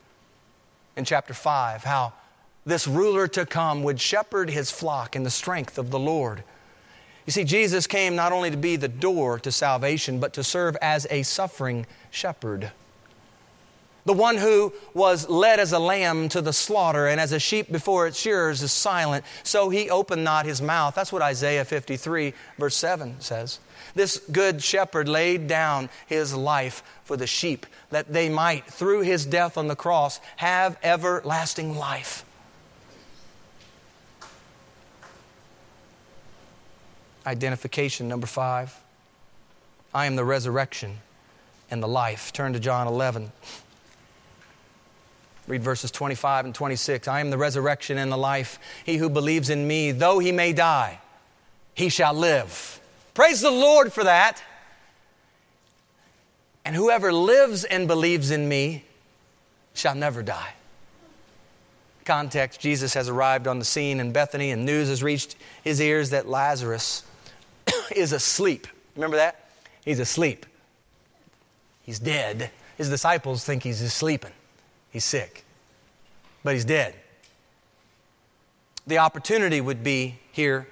in 0.97 1.05
chapter 1.05 1.35
5, 1.35 1.85
how 1.85 2.15
this 2.65 2.89
ruler 2.89 3.29
to 3.29 3.45
come 3.45 3.83
would 3.83 4.01
shepherd 4.01 4.49
his 4.49 4.71
flock 4.71 5.15
in 5.15 5.23
the 5.23 5.31
strength 5.31 5.77
of 5.77 5.91
the 5.91 5.99
Lord. 5.99 6.45
You 7.27 7.33
see, 7.33 7.45
Jesus 7.45 7.87
came 7.87 8.17
not 8.17 8.33
only 8.33 8.51
to 8.51 8.57
be 8.57 8.77
the 8.77 8.89
door 8.89 9.39
to 9.41 9.53
salvation, 9.53 10.19
but 10.19 10.33
to 10.33 10.43
serve 10.43 10.79
as 10.81 11.07
a 11.11 11.25
suffering 11.25 11.85
shepherd 12.11 12.73
the 14.09 14.15
one 14.15 14.39
who 14.39 14.73
was 14.95 15.29
led 15.29 15.61
as 15.61 15.73
a 15.73 15.79
lamb 15.79 16.31
to 16.31 16.41
the 16.41 16.53
slaughter, 16.53 17.07
and 17.07 17.21
as 17.21 17.31
a 17.31 17.39
sheep 17.39 17.71
before 17.71 18.07
its 18.07 18.19
shearers 18.19 18.63
is 18.63 18.73
silent, 18.73 19.23
so 19.43 19.69
he 19.69 19.91
opened 19.91 20.25
not 20.25 20.47
his 20.47 20.63
mouth. 20.63 20.95
That's 20.95 21.13
what 21.13 21.21
Isaiah 21.21 21.63
53, 21.63 22.33
verse 22.59 22.75
7 22.75 23.21
says. 23.21 23.59
This 23.95 24.19
good 24.31 24.63
shepherd 24.63 25.09
laid 25.09 25.47
down 25.47 25.89
his 26.07 26.35
life 26.35 26.83
for 27.05 27.17
the 27.17 27.27
sheep, 27.27 27.67
that 27.91 28.13
they 28.13 28.29
might, 28.29 28.67
through 28.67 29.01
his 29.01 29.27
death 29.27 29.57
on 29.57 29.69
the 29.69 29.77
cross, 29.77 30.21
have 30.37 30.77
everlasting 30.83 31.77
life. 31.77 32.25
Identification 37.27 38.09
number 38.09 38.27
five 38.27 38.75
I 39.95 40.07
am 40.07 40.17
the 40.17 40.25
resurrection 40.25 40.99
and 41.71 41.83
the 41.83 41.89
life. 41.89 42.33
Turn 42.33 42.53
to 42.53 42.61
John 42.61 42.87
11. 42.87 43.33
Read 45.47 45.63
verses 45.63 45.91
25 45.91 46.45
and 46.45 46.55
26. 46.55 47.09
I 47.09 47.21
am 47.21 47.31
the 47.31 47.39
resurrection 47.39 47.97
and 47.97 48.13
the 48.13 48.19
life. 48.19 48.59
He 48.85 48.99
who 48.99 49.09
believes 49.09 49.49
in 49.49 49.67
me, 49.67 49.93
though 49.93 50.19
he 50.19 50.31
may 50.31 50.53
die, 50.53 51.01
he 51.75 51.89
shall 51.89 52.13
live. 52.13 52.78
Praise 53.19 53.41
the 53.41 53.51
Lord 53.51 53.93
for 53.93 54.05
that. 54.05 54.41
And 56.65 56.77
whoever 56.77 57.13
lives 57.13 57.65
and 57.65 57.89
believes 57.89 58.31
in 58.31 58.49
me 58.49 58.85
shall 59.75 59.97
never 59.97 60.23
die. 60.23 60.53
Context 62.05 62.61
Jesus 62.61 62.95
has 62.95 63.09
arrived 63.09 63.49
on 63.49 63.59
the 63.59 63.65
scene 63.65 63.99
in 63.99 64.13
Bethany, 64.13 64.53
and 64.53 64.65
news 64.65 64.87
has 64.87 65.03
reached 65.03 65.35
his 65.65 65.81
ears 65.81 66.11
that 66.11 66.29
Lazarus 66.29 67.03
is 67.97 68.13
asleep. 68.13 68.69
Remember 68.95 69.17
that? 69.17 69.49
He's 69.85 69.99
asleep. 69.99 70.47
He's 71.83 71.99
dead. 71.99 72.53
His 72.77 72.89
disciples 72.89 73.43
think 73.43 73.65
he's 73.65 73.81
just 73.81 73.97
sleeping. 73.97 74.31
He's 74.93 75.05
sick, 75.05 75.45
but 76.45 76.55
he's 76.55 76.65
dead. 76.65 76.95
The 78.87 78.99
opportunity 78.99 79.61
would 79.61 79.83
be 79.83 80.21
here 80.31 80.69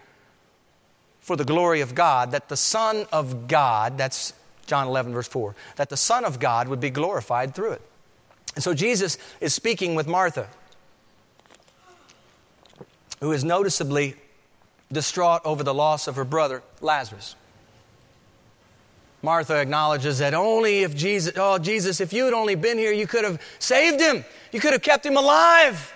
for 1.26 1.34
the 1.34 1.44
glory 1.44 1.80
of 1.80 1.92
God 1.92 2.30
that 2.30 2.48
the 2.48 2.56
Son 2.56 3.04
of 3.10 3.48
God, 3.48 3.98
that's 3.98 4.32
John 4.68 4.86
11, 4.86 5.12
verse 5.12 5.26
4, 5.26 5.56
that 5.74 5.88
the 5.88 5.96
Son 5.96 6.24
of 6.24 6.38
God 6.38 6.68
would 6.68 6.78
be 6.78 6.88
glorified 6.88 7.52
through 7.52 7.72
it. 7.72 7.82
And 8.54 8.62
so 8.62 8.74
Jesus 8.74 9.18
is 9.40 9.52
speaking 9.52 9.96
with 9.96 10.06
Martha, 10.06 10.46
who 13.18 13.32
is 13.32 13.42
noticeably 13.42 14.14
distraught 14.92 15.42
over 15.44 15.64
the 15.64 15.74
loss 15.74 16.06
of 16.06 16.14
her 16.14 16.24
brother, 16.24 16.62
Lazarus. 16.80 17.34
Martha 19.20 19.56
acknowledges 19.60 20.20
that 20.20 20.32
only 20.32 20.84
if 20.84 20.94
Jesus, 20.94 21.32
oh, 21.36 21.58
Jesus, 21.58 22.00
if 22.00 22.12
you 22.12 22.26
had 22.26 22.34
only 22.34 22.54
been 22.54 22.78
here, 22.78 22.92
you 22.92 23.08
could 23.08 23.24
have 23.24 23.42
saved 23.58 24.00
him. 24.00 24.24
You 24.52 24.60
could 24.60 24.74
have 24.74 24.82
kept 24.82 25.04
him 25.04 25.16
alive. 25.16 25.92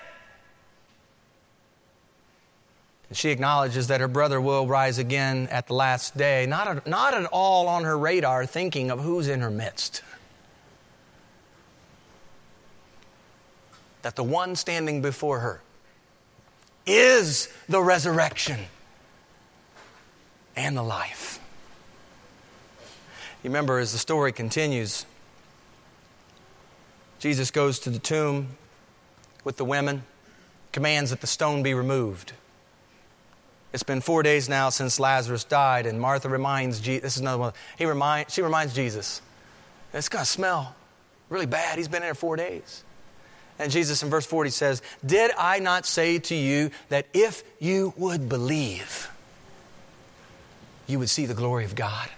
And 3.10 3.18
she 3.18 3.30
acknowledges 3.30 3.88
that 3.88 4.00
her 4.00 4.08
brother 4.08 4.40
will 4.40 4.68
rise 4.68 4.98
again 4.98 5.48
at 5.50 5.66
the 5.66 5.74
last 5.74 6.16
day, 6.16 6.46
not 6.46 6.86
not 6.86 7.12
at 7.12 7.26
all 7.26 7.66
on 7.66 7.82
her 7.82 7.98
radar, 7.98 8.46
thinking 8.46 8.90
of 8.90 9.00
who's 9.00 9.28
in 9.28 9.40
her 9.40 9.50
midst. 9.50 10.02
That 14.02 14.14
the 14.14 14.24
one 14.24 14.54
standing 14.54 15.02
before 15.02 15.40
her 15.40 15.60
is 16.86 17.52
the 17.68 17.82
resurrection 17.82 18.60
and 20.56 20.76
the 20.76 20.82
life. 20.82 21.40
You 23.42 23.50
remember 23.50 23.78
as 23.78 23.92
the 23.92 23.98
story 23.98 24.32
continues, 24.32 25.04
Jesus 27.18 27.50
goes 27.50 27.80
to 27.80 27.90
the 27.90 27.98
tomb 27.98 28.56
with 29.42 29.56
the 29.56 29.64
women, 29.64 30.04
commands 30.72 31.10
that 31.10 31.20
the 31.20 31.26
stone 31.26 31.62
be 31.62 31.74
removed. 31.74 32.34
It's 33.72 33.82
been 33.82 34.00
four 34.00 34.22
days 34.22 34.48
now 34.48 34.70
since 34.70 34.98
Lazarus 34.98 35.44
died, 35.44 35.86
and 35.86 36.00
Martha 36.00 36.28
reminds 36.28 36.80
Jesus, 36.80 37.02
this 37.02 37.14
is 37.16 37.20
another 37.20 37.38
one, 37.38 37.52
he 37.78 37.84
remind, 37.84 38.30
she 38.30 38.42
reminds 38.42 38.74
Jesus, 38.74 39.22
it's 39.92 40.08
going 40.08 40.24
to 40.24 40.30
smell 40.30 40.74
really 41.28 41.46
bad. 41.46 41.78
He's 41.78 41.88
been 41.88 42.02
there 42.02 42.14
four 42.14 42.36
days. 42.36 42.84
And 43.58 43.70
Jesus 43.70 44.02
in 44.02 44.10
verse 44.10 44.26
40 44.26 44.50
says, 44.50 44.82
Did 45.04 45.32
I 45.38 45.58
not 45.58 45.86
say 45.86 46.18
to 46.18 46.34
you 46.34 46.70
that 46.88 47.06
if 47.12 47.44
you 47.58 47.92
would 47.96 48.28
believe, 48.28 49.10
you 50.86 50.98
would 50.98 51.10
see 51.10 51.26
the 51.26 51.34
glory 51.34 51.64
of 51.64 51.74
God? 51.74 52.08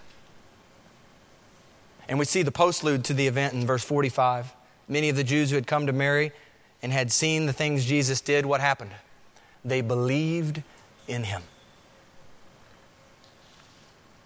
And 2.07 2.17
we 2.17 2.25
see 2.25 2.43
the 2.43 2.51
postlude 2.51 3.03
to 3.03 3.13
the 3.13 3.27
event 3.27 3.53
in 3.53 3.65
verse 3.65 3.83
45. 3.83 4.53
Many 4.87 5.09
of 5.09 5.15
the 5.15 5.23
Jews 5.23 5.49
who 5.49 5.55
had 5.55 5.67
come 5.67 5.87
to 5.87 5.93
Mary 5.93 6.31
and 6.81 6.91
had 6.91 7.11
seen 7.11 7.45
the 7.45 7.53
things 7.53 7.85
Jesus 7.85 8.21
did, 8.21 8.45
what 8.45 8.61
happened? 8.61 8.91
They 9.65 9.81
believed 9.81 10.63
in 11.07 11.23
him. 11.23 11.43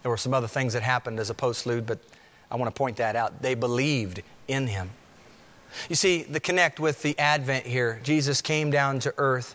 There 0.02 0.10
were 0.10 0.16
some 0.16 0.34
other 0.34 0.46
things 0.46 0.72
that 0.72 0.82
happened 0.82 1.18
as 1.18 1.30
a 1.30 1.34
postlude, 1.34 1.86
but 1.86 1.98
I 2.50 2.56
want 2.56 2.74
to 2.74 2.78
point 2.78 2.96
that 2.96 3.16
out. 3.16 3.42
They 3.42 3.54
believed 3.54 4.22
in 4.46 4.66
him. 4.68 4.90
You 5.88 5.96
see, 5.96 6.22
the 6.22 6.40
connect 6.40 6.80
with 6.80 7.02
the 7.02 7.18
advent 7.18 7.66
here, 7.66 8.00
Jesus 8.02 8.40
came 8.40 8.70
down 8.70 9.00
to 9.00 9.12
earth. 9.18 9.54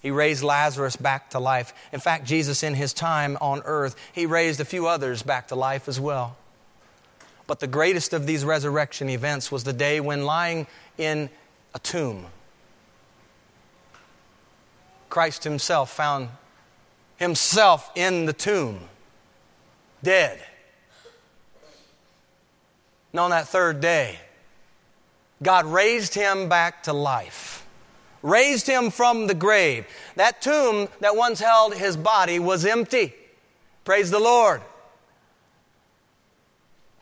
He 0.00 0.10
raised 0.10 0.42
Lazarus 0.42 0.96
back 0.96 1.30
to 1.30 1.38
life. 1.38 1.74
In 1.92 2.00
fact, 2.00 2.26
Jesus, 2.26 2.62
in 2.62 2.74
his 2.74 2.92
time 2.92 3.36
on 3.40 3.62
earth, 3.64 3.96
he 4.12 4.26
raised 4.26 4.60
a 4.60 4.64
few 4.64 4.86
others 4.86 5.22
back 5.22 5.48
to 5.48 5.54
life 5.54 5.88
as 5.88 5.98
well. 5.98 6.36
But 7.46 7.60
the 7.60 7.66
greatest 7.66 8.12
of 8.12 8.26
these 8.26 8.44
resurrection 8.44 9.08
events 9.08 9.50
was 9.50 9.64
the 9.64 9.72
day 9.72 10.00
when, 10.00 10.24
lying 10.24 10.66
in 10.96 11.28
a 11.74 11.78
tomb, 11.78 12.26
Christ 15.08 15.44
Himself 15.44 15.90
found 15.92 16.30
Himself 17.22 17.88
in 17.94 18.26
the 18.26 18.32
tomb, 18.32 18.80
dead. 20.02 20.40
And 23.12 23.20
on 23.20 23.30
that 23.30 23.46
third 23.46 23.80
day, 23.80 24.18
God 25.40 25.64
raised 25.66 26.14
Him 26.14 26.48
back 26.48 26.82
to 26.82 26.92
life, 26.92 27.64
raised 28.22 28.66
Him 28.66 28.90
from 28.90 29.28
the 29.28 29.34
grave. 29.34 29.86
That 30.16 30.42
tomb 30.42 30.88
that 30.98 31.14
once 31.14 31.38
held 31.38 31.74
His 31.74 31.96
body 31.96 32.40
was 32.40 32.66
empty. 32.66 33.14
Praise 33.84 34.10
the 34.10 34.18
Lord. 34.18 34.60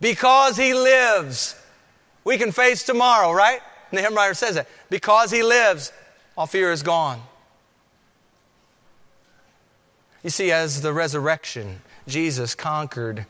Because 0.02 0.58
he 0.58 0.74
lives, 0.74 1.58
we 2.24 2.36
can 2.36 2.52
face 2.52 2.82
tomorrow, 2.82 3.32
right? 3.32 3.60
The 3.90 4.02
hymn 4.02 4.14
writer 4.14 4.34
says 4.34 4.56
that. 4.56 4.68
Because 4.90 5.30
he 5.30 5.42
lives, 5.42 5.92
all 6.36 6.46
fear 6.46 6.72
is 6.72 6.82
gone. 6.82 7.22
You 10.22 10.30
see, 10.30 10.52
as 10.52 10.82
the 10.82 10.92
resurrection, 10.92 11.80
Jesus 12.06 12.54
conquered 12.54 13.26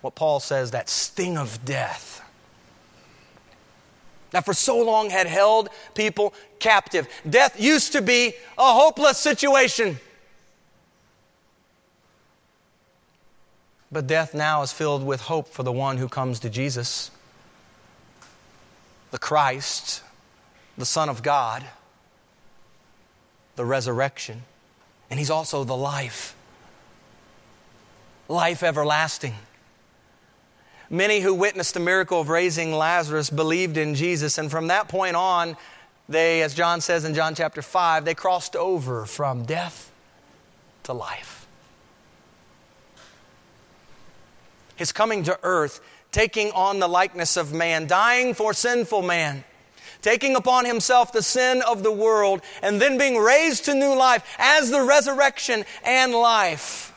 what 0.00 0.14
Paul 0.14 0.40
says 0.40 0.70
that 0.72 0.88
sting 0.88 1.36
of 1.36 1.64
death 1.64 2.18
that 4.30 4.44
for 4.44 4.54
so 4.54 4.82
long 4.82 5.10
had 5.10 5.26
held 5.26 5.68
people 5.94 6.34
captive. 6.58 7.08
Death 7.28 7.60
used 7.60 7.92
to 7.92 8.02
be 8.02 8.34
a 8.56 8.72
hopeless 8.72 9.18
situation. 9.18 9.98
But 13.90 14.06
death 14.06 14.34
now 14.34 14.62
is 14.62 14.72
filled 14.72 15.04
with 15.04 15.22
hope 15.22 15.48
for 15.48 15.62
the 15.62 15.72
one 15.72 15.96
who 15.96 16.08
comes 16.08 16.40
to 16.40 16.50
Jesus, 16.50 17.10
the 19.10 19.18
Christ, 19.18 20.02
the 20.76 20.84
Son 20.84 21.08
of 21.08 21.22
God, 21.22 21.64
the 23.56 23.64
resurrection, 23.64 24.42
and 25.10 25.18
He's 25.18 25.30
also 25.30 25.64
the 25.64 25.76
life, 25.76 26.34
life 28.28 28.62
everlasting. 28.62 29.34
Many 30.90 31.20
who 31.20 31.34
witnessed 31.34 31.74
the 31.74 31.80
miracle 31.80 32.20
of 32.20 32.30
raising 32.30 32.72
Lazarus 32.72 33.28
believed 33.28 33.76
in 33.76 33.94
Jesus, 33.94 34.38
and 34.38 34.50
from 34.50 34.68
that 34.68 34.88
point 34.88 35.16
on, 35.16 35.56
they, 36.08 36.42
as 36.42 36.54
John 36.54 36.80
says 36.80 37.04
in 37.04 37.14
John 37.14 37.34
chapter 37.34 37.60
5, 37.60 38.06
they 38.06 38.14
crossed 38.14 38.56
over 38.56 39.04
from 39.04 39.44
death 39.44 39.92
to 40.84 40.94
life. 40.94 41.46
His 44.76 44.92
coming 44.92 45.24
to 45.24 45.38
earth, 45.42 45.80
taking 46.12 46.50
on 46.52 46.78
the 46.78 46.88
likeness 46.88 47.36
of 47.36 47.52
man, 47.52 47.86
dying 47.86 48.32
for 48.32 48.54
sinful 48.54 49.02
man, 49.02 49.44
taking 50.02 50.36
upon 50.36 50.64
himself 50.64 51.12
the 51.12 51.22
sin 51.22 51.62
of 51.66 51.82
the 51.82 51.92
world, 51.92 52.40
and 52.62 52.80
then 52.80 52.98
being 52.98 53.16
raised 53.16 53.64
to 53.64 53.74
new 53.74 53.96
life 53.96 54.24
as 54.38 54.70
the 54.70 54.82
resurrection 54.82 55.64
and 55.84 56.12
life. 56.12 56.94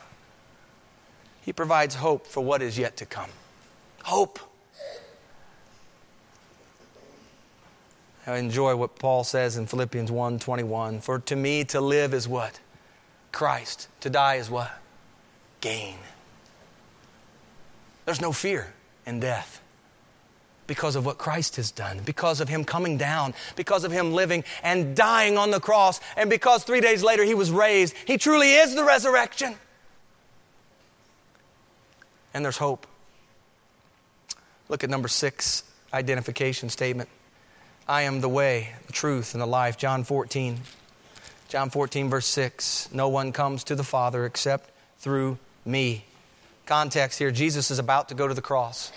He 1.42 1.52
provides 1.52 1.96
hope 1.96 2.26
for 2.26 2.42
what 2.42 2.62
is 2.62 2.78
yet 2.78 2.96
to 2.98 3.06
come. 3.06 3.30
Hope. 4.04 4.38
I 8.26 8.36
enjoy 8.36 8.76
what 8.76 8.98
Paul 8.98 9.24
says 9.24 9.56
in 9.56 9.66
Philippians 9.66 10.10
1:21, 10.10 11.00
for 11.00 11.18
to 11.18 11.34
me 11.34 11.64
to 11.64 11.80
live 11.80 12.14
is 12.14 12.28
what? 12.28 12.60
Christ. 13.32 13.88
To 14.00 14.10
die 14.10 14.36
is 14.36 14.48
what? 14.48 14.70
Gain. 15.60 15.98
There's 18.04 18.20
no 18.20 18.32
fear 18.32 18.74
in 19.06 19.18
death 19.18 19.61
because 20.66 20.96
of 20.96 21.04
what 21.04 21.18
Christ 21.18 21.56
has 21.56 21.70
done, 21.70 22.00
because 22.04 22.40
of 22.40 22.48
Him 22.48 22.64
coming 22.64 22.96
down, 22.96 23.34
because 23.56 23.84
of 23.84 23.92
Him 23.92 24.12
living 24.12 24.44
and 24.62 24.96
dying 24.96 25.36
on 25.36 25.50
the 25.50 25.60
cross, 25.60 26.00
and 26.16 26.30
because 26.30 26.64
three 26.64 26.80
days 26.80 27.02
later 27.02 27.24
He 27.24 27.34
was 27.34 27.50
raised. 27.50 27.94
He 28.06 28.18
truly 28.18 28.52
is 28.52 28.74
the 28.74 28.84
resurrection. 28.84 29.54
And 32.34 32.44
there's 32.44 32.58
hope. 32.58 32.86
Look 34.68 34.84
at 34.84 34.90
number 34.90 35.08
six 35.08 35.64
identification 35.92 36.68
statement. 36.70 37.08
I 37.86 38.02
am 38.02 38.20
the 38.20 38.28
way, 38.28 38.70
the 38.86 38.92
truth, 38.92 39.34
and 39.34 39.42
the 39.42 39.46
life. 39.46 39.76
John 39.76 40.04
14. 40.04 40.60
John 41.48 41.68
14, 41.68 42.08
verse 42.08 42.26
6. 42.26 42.88
No 42.92 43.08
one 43.08 43.32
comes 43.32 43.64
to 43.64 43.74
the 43.74 43.84
Father 43.84 44.24
except 44.24 44.70
through 44.98 45.38
me. 45.66 46.04
Context 46.64 47.18
here 47.18 47.30
Jesus 47.30 47.70
is 47.70 47.78
about 47.78 48.08
to 48.08 48.14
go 48.14 48.26
to 48.26 48.32
the 48.32 48.40
cross. 48.40 48.92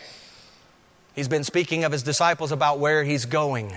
He's 1.16 1.30
been 1.30 1.45
speaking 1.45 1.86
of 1.86 1.91
his 1.91 2.03
disciples 2.03 2.51
about 2.51 2.80
where 2.80 3.03
he's 3.03 3.26
going 3.26 3.72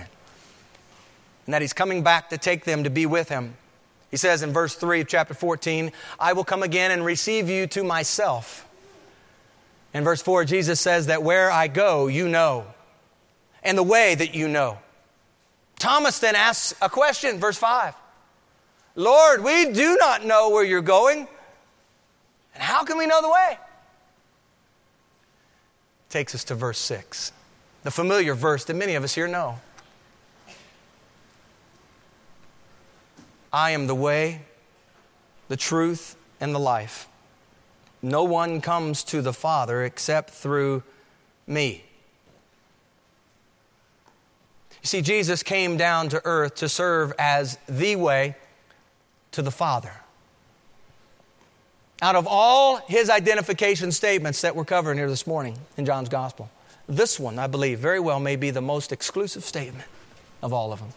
and 1.45 1.53
that 1.53 1.61
he's 1.61 1.73
coming 1.73 2.03
back 2.03 2.29
to 2.29 2.37
take 2.37 2.65
them 2.65 2.83
to 2.83 2.89
be 2.89 3.05
with 3.05 3.29
him. 3.29 3.55
He 4.11 4.17
says 4.17 4.43
in 4.43 4.51
verse 4.51 4.75
3 4.75 5.01
of 5.01 5.07
chapter 5.07 5.33
14, 5.33 5.91
I 6.19 6.33
will 6.33 6.43
come 6.43 6.63
again 6.63 6.91
and 6.91 7.03
receive 7.03 7.49
you 7.49 7.65
to 7.67 7.83
myself. 7.83 8.67
In 9.93 10.03
verse 10.03 10.21
4, 10.21 10.45
Jesus 10.45 10.79
says 10.79 11.07
that 11.07 11.23
where 11.23 11.49
I 11.49 11.67
go, 11.67 12.07
you 12.07 12.27
know, 12.27 12.67
and 13.63 13.77
the 13.77 13.83
way 13.83 14.15
that 14.15 14.35
you 14.35 14.47
know. 14.47 14.77
Thomas 15.79 16.19
then 16.19 16.35
asks 16.35 16.77
a 16.81 16.89
question, 16.89 17.39
verse 17.39 17.57
5 17.57 17.95
Lord, 18.95 19.43
we 19.43 19.71
do 19.71 19.97
not 19.97 20.25
know 20.25 20.49
where 20.49 20.63
you're 20.63 20.81
going, 20.81 21.27
and 22.53 22.63
how 22.63 22.83
can 22.83 22.97
we 22.97 23.07
know 23.07 23.21
the 23.21 23.29
way? 23.29 23.57
Takes 26.09 26.33
us 26.33 26.43
to 26.45 26.55
verse 26.55 26.79
6, 26.79 27.31
the 27.83 27.91
familiar 27.91 28.33
verse 28.33 28.65
that 28.65 28.75
many 28.75 28.95
of 28.95 29.03
us 29.03 29.13
here 29.13 29.27
know. 29.27 29.59
I 33.53 33.71
am 33.71 33.87
the 33.87 33.95
way, 33.95 34.41
the 35.47 35.57
truth, 35.57 36.15
and 36.39 36.53
the 36.53 36.59
life. 36.59 37.07
No 38.01 38.23
one 38.23 38.61
comes 38.61 39.03
to 39.05 39.21
the 39.21 39.33
Father 39.33 39.83
except 39.83 40.31
through 40.31 40.83
me. 41.45 41.83
You 44.81 44.87
see, 44.87 45.01
Jesus 45.01 45.43
came 45.43 45.77
down 45.77 46.09
to 46.09 46.21
earth 46.23 46.55
to 46.55 46.69
serve 46.69 47.11
as 47.19 47.57
the 47.67 47.95
way 47.97 48.35
to 49.31 49.41
the 49.41 49.51
Father. 49.51 49.91
Out 52.01 52.15
of 52.15 52.27
all 52.27 52.77
his 52.87 53.09
identification 53.09 53.91
statements 53.91 54.41
that 54.41 54.55
we're 54.55 54.65
covering 54.65 54.97
here 54.97 55.09
this 55.09 55.27
morning 55.27 55.57
in 55.75 55.85
John's 55.85 56.09
Gospel, 56.09 56.49
this 56.87 57.19
one, 57.19 57.37
I 57.37 57.47
believe, 57.47 57.79
very 57.79 57.99
well 57.99 58.19
may 58.19 58.35
be 58.35 58.51
the 58.51 58.61
most 58.61 58.91
exclusive 58.91 59.43
statement 59.43 59.87
of 60.41 60.53
all 60.53 60.71
of 60.71 60.79
them. 60.79 60.89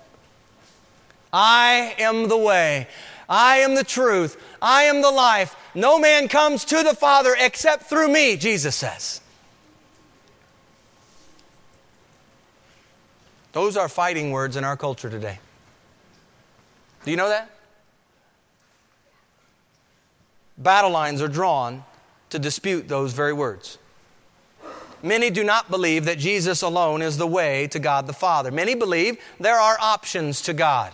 I 1.32 1.94
am 1.98 2.28
the 2.28 2.36
way. 2.36 2.86
I 3.28 3.58
am 3.58 3.74
the 3.74 3.84
truth. 3.84 4.40
I 4.60 4.84
am 4.84 5.02
the 5.02 5.10
life. 5.10 5.56
No 5.74 5.98
man 5.98 6.28
comes 6.28 6.64
to 6.66 6.82
the 6.82 6.94
Father 6.94 7.34
except 7.38 7.84
through 7.84 8.08
me, 8.08 8.36
Jesus 8.36 8.76
says. 8.76 9.20
Those 13.52 13.76
are 13.76 13.88
fighting 13.88 14.30
words 14.30 14.56
in 14.56 14.64
our 14.64 14.76
culture 14.76 15.10
today. 15.10 15.38
Do 17.04 17.10
you 17.10 17.16
know 17.16 17.28
that? 17.28 17.50
Battle 20.58 20.90
lines 20.90 21.22
are 21.22 21.28
drawn 21.28 21.84
to 22.30 22.38
dispute 22.38 22.88
those 22.88 23.12
very 23.12 23.32
words. 23.32 23.78
Many 25.02 25.30
do 25.30 25.42
not 25.42 25.70
believe 25.70 26.04
that 26.04 26.18
Jesus 26.18 26.62
alone 26.62 27.02
is 27.02 27.18
the 27.18 27.26
way 27.26 27.66
to 27.68 27.78
God 27.78 28.06
the 28.06 28.12
Father. 28.12 28.50
Many 28.50 28.74
believe 28.74 29.18
there 29.40 29.56
are 29.56 29.76
options 29.80 30.40
to 30.42 30.54
God. 30.54 30.92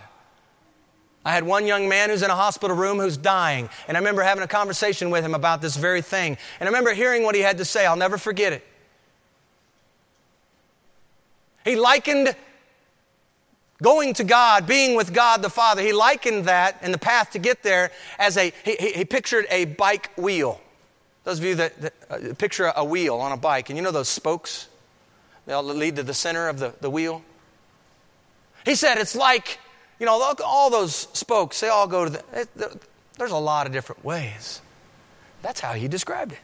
I 1.24 1.32
had 1.32 1.44
one 1.44 1.66
young 1.66 1.88
man 1.88 2.08
who's 2.08 2.22
in 2.22 2.30
a 2.30 2.34
hospital 2.34 2.74
room 2.74 2.98
who's 2.98 3.18
dying, 3.18 3.68
and 3.86 3.96
I 3.96 4.00
remember 4.00 4.22
having 4.22 4.42
a 4.42 4.48
conversation 4.48 5.10
with 5.10 5.22
him 5.22 5.34
about 5.34 5.60
this 5.60 5.76
very 5.76 6.00
thing. 6.00 6.38
And 6.58 6.66
I 6.66 6.70
remember 6.70 6.94
hearing 6.94 7.22
what 7.22 7.34
he 7.34 7.42
had 7.42 7.58
to 7.58 7.66
say. 7.66 7.84
I'll 7.84 7.96
never 7.96 8.16
forget 8.16 8.54
it. 8.54 8.66
He 11.64 11.76
likened 11.76 12.34
going 13.82 14.14
to 14.14 14.24
God, 14.24 14.66
being 14.66 14.96
with 14.96 15.12
God 15.12 15.42
the 15.42 15.50
Father, 15.50 15.82
he 15.82 15.92
likened 15.92 16.46
that 16.46 16.78
and 16.82 16.92
the 16.92 16.98
path 16.98 17.30
to 17.32 17.38
get 17.38 17.62
there 17.62 17.90
as 18.18 18.36
a, 18.36 18.52
he, 18.64 18.76
he 18.76 19.04
pictured 19.04 19.46
a 19.50 19.66
bike 19.66 20.10
wheel. 20.16 20.60
Those 21.24 21.38
of 21.38 21.44
you 21.44 21.54
that, 21.56 21.80
that 21.80 21.94
uh, 22.10 22.34
picture 22.34 22.72
a 22.74 22.84
wheel 22.84 23.16
on 23.16 23.32
a 23.32 23.36
bike, 23.36 23.70
and 23.70 23.76
you 23.76 23.82
know 23.82 23.90
those 23.90 24.08
spokes? 24.08 24.68
They 25.46 25.52
all 25.52 25.62
lead 25.62 25.96
to 25.96 26.02
the 26.02 26.14
center 26.14 26.48
of 26.48 26.58
the, 26.58 26.74
the 26.80 26.90
wheel. 26.90 27.22
He 28.64 28.74
said 28.74 28.98
it's 28.98 29.16
like, 29.16 29.58
you 29.98 30.06
know, 30.06 30.34
all 30.44 30.70
those 30.70 30.94
spokes, 30.94 31.60
they 31.60 31.68
all 31.68 31.86
go 31.86 32.04
to 32.04 32.10
the, 32.10 32.24
it, 32.32 32.48
there's 33.16 33.30
a 33.30 33.36
lot 33.36 33.66
of 33.66 33.72
different 33.72 34.04
ways. 34.04 34.60
That's 35.42 35.60
how 35.60 35.72
he 35.72 35.88
described 35.88 36.32
it. 36.32 36.38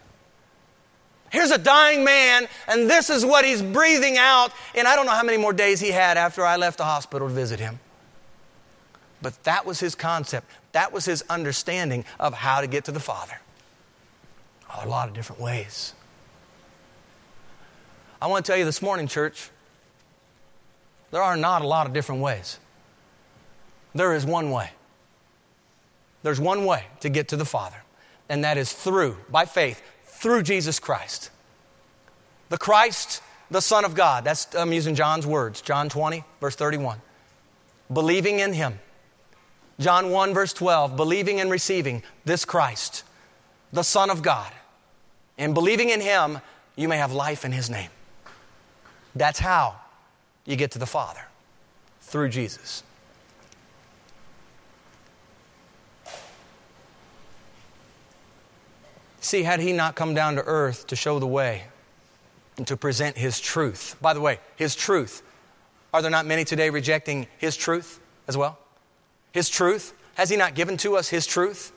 Here's 1.34 1.50
a 1.50 1.58
dying 1.58 2.04
man, 2.04 2.46
and 2.68 2.88
this 2.88 3.10
is 3.10 3.26
what 3.26 3.44
he's 3.44 3.60
breathing 3.60 4.16
out. 4.18 4.52
And 4.76 4.86
I 4.86 4.94
don't 4.94 5.04
know 5.04 5.12
how 5.12 5.24
many 5.24 5.36
more 5.36 5.52
days 5.52 5.80
he 5.80 5.88
had 5.90 6.16
after 6.16 6.46
I 6.46 6.54
left 6.54 6.78
the 6.78 6.84
hospital 6.84 7.26
to 7.26 7.34
visit 7.34 7.58
him. 7.58 7.80
But 9.20 9.42
that 9.42 9.66
was 9.66 9.80
his 9.80 9.96
concept. 9.96 10.48
That 10.70 10.92
was 10.92 11.04
his 11.04 11.24
understanding 11.28 12.04
of 12.20 12.34
how 12.34 12.60
to 12.60 12.68
get 12.68 12.84
to 12.84 12.92
the 12.92 13.00
Father. 13.00 13.40
a 14.80 14.88
lot 14.88 15.08
of 15.08 15.14
different 15.14 15.42
ways. 15.42 15.92
I 18.22 18.28
want 18.28 18.44
to 18.44 18.52
tell 18.52 18.58
you 18.58 18.64
this 18.64 18.80
morning, 18.80 19.08
church, 19.08 19.50
there 21.10 21.22
are 21.22 21.36
not 21.36 21.62
a 21.62 21.66
lot 21.66 21.88
of 21.88 21.92
different 21.92 22.22
ways. 22.22 22.60
There 23.92 24.14
is 24.14 24.24
one 24.24 24.52
way. 24.52 24.70
There's 26.22 26.38
one 26.38 26.64
way 26.64 26.84
to 27.00 27.08
get 27.08 27.26
to 27.28 27.36
the 27.36 27.44
Father, 27.44 27.82
and 28.28 28.44
that 28.44 28.56
is 28.56 28.72
through, 28.72 29.16
by 29.28 29.46
faith, 29.46 29.82
through 30.24 30.42
Jesus 30.42 30.80
Christ. 30.80 31.30
The 32.48 32.56
Christ, 32.56 33.20
the 33.50 33.60
Son 33.60 33.84
of 33.84 33.94
God. 33.94 34.24
That's, 34.24 34.54
I'm 34.54 34.72
using 34.72 34.94
John's 34.94 35.26
words, 35.26 35.60
John 35.60 35.90
20, 35.90 36.24
verse 36.40 36.56
31. 36.56 36.98
Believing 37.92 38.40
in 38.40 38.54
Him. 38.54 38.78
John 39.78 40.10
1, 40.10 40.32
verse 40.32 40.54
12, 40.54 40.96
believing 40.96 41.40
and 41.40 41.50
receiving 41.50 42.02
this 42.24 42.46
Christ, 42.46 43.02
the 43.70 43.82
Son 43.82 44.08
of 44.08 44.22
God. 44.22 44.50
And 45.36 45.52
believing 45.52 45.90
in 45.90 46.00
Him, 46.00 46.40
you 46.74 46.88
may 46.88 46.96
have 46.96 47.12
life 47.12 47.44
in 47.44 47.52
His 47.52 47.68
name. 47.68 47.90
That's 49.14 49.40
how 49.40 49.76
you 50.46 50.56
get 50.56 50.70
to 50.70 50.78
the 50.78 50.86
Father, 50.86 51.26
through 52.00 52.30
Jesus. 52.30 52.82
See, 59.34 59.42
had 59.42 59.58
he 59.58 59.72
not 59.72 59.96
come 59.96 60.14
down 60.14 60.36
to 60.36 60.44
earth 60.44 60.86
to 60.86 60.94
show 60.94 61.18
the 61.18 61.26
way 61.26 61.64
and 62.56 62.64
to 62.68 62.76
present 62.76 63.16
his 63.16 63.40
truth, 63.40 63.96
by 64.00 64.14
the 64.14 64.20
way, 64.20 64.38
his 64.54 64.76
truth, 64.76 65.24
are 65.92 66.00
there 66.00 66.10
not 66.12 66.24
many 66.24 66.44
today 66.44 66.70
rejecting 66.70 67.26
his 67.38 67.56
truth 67.56 67.98
as 68.28 68.36
well? 68.36 68.60
His 69.32 69.48
truth, 69.48 69.92
has 70.14 70.30
he 70.30 70.36
not 70.36 70.54
given 70.54 70.76
to 70.76 70.96
us 70.96 71.08
his 71.08 71.26
truth? 71.26 71.72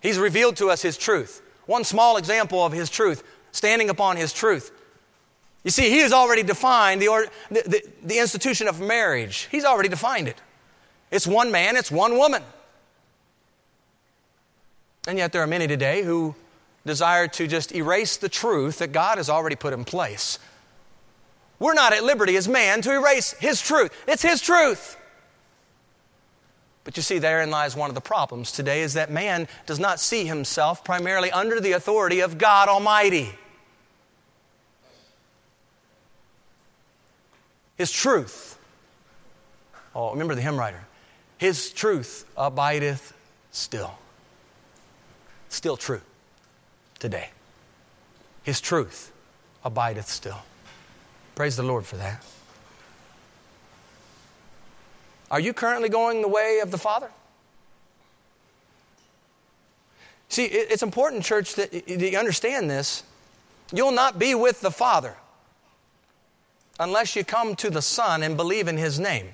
He's 0.00 0.16
revealed 0.16 0.54
to 0.58 0.70
us 0.70 0.82
his 0.82 0.96
truth. 0.96 1.42
One 1.66 1.82
small 1.82 2.16
example 2.16 2.64
of 2.64 2.70
His 2.70 2.90
truth, 2.90 3.24
standing 3.50 3.90
upon 3.90 4.16
His 4.16 4.32
truth. 4.32 4.70
You 5.64 5.72
see, 5.72 5.90
He 5.90 5.98
has 5.98 6.12
already 6.12 6.44
defined 6.44 7.02
the, 7.02 7.08
or, 7.08 7.26
the, 7.50 7.62
the, 7.66 7.82
the 8.04 8.18
institution 8.20 8.68
of 8.68 8.80
marriage, 8.80 9.48
He's 9.50 9.64
already 9.64 9.88
defined 9.88 10.28
it. 10.28 10.40
It's 11.10 11.26
one 11.26 11.50
man, 11.50 11.74
it's 11.74 11.90
one 11.90 12.16
woman. 12.16 12.44
And 15.06 15.18
yet, 15.18 15.32
there 15.32 15.42
are 15.42 15.46
many 15.46 15.66
today 15.66 16.02
who 16.02 16.34
desire 16.86 17.28
to 17.28 17.46
just 17.46 17.74
erase 17.74 18.16
the 18.16 18.28
truth 18.28 18.78
that 18.78 18.92
God 18.92 19.18
has 19.18 19.28
already 19.28 19.56
put 19.56 19.72
in 19.72 19.84
place. 19.84 20.38
We're 21.58 21.74
not 21.74 21.92
at 21.92 22.04
liberty 22.04 22.36
as 22.36 22.48
man 22.48 22.82
to 22.82 22.92
erase 22.92 23.32
His 23.32 23.60
truth. 23.60 23.92
It's 24.06 24.22
His 24.22 24.40
truth. 24.40 24.96
But 26.84 26.98
you 26.98 27.02
see, 27.02 27.18
therein 27.18 27.50
lies 27.50 27.74
one 27.74 27.90
of 27.90 27.94
the 27.94 28.02
problems 28.02 28.52
today 28.52 28.82
is 28.82 28.94
that 28.94 29.10
man 29.10 29.48
does 29.64 29.80
not 29.80 29.98
see 29.98 30.26
himself 30.26 30.84
primarily 30.84 31.30
under 31.30 31.58
the 31.58 31.72
authority 31.72 32.20
of 32.20 32.36
God 32.36 32.68
Almighty. 32.68 33.30
His 37.76 37.90
truth. 37.90 38.58
Oh, 39.94 40.10
remember 40.10 40.34
the 40.34 40.42
hymn 40.42 40.58
writer. 40.58 40.84
His 41.38 41.72
truth 41.72 42.26
abideth 42.36 43.14
still. 43.50 43.98
Still 45.54 45.76
true 45.76 46.00
today. 46.98 47.30
His 48.42 48.60
truth 48.60 49.12
abideth 49.64 50.08
still. 50.08 50.40
Praise 51.36 51.56
the 51.56 51.62
Lord 51.62 51.86
for 51.86 51.94
that. 51.94 52.24
Are 55.30 55.38
you 55.38 55.52
currently 55.52 55.88
going 55.88 56.22
the 56.22 56.28
way 56.28 56.58
of 56.60 56.72
the 56.72 56.76
Father? 56.76 57.08
See, 60.28 60.44
it's 60.46 60.82
important, 60.82 61.22
church, 61.22 61.54
that 61.54 61.88
you 61.88 62.18
understand 62.18 62.68
this. 62.68 63.04
You'll 63.72 63.92
not 63.92 64.18
be 64.18 64.34
with 64.34 64.60
the 64.60 64.72
Father 64.72 65.14
unless 66.80 67.14
you 67.14 67.24
come 67.24 67.54
to 67.56 67.70
the 67.70 67.80
Son 67.80 68.24
and 68.24 68.36
believe 68.36 68.66
in 68.66 68.76
His 68.76 68.98
name. 68.98 69.28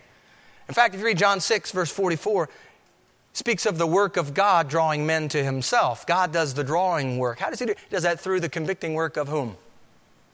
In 0.69 0.75
fact, 0.75 0.95
if 0.95 1.01
you 1.01 1.07
read 1.07 1.17
John 1.17 1.41
6, 1.41 1.73
verse 1.73 1.91
44, 1.91 2.51
speaks 3.33 3.67
of 3.67 3.79
the 3.79 3.87
work 3.87 4.17
of 4.17 4.35
God 4.35 4.69
drawing 4.69 5.07
men 5.07 5.29
to 5.29 5.43
Himself. 5.43 6.07
God 6.07 6.33
does 6.33 6.55
the 6.55 6.65
drawing 6.65 7.19
work. 7.19 7.39
How 7.39 7.51
does 7.51 7.61
He 7.61 7.67
do? 7.67 7.75
He 7.77 7.95
does 7.95 8.03
that 8.03 8.21
through 8.21 8.41
the 8.41 8.49
convicting 8.49 8.95
work 8.95 9.17
of 9.17 9.29
whom? 9.29 9.57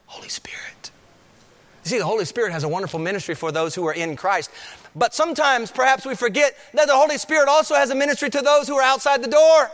Holy 0.07 0.29
Spirit. 0.29 0.91
You 1.83 1.89
see, 1.89 1.97
the 1.99 2.05
Holy 2.05 2.25
Spirit 2.25 2.51
has 2.51 2.63
a 2.63 2.67
wonderful 2.67 2.99
ministry 2.99 3.33
for 3.33 3.51
those 3.51 3.73
who 3.75 3.85
are 3.87 3.93
in 3.93 4.15
Christ. 4.15 4.51
But 4.95 5.13
sometimes, 5.13 5.71
perhaps, 5.71 6.05
we 6.05 6.15
forget 6.15 6.57
that 6.73 6.87
the 6.87 6.95
Holy 6.95 7.17
Spirit 7.17 7.47
also 7.47 7.75
has 7.75 7.91
a 7.91 7.95
ministry 7.95 8.29
to 8.29 8.41
those 8.41 8.67
who 8.67 8.75
are 8.75 8.83
outside 8.83 9.23
the 9.23 9.29
door. 9.29 9.71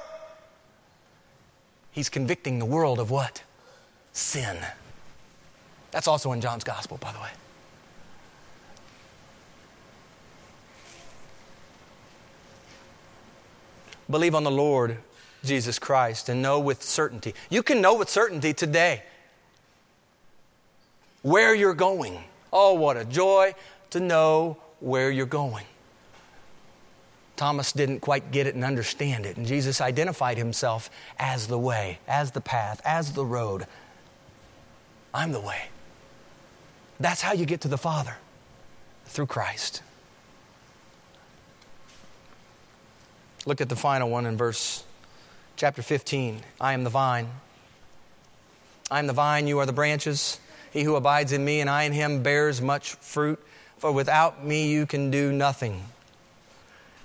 He's 1.91 2.09
convicting 2.09 2.59
the 2.59 2.65
world 2.65 2.99
of 2.99 3.09
what? 3.09 3.43
Sin. 4.11 4.57
That's 5.91 6.07
also 6.07 6.31
in 6.33 6.41
John's 6.41 6.63
Gospel, 6.63 6.97
by 6.97 7.11
the 7.13 7.19
way. 7.19 7.29
Believe 14.09 14.35
on 14.35 14.43
the 14.43 14.51
Lord 14.51 14.97
Jesus 15.43 15.79
Christ 15.79 16.29
and 16.29 16.41
know 16.41 16.59
with 16.59 16.83
certainty. 16.83 17.33
You 17.49 17.63
can 17.63 17.81
know 17.81 17.95
with 17.95 18.09
certainty 18.09 18.53
today 18.53 19.03
where 21.21 21.53
you're 21.55 21.73
going. 21.73 22.23
Oh, 22.51 22.73
what 22.73 22.97
a 22.97 23.05
joy 23.05 23.55
to 23.89 23.99
know 23.99 24.57
where 24.79 25.09
you're 25.09 25.25
going. 25.25 25.65
Thomas 27.35 27.71
didn't 27.71 28.01
quite 28.01 28.31
get 28.31 28.45
it 28.45 28.53
and 28.53 28.63
understand 28.63 29.25
it, 29.25 29.37
and 29.37 29.45
Jesus 29.47 29.81
identified 29.81 30.37
himself 30.37 30.89
as 31.17 31.47
the 31.47 31.57
way, 31.57 31.99
as 32.07 32.31
the 32.31 32.41
path, 32.41 32.79
as 32.85 33.13
the 33.13 33.25
road. 33.25 33.65
I'm 35.13 35.31
the 35.31 35.39
way. 35.39 35.63
That's 36.99 37.21
how 37.21 37.33
you 37.33 37.45
get 37.45 37.61
to 37.61 37.67
the 37.67 37.77
Father 37.77 38.17
through 39.05 39.25
Christ. 39.25 39.81
Look 43.45 43.59
at 43.59 43.67
the 43.67 43.75
final 43.75 44.09
one 44.09 44.25
in 44.25 44.37
verse 44.37 44.83
chapter 45.57 45.81
15. 45.81 46.41
I 46.61 46.73
am 46.73 46.83
the 46.83 46.89
vine. 46.89 47.29
I 48.89 48.99
am 48.99 49.07
the 49.07 49.13
vine, 49.13 49.47
you 49.47 49.59
are 49.59 49.65
the 49.65 49.73
branches. 49.73 50.39
He 50.71 50.83
who 50.83 50.95
abides 50.95 51.31
in 51.31 51.43
me 51.43 51.59
and 51.59 51.69
I 51.69 51.83
in 51.83 51.91
him 51.91 52.23
bears 52.23 52.61
much 52.61 52.93
fruit, 52.95 53.39
for 53.77 53.91
without 53.91 54.45
me 54.45 54.71
you 54.71 54.85
can 54.85 55.11
do 55.11 55.31
nothing. 55.31 55.83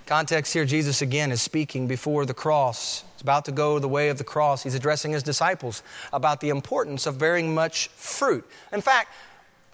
Context 0.05 0.53
here, 0.53 0.65
Jesus 0.65 1.01
again 1.01 1.31
is 1.31 1.41
speaking 1.41 1.87
before 1.87 2.25
the 2.25 2.33
cross. 2.33 3.03
He's 3.13 3.21
about 3.21 3.45
to 3.45 3.51
go 3.51 3.77
the 3.77 3.87
way 3.87 4.09
of 4.09 4.17
the 4.17 4.23
cross. 4.23 4.63
He's 4.63 4.75
addressing 4.75 5.11
his 5.11 5.23
disciples 5.23 5.83
about 6.11 6.39
the 6.39 6.49
importance 6.49 7.05
of 7.05 7.19
bearing 7.19 7.53
much 7.53 7.89
fruit. 7.89 8.49
In 8.71 8.81
fact, 8.81 9.13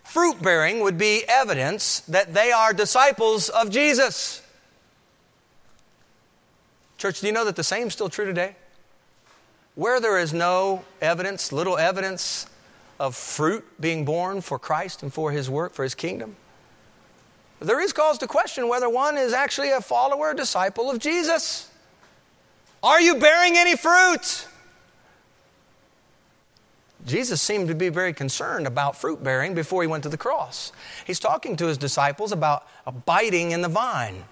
fruit 0.03 0.41
bearing 0.41 0.82
would 0.82 0.97
be 0.97 1.24
evidence 1.28 2.01
that 2.01 2.34
they 2.34 2.51
are 2.51 2.74
disciples 2.74 3.49
of 3.49 3.70
Jesus. 3.70 4.41
Church, 6.97 7.21
do 7.21 7.27
you 7.27 7.33
know 7.33 7.45
that 7.45 7.55
the 7.55 7.63
same 7.63 7.87
is 7.87 7.93
still 7.93 8.09
true 8.09 8.25
today? 8.25 8.55
Where 9.75 9.99
there 9.99 10.17
is 10.17 10.33
no 10.33 10.85
evidence, 11.01 11.51
little 11.51 11.77
evidence 11.77 12.47
of 12.99 13.15
fruit 13.15 13.65
being 13.79 14.05
borne 14.05 14.41
for 14.41 14.57
Christ 14.57 15.03
and 15.03 15.13
for 15.13 15.31
his 15.31 15.49
work, 15.49 15.73
for 15.73 15.83
his 15.83 15.95
kingdom, 15.95 16.35
there 17.59 17.81
is 17.81 17.93
cause 17.93 18.17
to 18.19 18.27
question 18.27 18.67
whether 18.67 18.89
one 18.89 19.17
is 19.17 19.33
actually 19.33 19.71
a 19.71 19.81
follower, 19.81 20.33
disciple 20.33 20.89
of 20.89 20.99
Jesus. 20.99 21.69
Are 22.83 23.01
you 23.01 23.15
bearing 23.15 23.57
any 23.57 23.75
fruit? 23.75 24.47
Jesus 27.05 27.41
seemed 27.41 27.67
to 27.67 27.75
be 27.75 27.89
very 27.89 28.13
concerned 28.13 28.67
about 28.67 28.95
fruit 28.95 29.23
bearing 29.23 29.53
before 29.53 29.81
he 29.81 29.87
went 29.87 30.03
to 30.03 30.09
the 30.09 30.17
cross. 30.17 30.71
He's 31.05 31.19
talking 31.19 31.55
to 31.57 31.67
his 31.67 31.77
disciples 31.77 32.31
about 32.31 32.67
abiding 32.85 33.51
in 33.51 33.61
the 33.61 33.69
vine. 33.69 34.23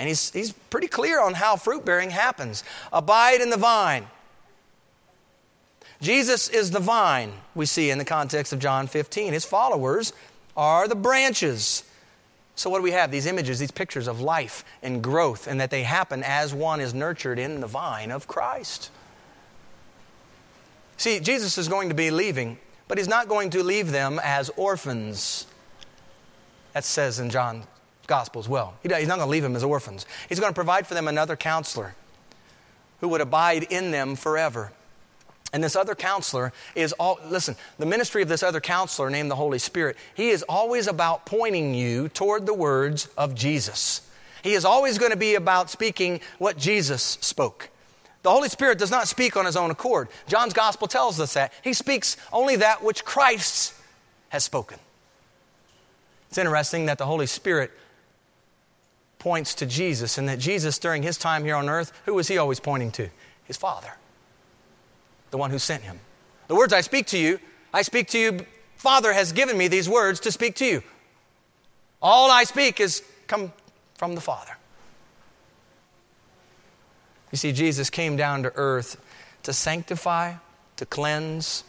And 0.00 0.08
he's, 0.08 0.30
he's 0.30 0.52
pretty 0.52 0.88
clear 0.88 1.20
on 1.20 1.34
how 1.34 1.56
fruit 1.56 1.84
bearing 1.84 2.08
happens. 2.08 2.64
Abide 2.90 3.42
in 3.42 3.50
the 3.50 3.58
vine. 3.58 4.06
Jesus 6.00 6.48
is 6.48 6.70
the 6.70 6.80
vine, 6.80 7.34
we 7.54 7.66
see 7.66 7.90
in 7.90 7.98
the 7.98 8.06
context 8.06 8.54
of 8.54 8.60
John 8.60 8.86
15. 8.86 9.34
His 9.34 9.44
followers 9.44 10.14
are 10.56 10.88
the 10.88 10.94
branches. 10.94 11.84
So, 12.54 12.70
what 12.70 12.78
do 12.78 12.82
we 12.82 12.92
have? 12.92 13.10
These 13.10 13.26
images, 13.26 13.58
these 13.58 13.70
pictures 13.70 14.08
of 14.08 14.22
life 14.22 14.64
and 14.82 15.02
growth, 15.02 15.46
and 15.46 15.60
that 15.60 15.70
they 15.70 15.82
happen 15.82 16.22
as 16.22 16.54
one 16.54 16.80
is 16.80 16.94
nurtured 16.94 17.38
in 17.38 17.60
the 17.60 17.66
vine 17.66 18.10
of 18.10 18.26
Christ. 18.26 18.90
See, 20.96 21.20
Jesus 21.20 21.58
is 21.58 21.68
going 21.68 21.90
to 21.90 21.94
be 21.94 22.10
leaving, 22.10 22.56
but 22.88 22.96
he's 22.96 23.06
not 23.06 23.28
going 23.28 23.50
to 23.50 23.62
leave 23.62 23.90
them 23.90 24.18
as 24.24 24.50
orphans. 24.56 25.46
That 26.72 26.84
says 26.84 27.18
in 27.18 27.28
John's 27.28 27.66
Gospel 28.10 28.40
as 28.40 28.48
well. 28.48 28.74
He's 28.82 28.90
not 28.90 29.16
going 29.16 29.20
to 29.20 29.26
leave 29.26 29.44
them 29.44 29.56
as 29.56 29.64
orphans. 29.64 30.04
He's 30.28 30.38
going 30.38 30.50
to 30.50 30.54
provide 30.54 30.86
for 30.86 30.92
them 30.94 31.08
another 31.08 31.36
counselor 31.36 31.94
who 33.00 33.08
would 33.08 33.22
abide 33.22 33.62
in 33.70 33.92
them 33.92 34.16
forever. 34.16 34.72
And 35.52 35.64
this 35.64 35.76
other 35.76 35.94
counselor 35.94 36.52
is 36.74 36.92
all, 36.94 37.18
listen, 37.28 37.56
the 37.78 37.86
ministry 37.86 38.20
of 38.22 38.28
this 38.28 38.42
other 38.42 38.60
counselor 38.60 39.10
named 39.10 39.30
the 39.30 39.36
Holy 39.36 39.58
Spirit, 39.58 39.96
he 40.14 40.30
is 40.30 40.42
always 40.48 40.86
about 40.86 41.24
pointing 41.24 41.72
you 41.72 42.08
toward 42.08 42.46
the 42.46 42.54
words 42.54 43.08
of 43.16 43.34
Jesus. 43.34 44.02
He 44.42 44.54
is 44.54 44.64
always 44.64 44.98
going 44.98 45.12
to 45.12 45.16
be 45.16 45.36
about 45.36 45.70
speaking 45.70 46.20
what 46.38 46.58
Jesus 46.58 47.02
spoke. 47.02 47.70
The 48.22 48.30
Holy 48.30 48.48
Spirit 48.48 48.78
does 48.78 48.90
not 48.90 49.08
speak 49.08 49.36
on 49.36 49.46
his 49.46 49.56
own 49.56 49.70
accord. 49.70 50.08
John's 50.26 50.52
gospel 50.52 50.88
tells 50.88 51.20
us 51.20 51.34
that. 51.34 51.52
He 51.62 51.72
speaks 51.72 52.16
only 52.32 52.56
that 52.56 52.82
which 52.82 53.04
Christ 53.04 53.74
has 54.30 54.44
spoken. 54.44 54.78
It's 56.28 56.38
interesting 56.38 56.86
that 56.86 56.98
the 56.98 57.06
Holy 57.06 57.26
Spirit 57.26 57.72
points 59.20 59.54
to 59.54 59.66
Jesus 59.66 60.18
and 60.18 60.28
that 60.28 60.40
Jesus, 60.40 60.78
during 60.78 61.04
his 61.04 61.16
time 61.16 61.44
here 61.44 61.54
on 61.54 61.68
earth, 61.68 61.92
who 62.06 62.14
was 62.14 62.26
he 62.26 62.38
always 62.38 62.58
pointing 62.58 62.90
to? 62.92 63.08
His 63.44 63.56
Father 63.56 63.92
the 65.30 65.38
one 65.38 65.50
who 65.50 65.58
sent 65.58 65.82
him. 65.82 65.98
The 66.48 66.54
words 66.54 66.72
I 66.72 66.80
speak 66.80 67.06
to 67.08 67.18
you, 67.18 67.38
I 67.72 67.82
speak 67.82 68.08
to 68.08 68.18
you. 68.18 68.46
Father 68.76 69.12
has 69.12 69.32
given 69.32 69.56
me 69.56 69.68
these 69.68 69.88
words 69.88 70.20
to 70.20 70.32
speak 70.32 70.56
to 70.56 70.66
you. 70.66 70.82
All 72.02 72.30
I 72.30 72.44
speak 72.44 72.80
is 72.80 73.02
come 73.26 73.52
from 73.94 74.14
the 74.14 74.20
Father. 74.20 74.56
You 77.30 77.38
see, 77.38 77.52
Jesus 77.52 77.90
came 77.90 78.16
down 78.16 78.42
to 78.42 78.52
earth 78.56 79.00
to 79.44 79.52
sanctify, 79.52 80.34
to 80.76 80.86
cleanse, 80.86 81.64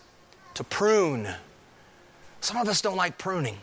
to 0.56 0.64
prune. 0.64 1.30
Some 2.40 2.58
of 2.58 2.68
us 2.68 2.82
don't 2.82 2.98
like 2.98 3.18
pruning. 3.18 3.58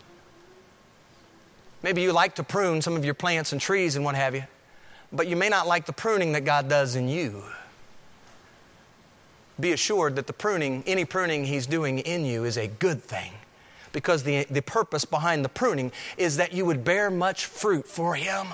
Maybe 1.83 2.03
you 2.03 2.13
like 2.13 2.35
to 2.37 2.43
prune 2.43 2.83
some 2.83 2.97
of 2.97 3.05
your 3.05 3.15
plants 3.15 3.53
and 3.53 3.61
trees 3.61 3.97
and 3.97 4.05
what 4.05 4.15
have 4.15 4.35
you, 4.35 4.45
but 5.13 5.29
you 5.29 5.37
may 5.37 5.49
not 5.49 5.67
like 5.67 5.87
the 5.87 5.93
pruning 5.93 6.33
that 6.33 6.45
God 6.45 6.69
does 6.69 6.97
in 6.97 7.09
you 7.09 7.45
be 9.61 9.73
assured 9.73 10.17
that 10.17 10.27
the 10.27 10.33
pruning, 10.33 10.85
any 10.87 11.05
pruning 11.05 11.45
He's 11.45 11.67
doing 11.67 11.99
in 11.99 12.25
you, 12.25 12.45
is 12.45 12.57
a 12.57 12.69
good 12.69 13.03
thing. 13.03 13.33
Because 13.93 14.23
the, 14.23 14.45
the 14.45 14.63
purpose 14.63 15.05
behind 15.05 15.45
the 15.45 15.49
pruning 15.49 15.93
is 16.17 16.37
that 16.37 16.53
you 16.53 16.65
would 16.65 16.85
bear 16.85 17.11
much 17.11 17.47
fruit 17.47 17.87
for 17.87 18.15
Him. 18.15 18.49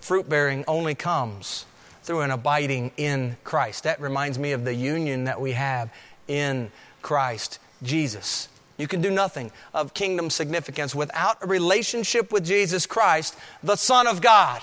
Fruit 0.00 0.28
bearing 0.28 0.64
only 0.66 0.94
comes 0.94 1.64
through 2.02 2.22
an 2.22 2.32
abiding 2.32 2.90
in 2.96 3.36
Christ. 3.44 3.84
That 3.84 4.00
reminds 4.00 4.38
me 4.38 4.50
of 4.52 4.64
the 4.64 4.74
union 4.74 5.24
that 5.24 5.40
we 5.40 5.52
have 5.52 5.92
in 6.26 6.72
Christ 7.02 7.60
Jesus. 7.82 8.48
You 8.82 8.88
can 8.88 9.00
do 9.00 9.12
nothing 9.12 9.52
of 9.72 9.94
kingdom 9.94 10.28
significance 10.28 10.92
without 10.92 11.36
a 11.40 11.46
relationship 11.46 12.32
with 12.32 12.44
Jesus 12.44 12.84
Christ, 12.84 13.36
the 13.62 13.76
Son 13.76 14.08
of 14.08 14.20
God, 14.20 14.60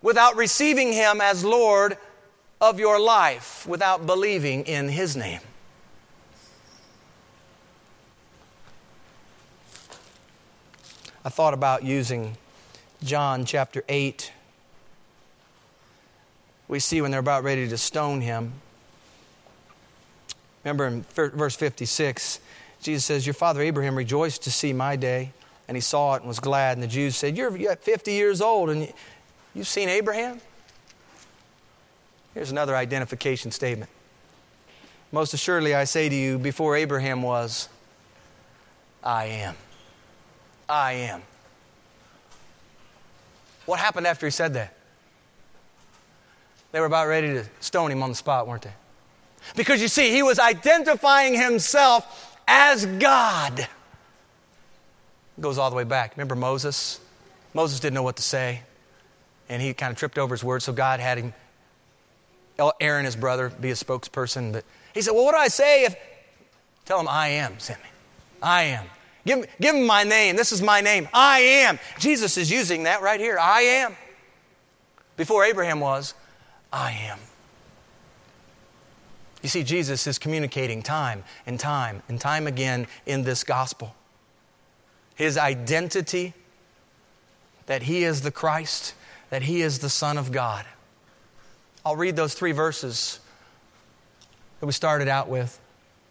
without 0.00 0.36
receiving 0.36 0.92
Him 0.92 1.20
as 1.20 1.44
Lord 1.44 1.98
of 2.60 2.78
your 2.78 3.00
life, 3.00 3.66
without 3.66 4.06
believing 4.06 4.62
in 4.66 4.88
His 4.88 5.16
name. 5.16 5.40
I 11.24 11.30
thought 11.30 11.52
about 11.52 11.82
using 11.82 12.36
John 13.02 13.44
chapter 13.44 13.82
8. 13.88 14.30
We 16.68 16.78
see 16.78 17.00
when 17.00 17.10
they're 17.10 17.18
about 17.18 17.42
ready 17.42 17.68
to 17.68 17.76
stone 17.76 18.20
him. 18.20 18.52
Remember 20.62 20.86
in 20.86 21.02
verse 21.02 21.56
56, 21.56 22.38
Jesus 22.84 23.06
says, 23.06 23.26
Your 23.26 23.32
father 23.32 23.62
Abraham 23.62 23.96
rejoiced 23.96 24.42
to 24.42 24.50
see 24.50 24.74
my 24.74 24.94
day, 24.94 25.32
and 25.68 25.76
he 25.76 25.80
saw 25.80 26.14
it 26.14 26.18
and 26.18 26.28
was 26.28 26.38
glad. 26.38 26.76
And 26.76 26.82
the 26.82 26.86
Jews 26.86 27.16
said, 27.16 27.34
You're 27.34 27.50
50 27.50 28.12
years 28.12 28.42
old, 28.42 28.68
and 28.68 28.92
you've 29.54 29.66
seen 29.66 29.88
Abraham? 29.88 30.38
Here's 32.34 32.50
another 32.50 32.76
identification 32.76 33.50
statement. 33.52 33.90
Most 35.12 35.32
assuredly, 35.32 35.74
I 35.74 35.84
say 35.84 36.10
to 36.10 36.14
you, 36.14 36.38
before 36.38 36.76
Abraham 36.76 37.22
was, 37.22 37.70
I 39.02 39.26
am. 39.26 39.54
I 40.68 40.92
am. 40.92 41.22
What 43.64 43.78
happened 43.78 44.06
after 44.06 44.26
he 44.26 44.30
said 44.30 44.52
that? 44.54 44.76
They 46.72 46.80
were 46.80 46.86
about 46.86 47.08
ready 47.08 47.28
to 47.28 47.46
stone 47.60 47.90
him 47.90 48.02
on 48.02 48.10
the 48.10 48.14
spot, 48.14 48.46
weren't 48.46 48.62
they? 48.62 48.74
Because 49.56 49.80
you 49.80 49.88
see, 49.88 50.10
he 50.10 50.22
was 50.22 50.38
identifying 50.38 51.34
himself 51.34 52.33
as 52.46 52.86
God. 52.86 53.60
It 53.60 53.68
goes 55.40 55.58
all 55.58 55.70
the 55.70 55.76
way 55.76 55.84
back. 55.84 56.16
Remember 56.16 56.34
Moses? 56.34 57.00
Moses 57.52 57.80
didn't 57.80 57.94
know 57.94 58.02
what 58.02 58.16
to 58.16 58.22
say, 58.22 58.62
and 59.48 59.62
he 59.62 59.72
kind 59.74 59.92
of 59.92 59.98
tripped 59.98 60.18
over 60.18 60.34
his 60.34 60.42
words, 60.42 60.64
so 60.64 60.72
God 60.72 61.00
had 61.00 61.18
him, 61.18 61.34
uh, 62.58 62.72
Aaron, 62.80 63.04
his 63.04 63.16
brother, 63.16 63.48
be 63.48 63.70
a 63.70 63.74
spokesperson. 63.74 64.52
But 64.52 64.64
he 64.92 65.02
said, 65.02 65.12
Well, 65.12 65.24
what 65.24 65.32
do 65.32 65.38
I 65.38 65.48
say 65.48 65.84
if. 65.84 65.96
Tell 66.84 67.00
him, 67.00 67.08
I 67.08 67.28
am, 67.28 67.58
send 67.58 67.80
me. 67.80 67.88
I 68.42 68.64
am. 68.64 68.84
Give, 69.24 69.46
give 69.58 69.74
him 69.74 69.86
my 69.86 70.04
name. 70.04 70.36
This 70.36 70.52
is 70.52 70.60
my 70.60 70.82
name. 70.82 71.08
I 71.14 71.38
am. 71.40 71.78
Jesus 71.98 72.36
is 72.36 72.50
using 72.50 72.82
that 72.82 73.00
right 73.00 73.18
here. 73.18 73.38
I 73.38 73.60
am. 73.62 73.96
Before 75.16 75.44
Abraham 75.44 75.80
was, 75.80 76.12
I 76.72 76.92
am. 76.92 77.18
You 79.44 79.50
see, 79.50 79.62
Jesus 79.62 80.06
is 80.06 80.18
communicating 80.18 80.82
time 80.82 81.22
and 81.46 81.60
time 81.60 82.02
and 82.08 82.18
time 82.18 82.46
again 82.46 82.86
in 83.04 83.24
this 83.24 83.44
gospel. 83.44 83.94
His 85.14 85.36
identity 85.36 86.32
that 87.66 87.82
he 87.82 88.04
is 88.04 88.22
the 88.22 88.30
Christ, 88.30 88.94
that 89.28 89.42
he 89.42 89.60
is 89.60 89.80
the 89.80 89.90
Son 89.90 90.16
of 90.16 90.32
God. 90.32 90.64
I'll 91.84 91.94
read 91.94 92.16
those 92.16 92.32
three 92.32 92.52
verses 92.52 93.20
that 94.60 94.66
we 94.66 94.72
started 94.72 95.08
out 95.08 95.28
with. 95.28 95.60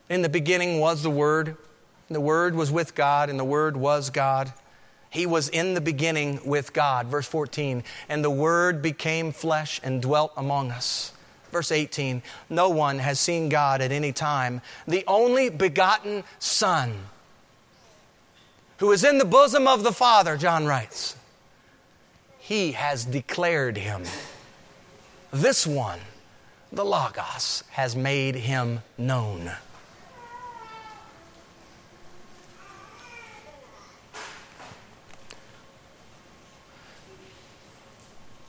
In 0.09 0.21
the 0.21 0.29
beginning 0.29 0.79
was 0.79 1.01
the 1.01 1.09
Word 1.09 1.57
the 2.09 2.21
Word 2.21 2.53
was 2.53 2.71
with 2.71 2.93
God, 2.93 3.31
and 3.31 3.39
the 3.39 3.43
Word 3.43 3.75
was 3.75 4.11
God. 4.11 4.53
He 5.09 5.25
was 5.25 5.49
in 5.49 5.73
the 5.73 5.81
beginning 5.81 6.39
with 6.45 6.71
God. 6.71 7.07
Verse 7.07 7.25
14. 7.25 7.83
And 8.09 8.23
the 8.23 8.29
Word 8.29 8.83
became 8.83 9.31
flesh 9.31 9.81
and 9.83 10.01
dwelt 10.01 10.33
among 10.37 10.69
us. 10.69 11.12
Verse 11.53 11.71
18. 11.71 12.23
No 12.49 12.69
one 12.69 12.99
has 12.99 13.19
seen 13.19 13.47
God 13.47 13.79
at 13.79 13.91
any 13.91 14.11
time. 14.11 14.61
The 14.87 15.03
only 15.07 15.49
begotten 15.49 16.23
Son, 16.39 16.95
who 18.79 18.91
is 18.91 19.03
in 19.03 19.19
the 19.19 19.25
bosom 19.25 19.67
of 19.67 19.83
the 19.83 19.93
Father, 19.93 20.35
John 20.35 20.65
writes, 20.65 21.15
He 22.39 22.73
has 22.73 23.05
declared 23.05 23.77
him. 23.77 24.03
This 25.31 25.65
one, 25.65 25.99
the 26.71 26.83
Logos, 26.83 27.63
has 27.71 27.95
made 27.95 28.35
him 28.35 28.81
known. 28.97 29.51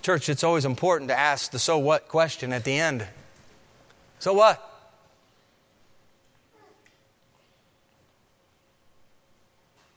Church, 0.05 0.29
it's 0.29 0.45
always 0.45 0.67
important 0.67 1.09
to 1.09 1.19
ask 1.19 1.51
the 1.51 1.59
so 1.59 1.79
what 1.79 2.09
question 2.09 2.53
at 2.53 2.65
the 2.65 2.79
end. 2.79 3.07
So 4.19 4.35
what? 4.35 4.63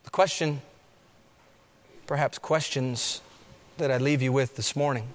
The 0.06 0.10
question, 0.10 0.62
perhaps 2.06 2.38
questions 2.38 3.20
that 3.80 3.92
I 3.92 3.98
leave 3.98 4.22
you 4.22 4.32
with 4.32 4.56
this 4.56 4.78
morning. 4.78 5.10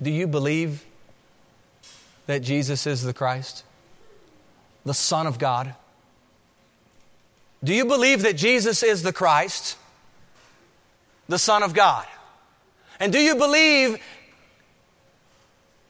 Do 0.00 0.10
you 0.10 0.26
believe 0.26 0.86
that 2.24 2.38
Jesus 2.40 2.86
is 2.86 3.02
the 3.02 3.12
Christ, 3.12 3.62
the 4.86 4.94
Son 4.94 5.26
of 5.26 5.38
God? 5.38 5.74
Do 7.66 7.74
you 7.74 7.84
believe 7.84 8.22
that 8.22 8.36
Jesus 8.36 8.84
is 8.84 9.02
the 9.02 9.12
Christ, 9.12 9.76
the 11.28 11.36
Son 11.36 11.64
of 11.64 11.74
God? 11.74 12.06
And 13.00 13.12
do 13.12 13.18
you 13.18 13.34
believe 13.34 14.00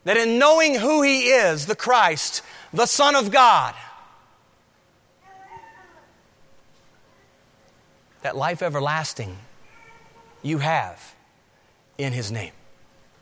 that 0.03 0.17
in 0.17 0.39
knowing 0.39 0.73
who 0.73 1.03
He 1.03 1.27
is, 1.27 1.67
the 1.67 1.75
Christ, 1.75 2.41
the 2.73 2.87
Son 2.87 3.15
of 3.15 3.29
God, 3.29 3.75
that 8.23 8.35
life 8.35 8.63
everlasting 8.63 9.37
you 10.41 10.57
have 10.57 11.13
in 11.99 12.11
His 12.11 12.31
name? 12.31 12.53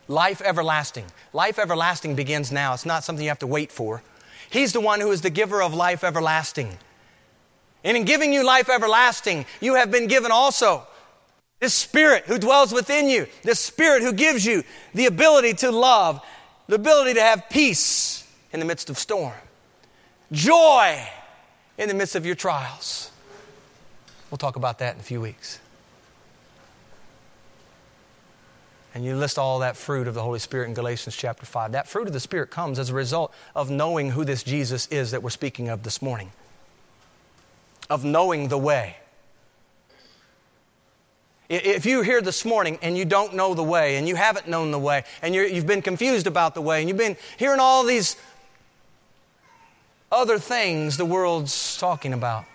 Life 0.07 0.41
everlasting. 0.41 1.07
Life 1.33 1.59
everlasting 1.59 2.15
begins 2.15 2.53
now. 2.53 2.73
It's 2.73 2.85
not 2.85 3.03
something 3.03 3.21
you 3.21 3.31
have 3.31 3.39
to 3.39 3.47
wait 3.47 3.69
for. 3.69 4.01
He's 4.49 4.71
the 4.71 4.79
one 4.79 5.01
who 5.01 5.11
is 5.11 5.19
the 5.19 5.29
giver 5.29 5.61
of 5.61 5.73
life 5.73 6.05
everlasting. 6.05 6.77
And 7.85 7.95
in 7.95 8.03
giving 8.03 8.33
you 8.33 8.43
life 8.43 8.67
everlasting, 8.67 9.45
you 9.61 9.75
have 9.75 9.91
been 9.91 10.07
given 10.07 10.31
also 10.31 10.85
this 11.59 11.75
Spirit 11.75 12.23
who 12.25 12.39
dwells 12.39 12.73
within 12.73 13.07
you, 13.07 13.27
this 13.43 13.59
Spirit 13.59 14.01
who 14.01 14.11
gives 14.11 14.43
you 14.43 14.63
the 14.95 15.05
ability 15.05 15.53
to 15.53 15.71
love, 15.71 16.19
the 16.67 16.75
ability 16.75 17.13
to 17.13 17.21
have 17.21 17.47
peace 17.47 18.27
in 18.51 18.59
the 18.59 18.65
midst 18.65 18.89
of 18.89 18.97
storm, 18.97 19.35
joy 20.31 20.99
in 21.77 21.87
the 21.87 21.93
midst 21.93 22.15
of 22.15 22.25
your 22.25 22.33
trials. 22.33 23.11
We'll 24.31 24.39
talk 24.39 24.55
about 24.55 24.79
that 24.79 24.95
in 24.95 24.99
a 24.99 25.03
few 25.03 25.21
weeks. 25.21 25.59
And 28.95 29.05
you 29.05 29.15
list 29.15 29.37
all 29.37 29.59
that 29.59 29.77
fruit 29.77 30.07
of 30.07 30.15
the 30.15 30.23
Holy 30.23 30.39
Spirit 30.39 30.69
in 30.69 30.73
Galatians 30.73 31.15
chapter 31.15 31.45
5. 31.45 31.73
That 31.73 31.87
fruit 31.87 32.07
of 32.07 32.13
the 32.13 32.19
Spirit 32.19 32.49
comes 32.49 32.79
as 32.79 32.89
a 32.89 32.95
result 32.95 33.31
of 33.53 33.69
knowing 33.69 34.11
who 34.11 34.25
this 34.25 34.41
Jesus 34.41 34.87
is 34.87 35.11
that 35.11 35.21
we're 35.21 35.29
speaking 35.29 35.69
of 35.69 35.83
this 35.83 36.01
morning 36.01 36.31
of 37.89 38.03
knowing 38.03 38.47
the 38.47 38.57
way. 38.57 38.97
If 41.47 41.85
you're 41.85 42.03
here 42.03 42.21
this 42.21 42.43
morning 42.43 42.79
and 42.81 42.97
you 42.97 43.05
don't 43.05 43.35
know 43.35 43.53
the 43.53 43.63
way 43.63 43.97
and 43.97 44.07
you 44.07 44.15
haven't 44.15 44.47
known 44.47 44.71
the 44.71 44.79
way 44.79 45.03
and 45.21 45.35
you 45.35 45.53
have 45.53 45.67
been 45.67 45.83
confused 45.83 46.25
about 46.25 46.55
the 46.55 46.61
way 46.61 46.79
and 46.79 46.89
you've 46.89 46.97
been 46.97 47.17
hearing 47.37 47.59
all 47.59 47.83
these 47.83 48.15
other 50.11 50.39
things 50.39 50.97
the 50.97 51.05
world's 51.05 51.77
talking 51.77 52.13
about, 52.13 52.45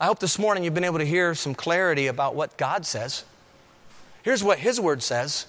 I 0.00 0.06
hope 0.06 0.20
this 0.20 0.38
morning 0.38 0.62
you've 0.62 0.74
been 0.74 0.84
able 0.84 0.98
to 0.98 1.06
hear 1.06 1.34
some 1.34 1.54
clarity 1.54 2.06
about 2.06 2.36
what 2.36 2.56
God 2.56 2.86
says. 2.86 3.24
Here's 4.22 4.44
what 4.44 4.58
His 4.58 4.80
Word 4.80 5.02
says 5.02 5.46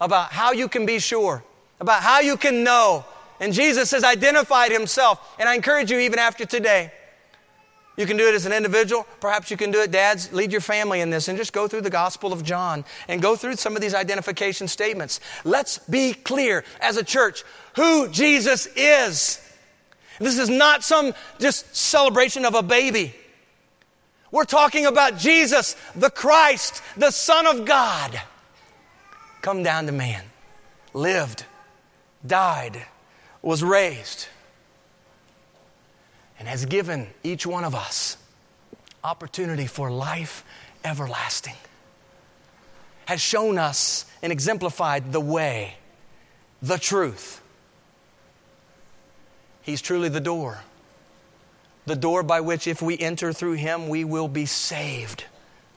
about 0.00 0.32
how 0.32 0.52
you 0.52 0.68
can 0.68 0.86
be 0.86 0.98
sure, 0.98 1.42
about 1.80 2.02
how 2.02 2.20
you 2.20 2.36
can 2.36 2.64
know 2.64 3.04
and 3.40 3.52
Jesus 3.52 3.90
has 3.90 4.04
identified 4.04 4.70
himself. 4.70 5.34
And 5.38 5.48
I 5.48 5.54
encourage 5.54 5.90
you, 5.90 5.98
even 5.98 6.18
after 6.18 6.44
today, 6.44 6.92
you 7.96 8.06
can 8.06 8.16
do 8.16 8.28
it 8.28 8.34
as 8.34 8.46
an 8.46 8.52
individual. 8.52 9.06
Perhaps 9.20 9.50
you 9.50 9.56
can 9.56 9.70
do 9.70 9.82
it, 9.82 9.90
dads, 9.90 10.32
lead 10.32 10.52
your 10.52 10.60
family 10.60 11.00
in 11.00 11.10
this 11.10 11.28
and 11.28 11.36
just 11.36 11.52
go 11.52 11.66
through 11.66 11.82
the 11.82 11.90
Gospel 11.90 12.32
of 12.32 12.44
John 12.44 12.84
and 13.08 13.20
go 13.20 13.36
through 13.36 13.56
some 13.56 13.76
of 13.76 13.82
these 13.82 13.94
identification 13.94 14.68
statements. 14.68 15.20
Let's 15.44 15.78
be 15.78 16.14
clear 16.14 16.64
as 16.80 16.96
a 16.96 17.04
church 17.04 17.42
who 17.76 18.08
Jesus 18.08 18.66
is. 18.76 19.46
This 20.18 20.38
is 20.38 20.48
not 20.48 20.84
some 20.84 21.14
just 21.38 21.74
celebration 21.74 22.44
of 22.44 22.54
a 22.54 22.62
baby. 22.62 23.14
We're 24.30 24.44
talking 24.44 24.86
about 24.86 25.18
Jesus, 25.18 25.76
the 25.96 26.10
Christ, 26.10 26.82
the 26.96 27.10
Son 27.10 27.46
of 27.46 27.64
God, 27.64 28.20
come 29.42 29.62
down 29.62 29.86
to 29.86 29.92
man, 29.92 30.22
lived, 30.94 31.44
died, 32.24 32.86
was 33.42 33.62
raised 33.62 34.26
and 36.38 36.48
has 36.48 36.64
given 36.66 37.08
each 37.22 37.46
one 37.46 37.64
of 37.64 37.74
us 37.74 38.16
opportunity 39.02 39.66
for 39.66 39.90
life 39.90 40.44
everlasting, 40.84 41.56
has 43.06 43.20
shown 43.20 43.58
us 43.58 44.04
and 44.22 44.32
exemplified 44.32 45.12
the 45.12 45.20
way, 45.20 45.74
the 46.62 46.78
truth. 46.78 47.40
He's 49.62 49.80
truly 49.80 50.08
the 50.08 50.20
door. 50.20 50.62
The 51.86 51.96
door 51.96 52.22
by 52.22 52.40
which, 52.40 52.66
if 52.66 52.82
we 52.82 52.98
enter 52.98 53.32
through 53.32 53.54
Him, 53.54 53.88
we 53.88 54.04
will 54.04 54.28
be 54.28 54.46
saved. 54.46 55.24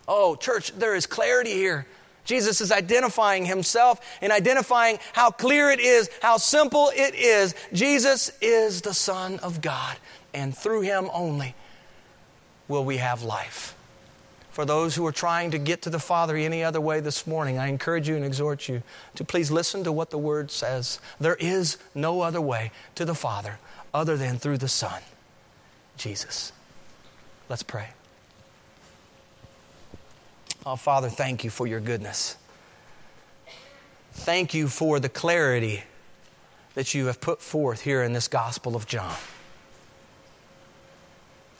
Oh, 0.07 0.35
church, 0.35 0.71
there 0.73 0.95
is 0.95 1.05
clarity 1.05 1.53
here. 1.53 1.87
Jesus 2.25 2.61
is 2.61 2.71
identifying 2.71 3.45
himself 3.45 3.99
and 4.21 4.31
identifying 4.31 4.99
how 5.13 5.31
clear 5.31 5.69
it 5.69 5.79
is, 5.79 6.09
how 6.21 6.37
simple 6.37 6.91
it 6.95 7.15
is. 7.15 7.53
Jesus 7.73 8.31
is 8.41 8.81
the 8.81 8.93
Son 8.93 9.39
of 9.39 9.61
God, 9.61 9.97
and 10.33 10.55
through 10.55 10.81
him 10.81 11.09
only 11.13 11.55
will 12.67 12.85
we 12.85 12.97
have 12.97 13.23
life. 13.23 13.75
For 14.51 14.65
those 14.65 14.95
who 14.95 15.05
are 15.07 15.11
trying 15.11 15.51
to 15.51 15.57
get 15.57 15.81
to 15.81 15.89
the 15.89 15.99
Father 15.99 16.37
any 16.37 16.63
other 16.63 16.79
way 16.79 16.99
this 16.99 17.25
morning, 17.25 17.57
I 17.57 17.67
encourage 17.67 18.07
you 18.07 18.15
and 18.15 18.23
exhort 18.23 18.69
you 18.69 18.83
to 19.15 19.23
please 19.23 19.49
listen 19.49 19.83
to 19.83 19.91
what 19.91 20.11
the 20.11 20.19
Word 20.19 20.51
says. 20.51 20.99
There 21.19 21.35
is 21.35 21.77
no 21.95 22.21
other 22.21 22.39
way 22.39 22.71
to 22.93 23.03
the 23.03 23.15
Father 23.15 23.57
other 23.93 24.15
than 24.15 24.37
through 24.37 24.59
the 24.59 24.67
Son, 24.67 25.01
Jesus. 25.97 26.51
Let's 27.49 27.63
pray. 27.63 27.89
Oh, 30.65 30.77
Father, 30.77 31.09
thank 31.09 31.43
you 31.43 31.49
for 31.49 31.67
your 31.67 31.81
goodness. 31.81 32.37
Thank 34.13 34.53
you 34.53 34.69
for 34.69 34.97
the 34.97 35.09
clarity 35.09 35.83
that 36.75 36.93
you 36.93 37.07
have 37.07 37.19
put 37.19 37.41
forth 37.41 37.81
here 37.81 38.01
in 38.01 38.13
this 38.13 38.29
Gospel 38.29 38.73
of 38.73 38.87
John. 38.87 39.17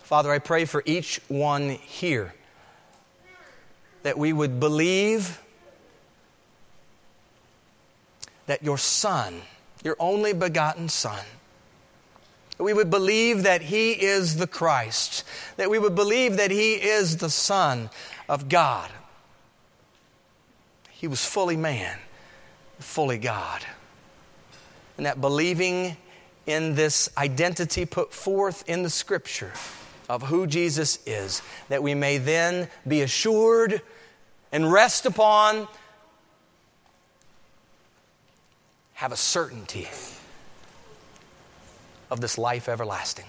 Father, 0.04 0.32
I 0.32 0.40
pray 0.40 0.64
for 0.64 0.84
each 0.86 1.20
one 1.28 1.72
here 1.72 2.34
that 4.04 4.18
we 4.18 4.32
would 4.32 4.62
believe 4.62 5.42
that 8.46 8.64
your 8.64 8.78
Son, 8.78 9.42
your 9.84 9.98
only 10.00 10.32
begotten 10.32 10.88
Son, 10.88 11.26
we 12.58 12.72
would 12.72 12.90
believe 12.90 13.44
that 13.44 13.64
He 13.64 13.92
is 13.92 14.38
the 14.38 14.48
Christ, 14.48 15.26
that 15.58 15.70
we 15.70 15.78
would 15.78 15.96
believe 15.96 16.38
that 16.38 16.52
He 16.52 16.76
is 16.76 17.18
the 17.18 17.30
Son 17.30 17.90
of 18.28 18.50
God. 18.50 18.90
He 20.90 21.08
was 21.08 21.26
fully 21.26 21.58
man, 21.58 21.98
fully 22.80 23.18
God. 23.18 23.66
And 24.98 25.06
that 25.06 25.20
believing 25.20 25.98
in 26.46 26.76
this 26.76 27.10
identity 27.18 27.86
put 27.86 28.14
forth 28.14 28.64
in 28.68 28.84
the 28.84 28.90
Scripture 28.90 29.52
of 30.10 30.24
who 30.24 30.46
Jesus 30.46 31.00
is, 31.06 31.42
that 31.70 31.82
we 31.82 31.96
may 31.96 32.18
then 32.18 32.70
be 32.88 33.02
assured 33.02 33.82
and 34.52 34.72
rest 34.72 35.06
upon, 35.06 35.68
have 38.94 39.12
a 39.12 39.18
certainty 39.18 39.88
of 42.12 42.22
this 42.22 42.38
life 42.38 42.70
everlasting. 42.70 43.26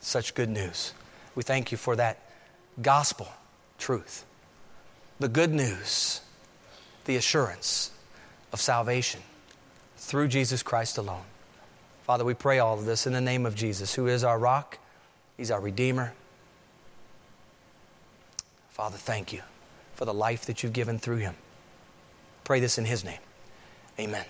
Such 0.00 0.34
good 0.34 0.48
news. 0.48 0.94
We 1.34 1.42
thank 1.42 1.70
you 1.70 1.78
for 1.78 1.94
that 1.96 2.29
gospel 2.80 3.28
truth, 3.78 4.24
the 5.18 5.28
good 5.28 5.52
news, 5.52 6.20
the 7.04 7.16
assurance 7.16 7.90
of 8.52 8.60
salvation 8.60 9.20
through 9.96 10.28
Jesus 10.28 10.62
Christ 10.62 10.98
alone. 10.98 11.24
Father, 12.04 12.24
we 12.24 12.34
pray 12.34 12.58
all 12.58 12.78
of 12.78 12.84
this 12.84 13.06
in 13.06 13.12
the 13.12 13.20
name 13.20 13.46
of 13.46 13.54
Jesus, 13.54 13.94
who 13.94 14.06
is 14.06 14.24
our 14.24 14.38
rock, 14.38 14.78
He's 15.36 15.50
our 15.50 15.60
Redeemer. 15.60 16.12
Father, 18.70 18.96
thank 18.96 19.32
you 19.32 19.42
for 19.94 20.04
the 20.04 20.14
life 20.14 20.46
that 20.46 20.62
you've 20.62 20.72
given 20.72 20.98
through 20.98 21.18
Him. 21.18 21.34
Pray 22.44 22.60
this 22.60 22.78
in 22.78 22.84
His 22.84 23.04
name. 23.04 23.20
Amen. 23.98 24.24